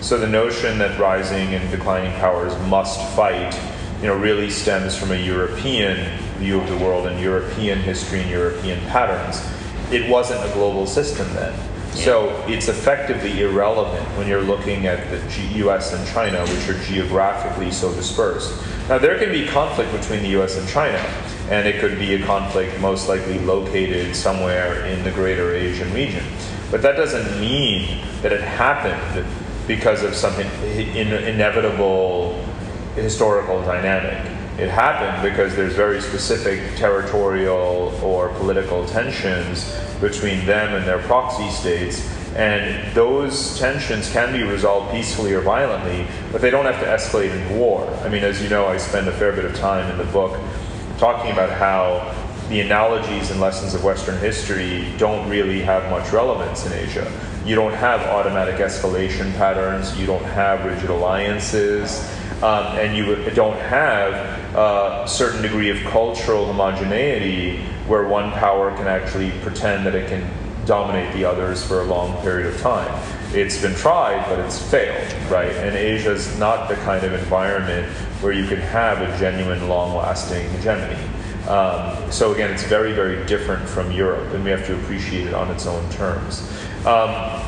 So 0.00 0.16
the 0.18 0.28
notion 0.28 0.78
that 0.78 0.98
rising 0.98 1.54
and 1.54 1.70
declining 1.70 2.12
powers 2.20 2.56
must 2.68 2.98
fight, 3.14 3.58
you 4.00 4.06
know, 4.06 4.16
really 4.16 4.48
stems 4.48 4.96
from 4.96 5.10
a 5.12 5.16
European 5.16 6.16
view 6.38 6.60
of 6.60 6.68
the 6.68 6.78
world 6.78 7.06
and 7.06 7.20
European 7.20 7.78
history 7.78 8.20
and 8.20 8.30
European 8.30 8.80
patterns. 8.86 9.44
It 9.92 10.08
wasn't 10.08 10.42
a 10.48 10.52
global 10.54 10.86
system 10.86 11.32
then. 11.34 11.52
So 11.94 12.30
it's 12.46 12.68
effectively 12.68 13.42
irrelevant 13.42 14.06
when 14.16 14.26
you're 14.26 14.42
looking 14.42 14.86
at 14.86 15.10
the 15.10 15.42
US 15.66 15.92
and 15.92 16.06
China, 16.08 16.40
which 16.46 16.68
are 16.68 16.82
geographically 16.84 17.70
so 17.70 17.92
dispersed. 17.94 18.54
Now, 18.88 18.98
there 18.98 19.18
can 19.18 19.30
be 19.30 19.46
conflict 19.46 19.92
between 19.92 20.22
the 20.22 20.40
US 20.40 20.56
and 20.56 20.66
China, 20.68 20.98
and 21.50 21.66
it 21.66 21.80
could 21.80 21.98
be 21.98 22.14
a 22.14 22.24
conflict 22.24 22.80
most 22.80 23.08
likely 23.08 23.38
located 23.40 24.16
somewhere 24.16 24.86
in 24.86 25.02
the 25.04 25.10
greater 25.10 25.54
Asian 25.54 25.92
region. 25.92 26.24
But 26.70 26.82
that 26.82 26.96
doesn't 26.96 27.40
mean 27.40 28.00
that 28.22 28.32
it 28.32 28.40
happened 28.40 29.26
because 29.66 30.02
of 30.02 30.14
some 30.14 30.34
inevitable 30.40 32.42
historical 32.94 33.60
dynamic. 33.62 34.18
It 34.58 34.68
happened 34.68 35.28
because 35.28 35.56
there's 35.56 35.74
very 35.74 36.00
specific 36.00 36.76
territorial 36.76 37.98
or 38.02 38.28
political 38.34 38.86
tensions 38.86 39.76
between 40.00 40.44
them 40.46 40.74
and 40.74 40.86
their 40.86 40.98
proxy 41.00 41.48
states. 41.50 42.08
And 42.36 42.94
those 42.94 43.58
tensions 43.58 44.10
can 44.10 44.32
be 44.32 44.42
resolved 44.42 44.92
peacefully 44.92 45.32
or 45.34 45.40
violently, 45.40 46.06
but 46.30 46.40
they 46.40 46.50
don't 46.50 46.64
have 46.64 46.78
to 46.80 46.86
escalate 46.86 47.34
into 47.34 47.54
war. 47.54 47.86
I 48.04 48.08
mean, 48.08 48.22
as 48.22 48.40
you 48.42 48.48
know, 48.48 48.66
I 48.66 48.76
spend 48.76 49.08
a 49.08 49.12
fair 49.12 49.32
bit 49.32 49.44
of 49.44 49.54
time 49.56 49.90
in 49.90 49.98
the 49.98 50.12
book 50.12 50.38
talking 50.98 51.32
about 51.32 51.50
how 51.50 52.14
the 52.48 52.60
analogies 52.60 53.30
and 53.30 53.40
lessons 53.40 53.74
of 53.74 53.84
Western 53.84 54.18
history 54.18 54.92
don't 54.98 55.28
really 55.28 55.60
have 55.62 55.88
much 55.90 56.12
relevance 56.12 56.66
in 56.66 56.72
Asia. 56.72 57.10
You 57.44 57.54
don't 57.54 57.74
have 57.74 58.00
automatic 58.02 58.56
escalation 58.56 59.34
patterns, 59.36 59.98
you 59.98 60.06
don't 60.06 60.24
have 60.24 60.64
rigid 60.64 60.90
alliances, 60.90 62.00
um, 62.42 62.66
and 62.78 62.96
you 62.96 63.14
don't 63.30 63.58
have 63.58 64.12
a 64.56 65.08
certain 65.08 65.42
degree 65.42 65.70
of 65.70 65.78
cultural 65.90 66.46
homogeneity 66.46 67.64
where 67.90 68.06
one 68.06 68.30
power 68.30 68.70
can 68.76 68.86
actually 68.86 69.32
pretend 69.40 69.84
that 69.84 69.96
it 69.96 70.08
can 70.08 70.24
dominate 70.64 71.12
the 71.12 71.24
others 71.24 71.66
for 71.66 71.80
a 71.80 71.84
long 71.84 72.16
period 72.22 72.46
of 72.46 72.60
time. 72.60 72.88
It's 73.34 73.60
been 73.60 73.74
tried, 73.74 74.24
but 74.28 74.38
it's 74.38 74.62
failed, 74.70 75.12
right? 75.28 75.50
And 75.50 75.74
Asia 75.74 76.12
is 76.12 76.38
not 76.38 76.68
the 76.68 76.76
kind 76.76 77.04
of 77.04 77.12
environment 77.12 77.90
where 78.22 78.32
you 78.32 78.46
can 78.46 78.58
have 78.58 79.02
a 79.02 79.18
genuine, 79.18 79.68
long-lasting 79.68 80.48
hegemony. 80.50 81.02
Um, 81.48 82.12
so 82.12 82.32
again, 82.32 82.52
it's 82.52 82.62
very, 82.62 82.92
very 82.92 83.26
different 83.26 83.68
from 83.68 83.90
Europe, 83.90 84.32
and 84.34 84.44
we 84.44 84.50
have 84.50 84.64
to 84.66 84.76
appreciate 84.76 85.26
it 85.26 85.34
on 85.34 85.50
its 85.50 85.66
own 85.66 85.90
terms. 85.90 86.48
Um, 86.86 87.42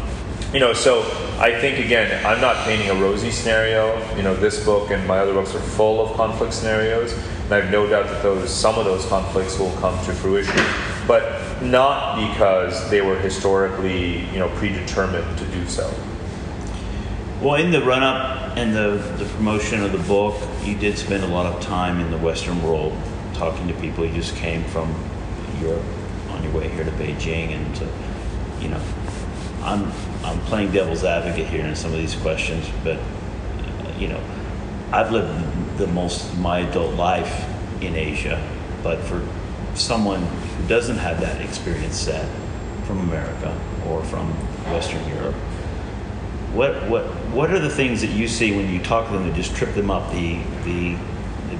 you 0.52 0.58
know, 0.58 0.72
so 0.72 1.02
I 1.38 1.56
think 1.60 1.78
again, 1.78 2.26
I'm 2.26 2.40
not 2.40 2.56
painting 2.66 2.90
a 2.90 3.00
rosy 3.00 3.30
scenario. 3.30 3.96
You 4.16 4.24
know, 4.24 4.34
this 4.34 4.64
book 4.64 4.90
and 4.90 5.06
my 5.06 5.18
other 5.18 5.34
books 5.34 5.54
are 5.54 5.60
full 5.60 6.04
of 6.04 6.16
conflict 6.16 6.52
scenarios, 6.52 7.14
and 7.52 7.60
I 7.60 7.64
have 7.64 7.72
no 7.72 7.86
doubt 7.86 8.06
that 8.06 8.22
those 8.22 8.52
some 8.52 8.78
of 8.78 8.86
those 8.86 9.04
conflicts 9.06 9.58
will 9.58 9.72
come 9.76 9.94
to 10.06 10.12
fruition, 10.12 10.56
but 11.06 11.62
not 11.62 12.16
because 12.16 12.88
they 12.88 13.02
were 13.02 13.18
historically, 13.18 14.20
you 14.30 14.38
know, 14.38 14.48
predetermined 14.56 15.38
to 15.38 15.44
do 15.46 15.66
so. 15.66 15.92
Well, 17.42 17.56
in 17.56 17.70
the 17.70 17.82
run 17.82 18.02
up 18.02 18.56
and 18.56 18.74
the, 18.74 18.96
the 19.18 19.26
promotion 19.34 19.82
of 19.82 19.92
the 19.92 19.98
book, 19.98 20.40
you 20.64 20.78
did 20.78 20.96
spend 20.96 21.24
a 21.24 21.26
lot 21.26 21.44
of 21.44 21.60
time 21.60 22.00
in 22.00 22.10
the 22.10 22.18
Western 22.18 22.62
world 22.62 22.96
talking 23.34 23.68
to 23.68 23.74
people. 23.74 24.06
You 24.06 24.14
just 24.14 24.34
came 24.36 24.64
from 24.64 24.88
Europe 25.60 25.84
on 26.30 26.42
your 26.42 26.52
way 26.52 26.68
here 26.68 26.84
to 26.84 26.90
Beijing, 26.92 27.50
and 27.50 27.76
to, 27.76 27.88
you 28.60 28.68
know, 28.68 28.80
I'm 29.62 29.92
I'm 30.24 30.40
playing 30.46 30.72
devil's 30.72 31.04
advocate 31.04 31.48
here 31.48 31.66
in 31.66 31.76
some 31.76 31.92
of 31.92 31.98
these 31.98 32.14
questions, 32.14 32.66
but 32.82 32.96
uh, 32.96 33.98
you 33.98 34.08
know, 34.08 34.20
I've 34.92 35.10
lived 35.10 35.78
the 35.78 35.86
most 35.86 36.24
of 36.24 36.38
my 36.38 36.58
adult 36.58 36.94
life 36.96 37.48
in 37.80 37.96
Asia, 37.96 38.46
but 38.82 38.98
for 39.00 39.26
someone 39.74 40.20
who 40.20 40.68
doesn't 40.68 40.98
have 40.98 41.18
that 41.22 41.40
experience 41.40 41.96
set 41.96 42.28
from 42.84 43.00
America 43.00 43.58
or 43.88 44.04
from 44.04 44.28
Western 44.70 45.06
Europe, 45.08 45.34
what 46.52 46.86
what 46.90 47.04
what 47.32 47.50
are 47.50 47.58
the 47.58 47.70
things 47.70 48.02
that 48.02 48.10
you 48.10 48.28
see 48.28 48.54
when 48.54 48.68
you 48.68 48.82
talk 48.82 49.06
to 49.06 49.14
them 49.14 49.26
that 49.26 49.34
just 49.34 49.56
trip 49.56 49.74
them 49.74 49.90
up? 49.90 50.12
The 50.12 50.38
the 50.64 50.94
the, 51.48 51.58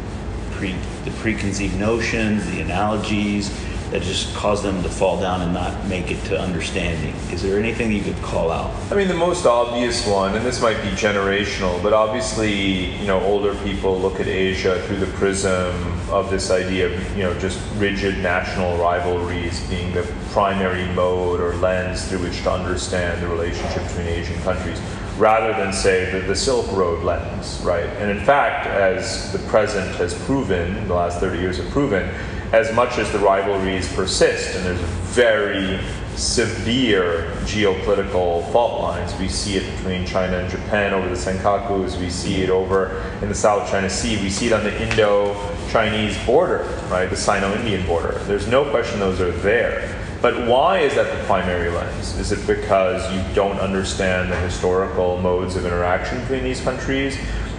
pre, 0.51 0.75
the 1.07 1.11
preconceived 1.13 1.79
notions, 1.79 2.45
the 2.51 2.61
analogies 2.61 3.51
that 3.93 4.03
just 4.03 4.35
cause 4.35 4.63
them 4.63 4.83
to 4.83 4.89
fall 4.89 5.21
down 5.21 5.43
and 5.43 5.53
not 5.53 5.87
make 5.87 6.11
it 6.11 6.25
to 6.25 6.41
understanding? 6.41 7.15
Is 7.31 7.43
there 7.43 7.59
anything 7.59 7.93
you 7.93 8.03
could 8.03 8.17
call 8.23 8.51
out? 8.51 8.71
I 8.91 8.95
mean, 8.95 9.07
the 9.07 9.15
most 9.15 9.45
obvious 9.45 10.07
one, 10.07 10.35
and 10.35 10.45
this 10.45 10.63
might 10.63 10.81
be 10.83 10.89
generational, 10.89 11.81
but 11.83 11.93
obviously, 11.93 12.97
you 12.97 13.07
know, 13.07 13.21
older 13.21 13.55
people 13.57 14.01
look 14.01 14.19
at 14.19 14.27
Asia 14.27 14.83
through 14.87 14.97
the 14.97 15.13
prism 15.19 15.75
of 16.11 16.31
this 16.31 16.51
idea 16.51 16.87
of, 16.87 17.17
you 17.17 17.23
know, 17.23 17.39
just 17.39 17.61
rigid 17.77 18.19
national 18.19 18.79
rivalries 18.79 19.61
being 19.69 19.93
the 19.93 20.03
primary 20.31 20.87
mode 20.95 21.41
or 21.41 21.55
lens 21.57 22.09
through 22.09 22.21
which 22.21 22.43
to 22.43 22.51
understand 22.51 23.23
the 23.23 23.29
relationship 23.29 23.87
between 23.89 24.07
Asian 24.07 24.41
countries 24.43 24.81
rather 25.19 25.53
than 25.53 25.73
say 25.73 26.11
the, 26.11 26.27
the 26.27 26.35
Silk 26.35 26.71
Road 26.73 27.05
lens, 27.05 27.61
right? 27.63 27.85
And 27.85 28.11
in 28.11 28.25
fact, 28.25 28.67
as 28.67 29.31
the 29.33 29.39
present 29.51 29.95
has 29.97 30.15
proven, 30.25 30.89
the 30.89 30.95
last 30.95 31.21
30 31.21 31.39
years 31.39 31.59
have 31.59 31.69
proven, 31.69 32.09
as 32.53 32.73
much 32.75 32.99
as 32.99 33.11
the 33.13 33.19
rivalries 33.19 33.93
persist, 33.95 34.57
and 34.57 34.67
there's 34.67 34.81
very 35.15 35.81
severe 36.17 37.33
geopolitical 37.45 38.51
fault 38.53 38.83
lines. 38.83 39.19
We 39.19 39.29
see 39.29 39.57
it 39.57 39.77
between 39.77 40.07
China 40.07 40.37
and 40.39 40.51
Japan 40.51 40.93
over 40.93 41.09
the 41.09 41.15
Senkakus. 41.15 41.99
We 41.99 42.11
see 42.11 42.43
it 42.43 42.51
over 42.51 43.03
in 43.23 43.31
the 43.31 43.35
South 43.35 43.71
China 43.71 43.89
Sea. 43.89 44.23
We 44.23 44.29
see 44.29 44.49
it 44.49 44.53
on 44.53 44.65
the 44.65 44.83
Indo-Chinese 44.91 46.23
border, 46.27 46.65
right, 46.91 47.09
the 47.09 47.17
Sino-Indian 47.17 47.87
border. 47.87 48.19
There's 48.25 48.47
no 48.47 48.69
question 48.69 49.01
those 49.01 49.21
are 49.21 49.33
there. 49.33 49.99
But 50.21 50.47
why 50.47 50.81
is 50.81 50.95
that 50.95 51.19
the 51.19 51.25
primary 51.25 51.71
lens? 51.71 52.17
Is 52.19 52.31
it 52.31 52.47
because 52.47 53.11
you 53.13 53.35
don't 53.35 53.59
understand 53.59 54.31
the 54.31 54.37
historical 54.37 55.19
modes 55.19 55.57
of 55.57 55.65
interaction 55.65 56.21
between 56.21 56.45
these 56.45 56.61
countries? 56.61 57.19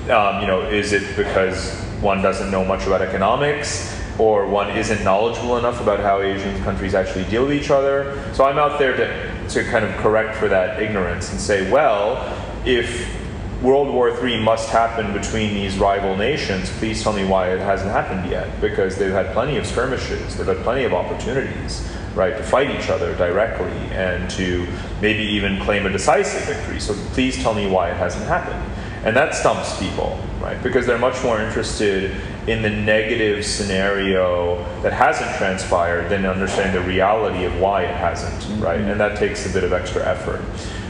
Um, 0.09 0.39
you 0.39 0.47
know, 0.47 0.61
is 0.61 0.93
it 0.93 1.17
because 1.17 1.73
one 1.99 2.21
doesn't 2.21 2.51
know 2.51 2.63
much 2.63 2.85
about 2.85 3.01
economics? 3.01 4.02
Or 4.19 4.47
one 4.47 4.69
isn't 4.77 5.03
knowledgeable 5.03 5.57
enough 5.57 5.81
about 5.81 5.99
how 5.99 6.21
Asian 6.21 6.61
countries 6.63 6.93
actually 6.93 7.25
deal 7.25 7.45
with 7.45 7.53
each 7.53 7.71
other. 7.71 8.31
So 8.33 8.45
I'm 8.45 8.57
out 8.57 8.77
there 8.77 8.95
to, 8.95 9.49
to 9.49 9.63
kind 9.65 9.83
of 9.85 9.95
correct 9.97 10.35
for 10.35 10.47
that 10.49 10.81
ignorance 10.81 11.31
and 11.31 11.39
say, 11.39 11.69
well, 11.71 12.37
if 12.65 13.11
World 13.63 13.87
War 13.87 14.09
III 14.09 14.41
must 14.41 14.69
happen 14.69 15.13
between 15.13 15.53
these 15.53 15.77
rival 15.77 16.17
nations, 16.17 16.69
please 16.77 17.01
tell 17.01 17.13
me 17.13 17.25
why 17.25 17.49
it 17.49 17.59
hasn't 17.59 17.91
happened 17.91 18.29
yet. 18.29 18.59
Because 18.61 18.97
they've 18.97 19.11
had 19.11 19.33
plenty 19.33 19.57
of 19.57 19.65
skirmishes, 19.65 20.37
they've 20.37 20.45
had 20.45 20.57
plenty 20.57 20.83
of 20.83 20.93
opportunities, 20.93 21.89
right, 22.13 22.35
to 22.35 22.43
fight 22.43 22.69
each 22.71 22.89
other 22.89 23.15
directly 23.15 23.71
and 23.95 24.29
to 24.31 24.67
maybe 25.01 25.23
even 25.23 25.59
claim 25.61 25.85
a 25.85 25.89
decisive 25.89 26.43
victory. 26.43 26.79
So 26.79 26.93
please 27.13 27.41
tell 27.41 27.53
me 27.53 27.69
why 27.69 27.89
it 27.89 27.97
hasn't 27.97 28.25
happened. 28.25 28.69
And 29.05 29.15
that 29.15 29.33
stumps 29.33 29.79
people, 29.79 30.19
right? 30.39 30.61
Because 30.61 30.85
they're 30.85 30.97
much 30.97 31.21
more 31.23 31.41
interested 31.41 32.15
in 32.47 32.61
the 32.61 32.69
negative 32.69 33.45
scenario 33.45 34.57
that 34.81 34.91
hasn't 34.91 35.33
transpired 35.37 36.09
than 36.09 36.25
understand 36.25 36.75
the 36.75 36.81
reality 36.81 37.45
of 37.45 37.57
why 37.59 37.83
it 37.83 37.95
hasn't, 37.95 38.33
mm-hmm. 38.43 38.61
right? 38.61 38.81
And 38.81 38.99
that 38.99 39.17
takes 39.17 39.49
a 39.49 39.53
bit 39.53 39.63
of 39.63 39.71
extra 39.71 40.05
effort. 40.05 40.41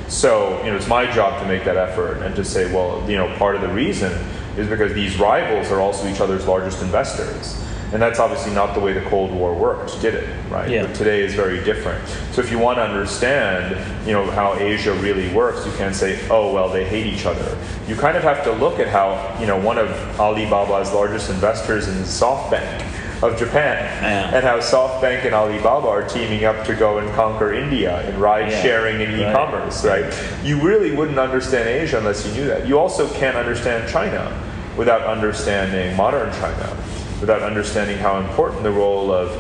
So, 0.08 0.58
you 0.64 0.72
know, 0.72 0.76
it's 0.76 0.88
my 0.88 1.10
job 1.12 1.42
to 1.42 1.48
make 1.48 1.64
that 1.66 1.78
effort 1.78 2.24
and 2.24 2.36
to 2.36 2.44
say, 2.44 2.74
well, 2.74 3.08
you 3.10 3.18
know, 3.18 3.36
part 3.38 3.56
of 3.56 3.62
the 3.62 3.70
reason 3.70 4.12
is 4.58 4.68
because 4.68 4.94
these 4.94 5.18
rivals 5.20 5.72
are 5.72 5.80
also 5.80 6.08
each 6.08 6.20
other's 6.20 6.46
largest 6.46 6.82
investors. 6.82 7.63
And 7.94 8.02
that's 8.02 8.18
obviously 8.18 8.52
not 8.56 8.74
the 8.74 8.80
way 8.80 8.92
the 8.92 9.08
Cold 9.08 9.32
War 9.32 9.54
worked, 9.54 10.02
did 10.02 10.16
it? 10.16 10.28
Right. 10.50 10.68
Yeah. 10.68 10.88
But 10.88 10.96
today 10.96 11.22
is 11.22 11.36
very 11.36 11.64
different. 11.64 12.08
So 12.32 12.42
if 12.42 12.50
you 12.50 12.58
want 12.58 12.78
to 12.78 12.82
understand, 12.82 13.78
you 14.08 14.14
know, 14.14 14.30
how 14.32 14.56
Asia 14.56 14.94
really 14.96 15.32
works, 15.32 15.64
you 15.64 15.72
can't 15.74 15.96
say, 15.96 16.20
oh 16.30 16.52
well, 16.52 16.70
they 16.70 16.86
hate 16.86 17.06
each 17.06 17.28
other. 17.28 17.56
You 17.88 17.96
kind 17.96 18.18
of 18.18 18.24
have 18.24 18.44
to 18.46 18.52
look 18.52 18.80
at 18.80 18.88
how, 18.88 19.38
you 19.40 19.46
know, 19.46 19.60
one 19.60 19.78
of 19.78 19.90
Alibaba's 20.20 20.92
largest 20.92 21.30
investors 21.30 21.88
in 21.88 21.94
SoftBank 21.98 23.22
of 23.22 23.38
Japan, 23.38 23.78
yeah. 24.04 24.36
and 24.36 24.44
how 24.44 24.58
SoftBank 24.58 25.26
and 25.26 25.36
Alibaba 25.36 25.88
are 25.88 26.06
teaming 26.10 26.46
up 26.46 26.66
to 26.66 26.76
go 26.76 26.98
and 26.98 27.10
conquer 27.14 27.54
India 27.54 28.10
in 28.10 28.20
ride 28.20 28.52
yeah. 28.52 28.62
sharing 28.62 29.02
and 29.02 29.14
e-commerce, 29.14 29.86
right. 29.86 30.04
right? 30.04 30.44
You 30.44 30.60
really 30.62 30.94
wouldn't 30.94 31.20
understand 31.20 31.70
Asia 31.70 32.00
unless 32.00 32.26
you 32.26 32.34
knew 32.34 32.48
that. 32.48 32.68
You 32.68 32.80
also 32.80 33.08
can't 33.14 33.38
understand 33.38 33.90
China 33.90 34.28
without 34.76 35.04
understanding 35.04 35.96
modern 35.96 36.34
China 36.34 36.76
without 37.24 37.42
understanding 37.42 37.98
how 37.98 38.20
important 38.20 38.64
the 38.64 38.70
role 38.70 39.10
of 39.10 39.32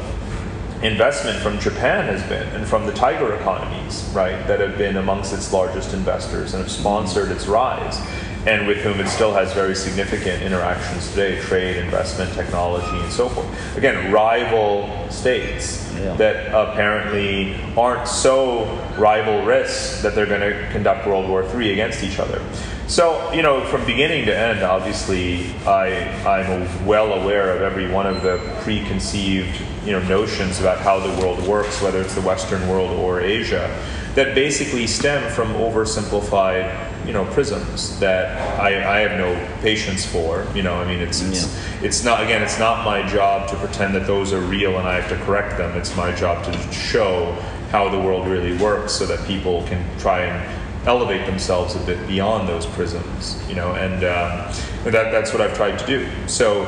investment 0.83 1.37
from 1.39 1.59
Japan 1.59 2.05
has 2.05 2.23
been 2.29 2.47
and 2.55 2.65
from 2.65 2.85
the 2.85 2.93
tiger 2.93 3.35
economies, 3.35 4.09
right, 4.13 4.47
that 4.47 4.61
have 4.61 4.77
been 4.77 4.95
amongst 4.95 5.33
its 5.33 5.51
largest 5.51 5.93
investors 5.93 6.53
and 6.53 6.63
have 6.63 6.71
sponsored 6.71 7.29
its 7.29 7.45
rise, 7.45 7.99
and 8.45 8.67
with 8.67 8.77
whom 8.77 9.01
it 9.01 9.09
still 9.09 9.33
has 9.33 9.51
very 9.51 9.75
significant 9.75 10.41
interactions 10.41 11.09
today 11.09 11.41
trade, 11.41 11.75
investment, 11.75 12.33
technology, 12.33 12.97
and 13.03 13.11
so 13.11 13.27
forth. 13.27 13.77
Again, 13.77 14.13
rival 14.13 14.89
states 15.09 15.93
yeah. 15.95 16.15
that 16.15 16.55
apparently 16.55 17.53
aren't 17.75 18.07
so 18.07 18.63
rivalrous 18.95 20.01
that 20.01 20.15
they're 20.15 20.25
going 20.25 20.39
to 20.39 20.69
conduct 20.71 21.05
World 21.05 21.27
War 21.27 21.43
III 21.43 21.73
against 21.73 22.01
each 22.01 22.17
other. 22.17 22.41
So, 22.87 23.31
you 23.31 23.41
know, 23.41 23.65
from 23.67 23.85
beginning 23.85 24.25
to 24.25 24.37
end, 24.37 24.61
obviously, 24.61 25.53
I, 25.65 26.05
I'm 26.25 26.85
well 26.85 27.13
aware 27.13 27.55
of 27.55 27.61
every 27.61 27.89
one 27.89 28.05
of 28.05 28.21
the 28.21 28.37
preconceived, 28.61 29.59
you 29.85 29.93
know, 29.93 30.03
notions 30.03 30.59
about 30.59 30.79
how 30.79 30.99
the 30.99 31.21
world 31.21 31.47
works, 31.47 31.81
whether 31.81 32.01
it's 32.01 32.13
the 32.13 32.21
Western 32.21 32.67
world 32.67 32.91
or 32.91 33.21
Asia, 33.21 33.73
that 34.15 34.35
basically 34.35 34.85
stem 34.85 35.31
from 35.31 35.53
oversimplified, 35.53 37.07
you 37.07 37.13
know, 37.13 37.25
prisms 37.25 37.99
that 37.99 38.59
I, 38.59 38.97
I 38.97 38.99
have 38.99 39.17
no 39.17 39.33
patience 39.61 40.05
for. 40.05 40.45
You 40.53 40.63
know, 40.63 40.75
I 40.75 40.85
mean, 40.85 40.99
it's, 40.99 41.21
it's, 41.21 41.45
yeah. 41.45 41.85
it's 41.85 42.03
not, 42.03 42.21
again, 42.21 42.43
it's 42.43 42.59
not 42.59 42.83
my 42.83 43.07
job 43.07 43.49
to 43.49 43.55
pretend 43.55 43.95
that 43.95 44.05
those 44.05 44.33
are 44.33 44.41
real 44.41 44.77
and 44.77 44.87
I 44.87 44.99
have 44.99 45.09
to 45.09 45.25
correct 45.25 45.57
them. 45.57 45.75
It's 45.77 45.95
my 45.95 46.13
job 46.13 46.43
to 46.45 46.71
show 46.73 47.31
how 47.71 47.89
the 47.89 47.99
world 47.99 48.27
really 48.27 48.55
works 48.57 48.93
so 48.93 49.05
that 49.05 49.25
people 49.25 49.63
can 49.63 49.83
try 49.97 50.25
and 50.25 50.62
elevate 50.85 51.25
themselves 51.25 51.75
a 51.75 51.79
bit 51.79 52.05
beyond 52.07 52.47
those 52.47 52.65
prisms, 52.65 53.41
you 53.47 53.55
know, 53.55 53.73
and 53.75 54.03
uh, 54.03 54.53
that, 54.83 55.11
that's 55.11 55.31
what 55.31 55.41
I've 55.41 55.55
tried 55.55 55.79
to 55.79 55.85
do. 55.85 56.09
So, 56.27 56.67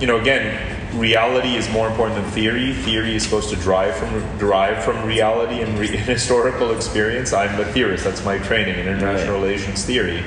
you 0.00 0.06
know, 0.06 0.18
again, 0.20 0.76
reality 0.98 1.56
is 1.56 1.68
more 1.70 1.88
important 1.88 2.22
than 2.22 2.30
theory. 2.32 2.72
Theory 2.72 3.14
is 3.16 3.22
supposed 3.22 3.50
to 3.50 3.56
drive 3.56 3.96
from 3.96 4.38
derive 4.38 4.82
from 4.84 5.04
reality 5.04 5.60
and, 5.60 5.78
re- 5.78 5.86
historical 5.96 6.74
experience. 6.74 7.32
I'm 7.32 7.60
a 7.60 7.64
theorist. 7.64 8.04
That's 8.04 8.24
my 8.24 8.38
training 8.38 8.78
in 8.78 8.86
international 8.86 9.34
right. 9.34 9.48
relations 9.48 9.84
theory, 9.84 10.24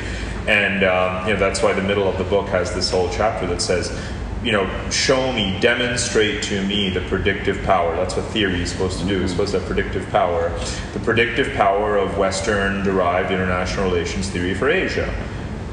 and 0.47 0.83
um, 0.83 1.27
you 1.27 1.33
know 1.33 1.39
that's 1.39 1.61
why 1.61 1.73
the 1.73 1.83
middle 1.83 2.07
of 2.07 2.17
the 2.17 2.25
book 2.25 2.47
has 2.49 2.73
this 2.73 2.91
whole 2.91 3.09
chapter 3.09 3.47
that 3.47 3.61
says 3.61 3.89
you 4.43 4.51
know, 4.51 4.67
show 4.89 5.31
me, 5.33 5.59
demonstrate 5.59 6.41
to 6.43 6.65
me 6.65 6.89
the 6.89 7.01
predictive 7.01 7.61
power. 7.63 7.95
That's 7.95 8.15
what 8.15 8.25
theory 8.27 8.61
is 8.61 8.71
supposed 8.71 8.99
to 8.99 9.05
do. 9.05 9.21
It's 9.21 9.31
supposed 9.31 9.51
to 9.51 9.59
have 9.59 9.67
predictive 9.67 10.09
power. 10.09 10.49
The 10.93 10.99
predictive 10.99 11.53
power 11.55 11.95
of 11.97 12.17
Western 12.17 12.83
derived 12.83 13.31
international 13.31 13.85
relations 13.85 14.29
theory 14.29 14.55
for 14.55 14.69
Asia. 14.69 15.13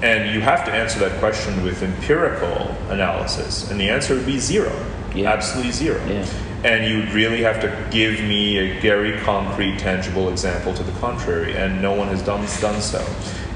And 0.02 0.34
you 0.34 0.42
have 0.42 0.64
to 0.66 0.72
answer 0.72 0.98
that 1.00 1.18
question 1.18 1.64
with 1.64 1.82
empirical 1.82 2.76
analysis. 2.90 3.70
And 3.70 3.80
the 3.80 3.88
answer 3.88 4.14
would 4.14 4.26
be 4.26 4.38
zero. 4.38 4.72
Yeah. 5.14 5.32
Absolutely 5.32 5.72
zero. 5.72 6.04
Yeah. 6.06 6.26
And 6.62 6.86
you 6.86 6.98
would 6.98 7.12
really 7.12 7.42
have 7.42 7.60
to 7.62 7.88
give 7.90 8.20
me 8.20 8.58
a 8.58 8.80
very 8.80 9.18
concrete, 9.20 9.78
tangible 9.78 10.28
example 10.28 10.74
to 10.74 10.82
the 10.82 10.92
contrary. 11.00 11.56
And 11.56 11.80
no 11.80 11.94
one 11.94 12.08
has 12.08 12.22
done, 12.22 12.46
done 12.60 12.82
so. 12.82 13.04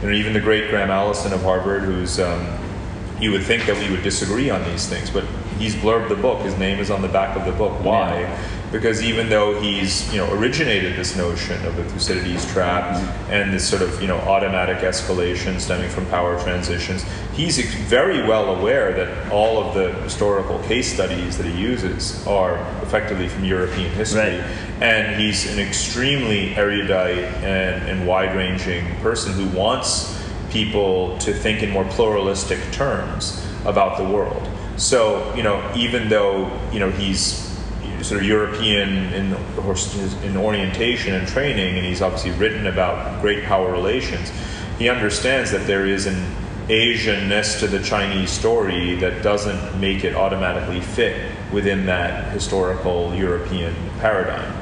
And 0.03 0.15
even 0.15 0.33
the 0.33 0.41
great 0.41 0.71
Graham 0.71 0.91
Allison 0.91 1.33
of 1.33 1.43
Harvard, 1.43 1.83
who's 1.83 2.19
um, 2.19 2.47
you 3.23 3.31
would 3.31 3.45
think 3.45 3.66
that 3.66 3.79
we 3.79 3.89
would 3.89 4.03
disagree 4.03 4.51
on 4.51 4.62
these 4.64 4.89
things, 4.89 5.09
but 5.09 5.25
he's 5.57 5.77
blurbed 5.77 6.09
the 6.09 6.16
book. 6.16 6.43
His 6.43 6.59
name 6.59 6.81
is 6.81 6.91
on 6.91 7.03
the 7.03 7.09
back 7.09 7.37
of 7.37 7.45
the 7.45 7.53
book. 7.53 7.73
Why? 7.85 8.23
Yeah. 8.23 8.49
Because 8.73 9.03
even 9.03 9.29
though 9.29 9.61
he's 9.61 10.11
you 10.12 10.18
know 10.18 10.33
originated 10.33 10.97
this 10.97 11.14
notion 11.14 11.64
of 11.66 11.77
the 11.77 11.85
Thucydides 11.85 12.51
trap 12.53 12.97
mm-hmm. 12.97 13.33
and 13.33 13.53
this 13.53 13.68
sort 13.68 13.83
of 13.83 14.01
you 14.01 14.09
know 14.09 14.16
automatic 14.16 14.79
escalation 14.79 15.61
stemming 15.61 15.91
from 15.91 16.07
power 16.07 16.43
transitions, 16.43 17.05
he's 17.33 17.59
very 17.85 18.27
well 18.27 18.57
aware 18.57 18.93
that 18.93 19.31
all 19.31 19.62
of 19.62 19.75
the 19.75 19.93
historical 20.03 20.59
case 20.61 20.93
studies 20.93 21.37
that 21.37 21.47
he 21.47 21.53
uses 21.53 22.27
are 22.27 22.57
effectively 22.83 23.29
from 23.29 23.45
European 23.45 23.93
history, 23.93 24.39
right. 24.39 24.41
and 24.81 25.20
he's 25.20 25.53
an 25.53 25.61
extremely 25.61 26.57
erudite 26.57 27.18
and, 27.45 27.89
and 27.89 28.07
wide-ranging 28.07 28.97
person 28.97 29.33
who 29.35 29.47
wants 29.57 30.22
people 30.53 31.19
to 31.19 31.33
think 31.33 31.63
in 31.63 31.71
more 31.71 31.85
pluralistic 31.87 32.61
terms 32.73 33.45
about 33.65 33.97
the 33.97 34.05
world. 34.05 34.49
So, 34.77 35.35
you 35.35 35.43
know, 35.43 35.73
even 35.77 36.09
though, 36.09 36.51
you 36.73 36.81
know, 36.81 36.91
he's 36.91 37.49
sort 38.03 38.21
of 38.21 38.27
European 38.27 39.13
in, 39.13 39.35
in 40.25 40.37
orientation 40.37 41.15
and 41.15 41.27
training, 41.27 41.77
and 41.77 41.87
he's 41.87 42.03
obviously 42.03 42.33
written 42.33 42.67
about 42.67 43.21
great 43.21 43.45
power 43.45 43.71
relations, 43.71 44.33
he 44.79 44.89
understands 44.89 45.51
that 45.53 45.67
there 45.67 45.87
is 45.87 46.07
an 46.07 46.17
Asianness 46.69 47.59
to 47.61 47.67
the 47.67 47.83
Chinese 47.83 48.31
story 48.31 48.95
that 48.97 49.23
doesn't 49.23 49.81
make 49.81 50.05
it 50.05 50.15
automatically 50.15 50.81
fit 50.81 51.31
within 51.53 51.87
that 51.87 52.33
historical 52.33 53.15
European 53.15 53.75
paradigm. 53.99 54.53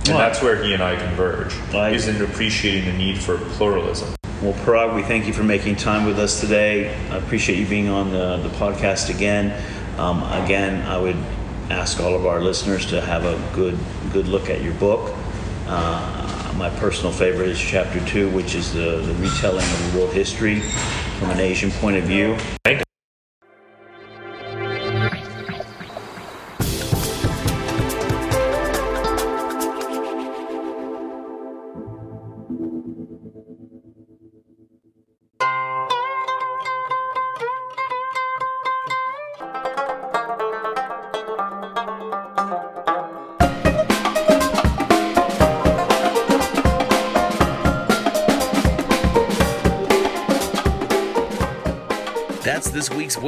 And 0.00 0.08
well, 0.08 0.18
that's 0.18 0.42
where 0.42 0.62
he 0.62 0.74
and 0.74 0.82
I 0.82 0.96
converge, 0.96 1.54
I, 1.72 1.90
is 1.90 2.08
in 2.08 2.20
appreciating 2.22 2.84
the 2.84 2.98
need 2.98 3.18
for 3.18 3.38
pluralism. 3.38 4.14
Well, 4.44 4.52
Parag, 4.52 4.94
we 4.94 5.02
thank 5.02 5.26
you 5.26 5.32
for 5.32 5.42
making 5.42 5.76
time 5.76 6.04
with 6.04 6.18
us 6.18 6.38
today. 6.38 6.94
I 7.08 7.16
appreciate 7.16 7.58
you 7.58 7.64
being 7.64 7.88
on 7.88 8.10
the, 8.12 8.36
the 8.36 8.50
podcast 8.50 9.08
again. 9.08 9.58
Um, 9.96 10.22
again, 10.44 10.86
I 10.86 10.98
would 10.98 11.16
ask 11.70 11.98
all 11.98 12.14
of 12.14 12.26
our 12.26 12.42
listeners 12.42 12.84
to 12.90 13.00
have 13.00 13.24
a 13.24 13.40
good 13.54 13.78
good 14.12 14.28
look 14.28 14.50
at 14.50 14.60
your 14.60 14.74
book. 14.74 15.16
Uh, 15.66 16.52
my 16.58 16.68
personal 16.68 17.10
favorite 17.10 17.48
is 17.48 17.58
chapter 17.58 18.04
two, 18.04 18.28
which 18.32 18.54
is 18.54 18.74
the, 18.74 19.00
the 19.00 19.14
retelling 19.14 19.64
of 19.64 19.94
world 19.96 20.12
history 20.12 20.60
from 21.18 21.30
an 21.30 21.40
Asian 21.40 21.70
point 21.70 21.96
of 21.96 22.04
view. 22.04 22.36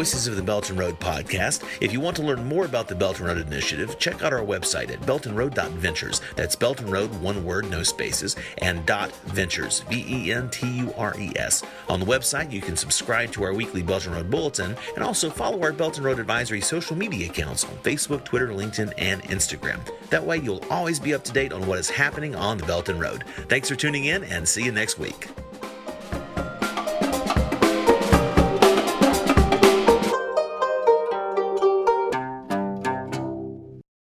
Voices 0.07 0.29
of 0.29 0.37
the 0.37 0.43
Belt 0.43 0.71
and 0.71 0.79
Road 0.79 1.01
podcast. 1.01 1.65
If 1.81 1.93
you 1.93 1.99
want 1.99 2.15
to 2.15 2.23
learn 2.23 2.45
more 2.45 2.65
about 2.65 2.87
the 2.87 2.95
Belt 2.95 3.19
and 3.19 3.27
Road 3.27 3.39
Initiative, 3.39 3.99
check 3.99 4.23
out 4.23 4.33
our 4.33 4.45
website 4.45 4.89
at 4.93 5.01
beltandroad.ventures. 5.01 6.21
That's 6.37 6.55
Belt 6.55 6.81
and 6.81 6.93
Road, 6.93 7.13
one 7.21 7.45
word, 7.45 7.69
no 7.69 7.83
spaces, 7.83 8.37
and 8.59 8.87
dot 8.87 9.11
ventures, 9.25 9.81
V 9.91 10.05
E 10.09 10.33
N 10.33 10.49
T 10.49 10.65
U 10.79 10.95
R 10.97 11.13
E 11.19 11.33
S. 11.35 11.65
On 11.89 11.99
the 11.99 12.07
website, 12.07 12.53
you 12.53 12.61
can 12.61 12.77
subscribe 12.77 13.33
to 13.33 13.43
our 13.43 13.53
weekly 13.53 13.83
Belt 13.83 14.07
and 14.07 14.15
Road 14.15 14.31
bulletin 14.31 14.77
and 14.95 15.03
also 15.03 15.29
follow 15.29 15.61
our 15.63 15.73
Belt 15.73 15.97
and 15.97 16.07
Road 16.07 16.21
Advisory 16.21 16.61
social 16.61 16.95
media 16.95 17.29
accounts 17.29 17.65
on 17.65 17.75
Facebook, 17.79 18.25
Twitter, 18.25 18.51
LinkedIn, 18.51 18.93
and 18.99 19.25
Instagram. 19.25 19.81
That 20.11 20.25
way, 20.25 20.39
you'll 20.39 20.63
always 20.71 21.01
be 21.01 21.15
up 21.15 21.25
to 21.25 21.33
date 21.33 21.53
on 21.53 21.67
what 21.67 21.81
is 21.81 21.91
happening 21.91 22.37
on 22.37 22.59
the 22.59 22.67
Belt 22.67 22.89
and 22.89 23.01
Road. 23.01 23.25
Thanks 23.49 23.69
for 23.69 23.75
tuning 23.75 24.05
in 24.05 24.23
and 24.23 24.49
see 24.49 24.63
you 24.63 24.71
next 24.71 25.01
week. 25.01 25.27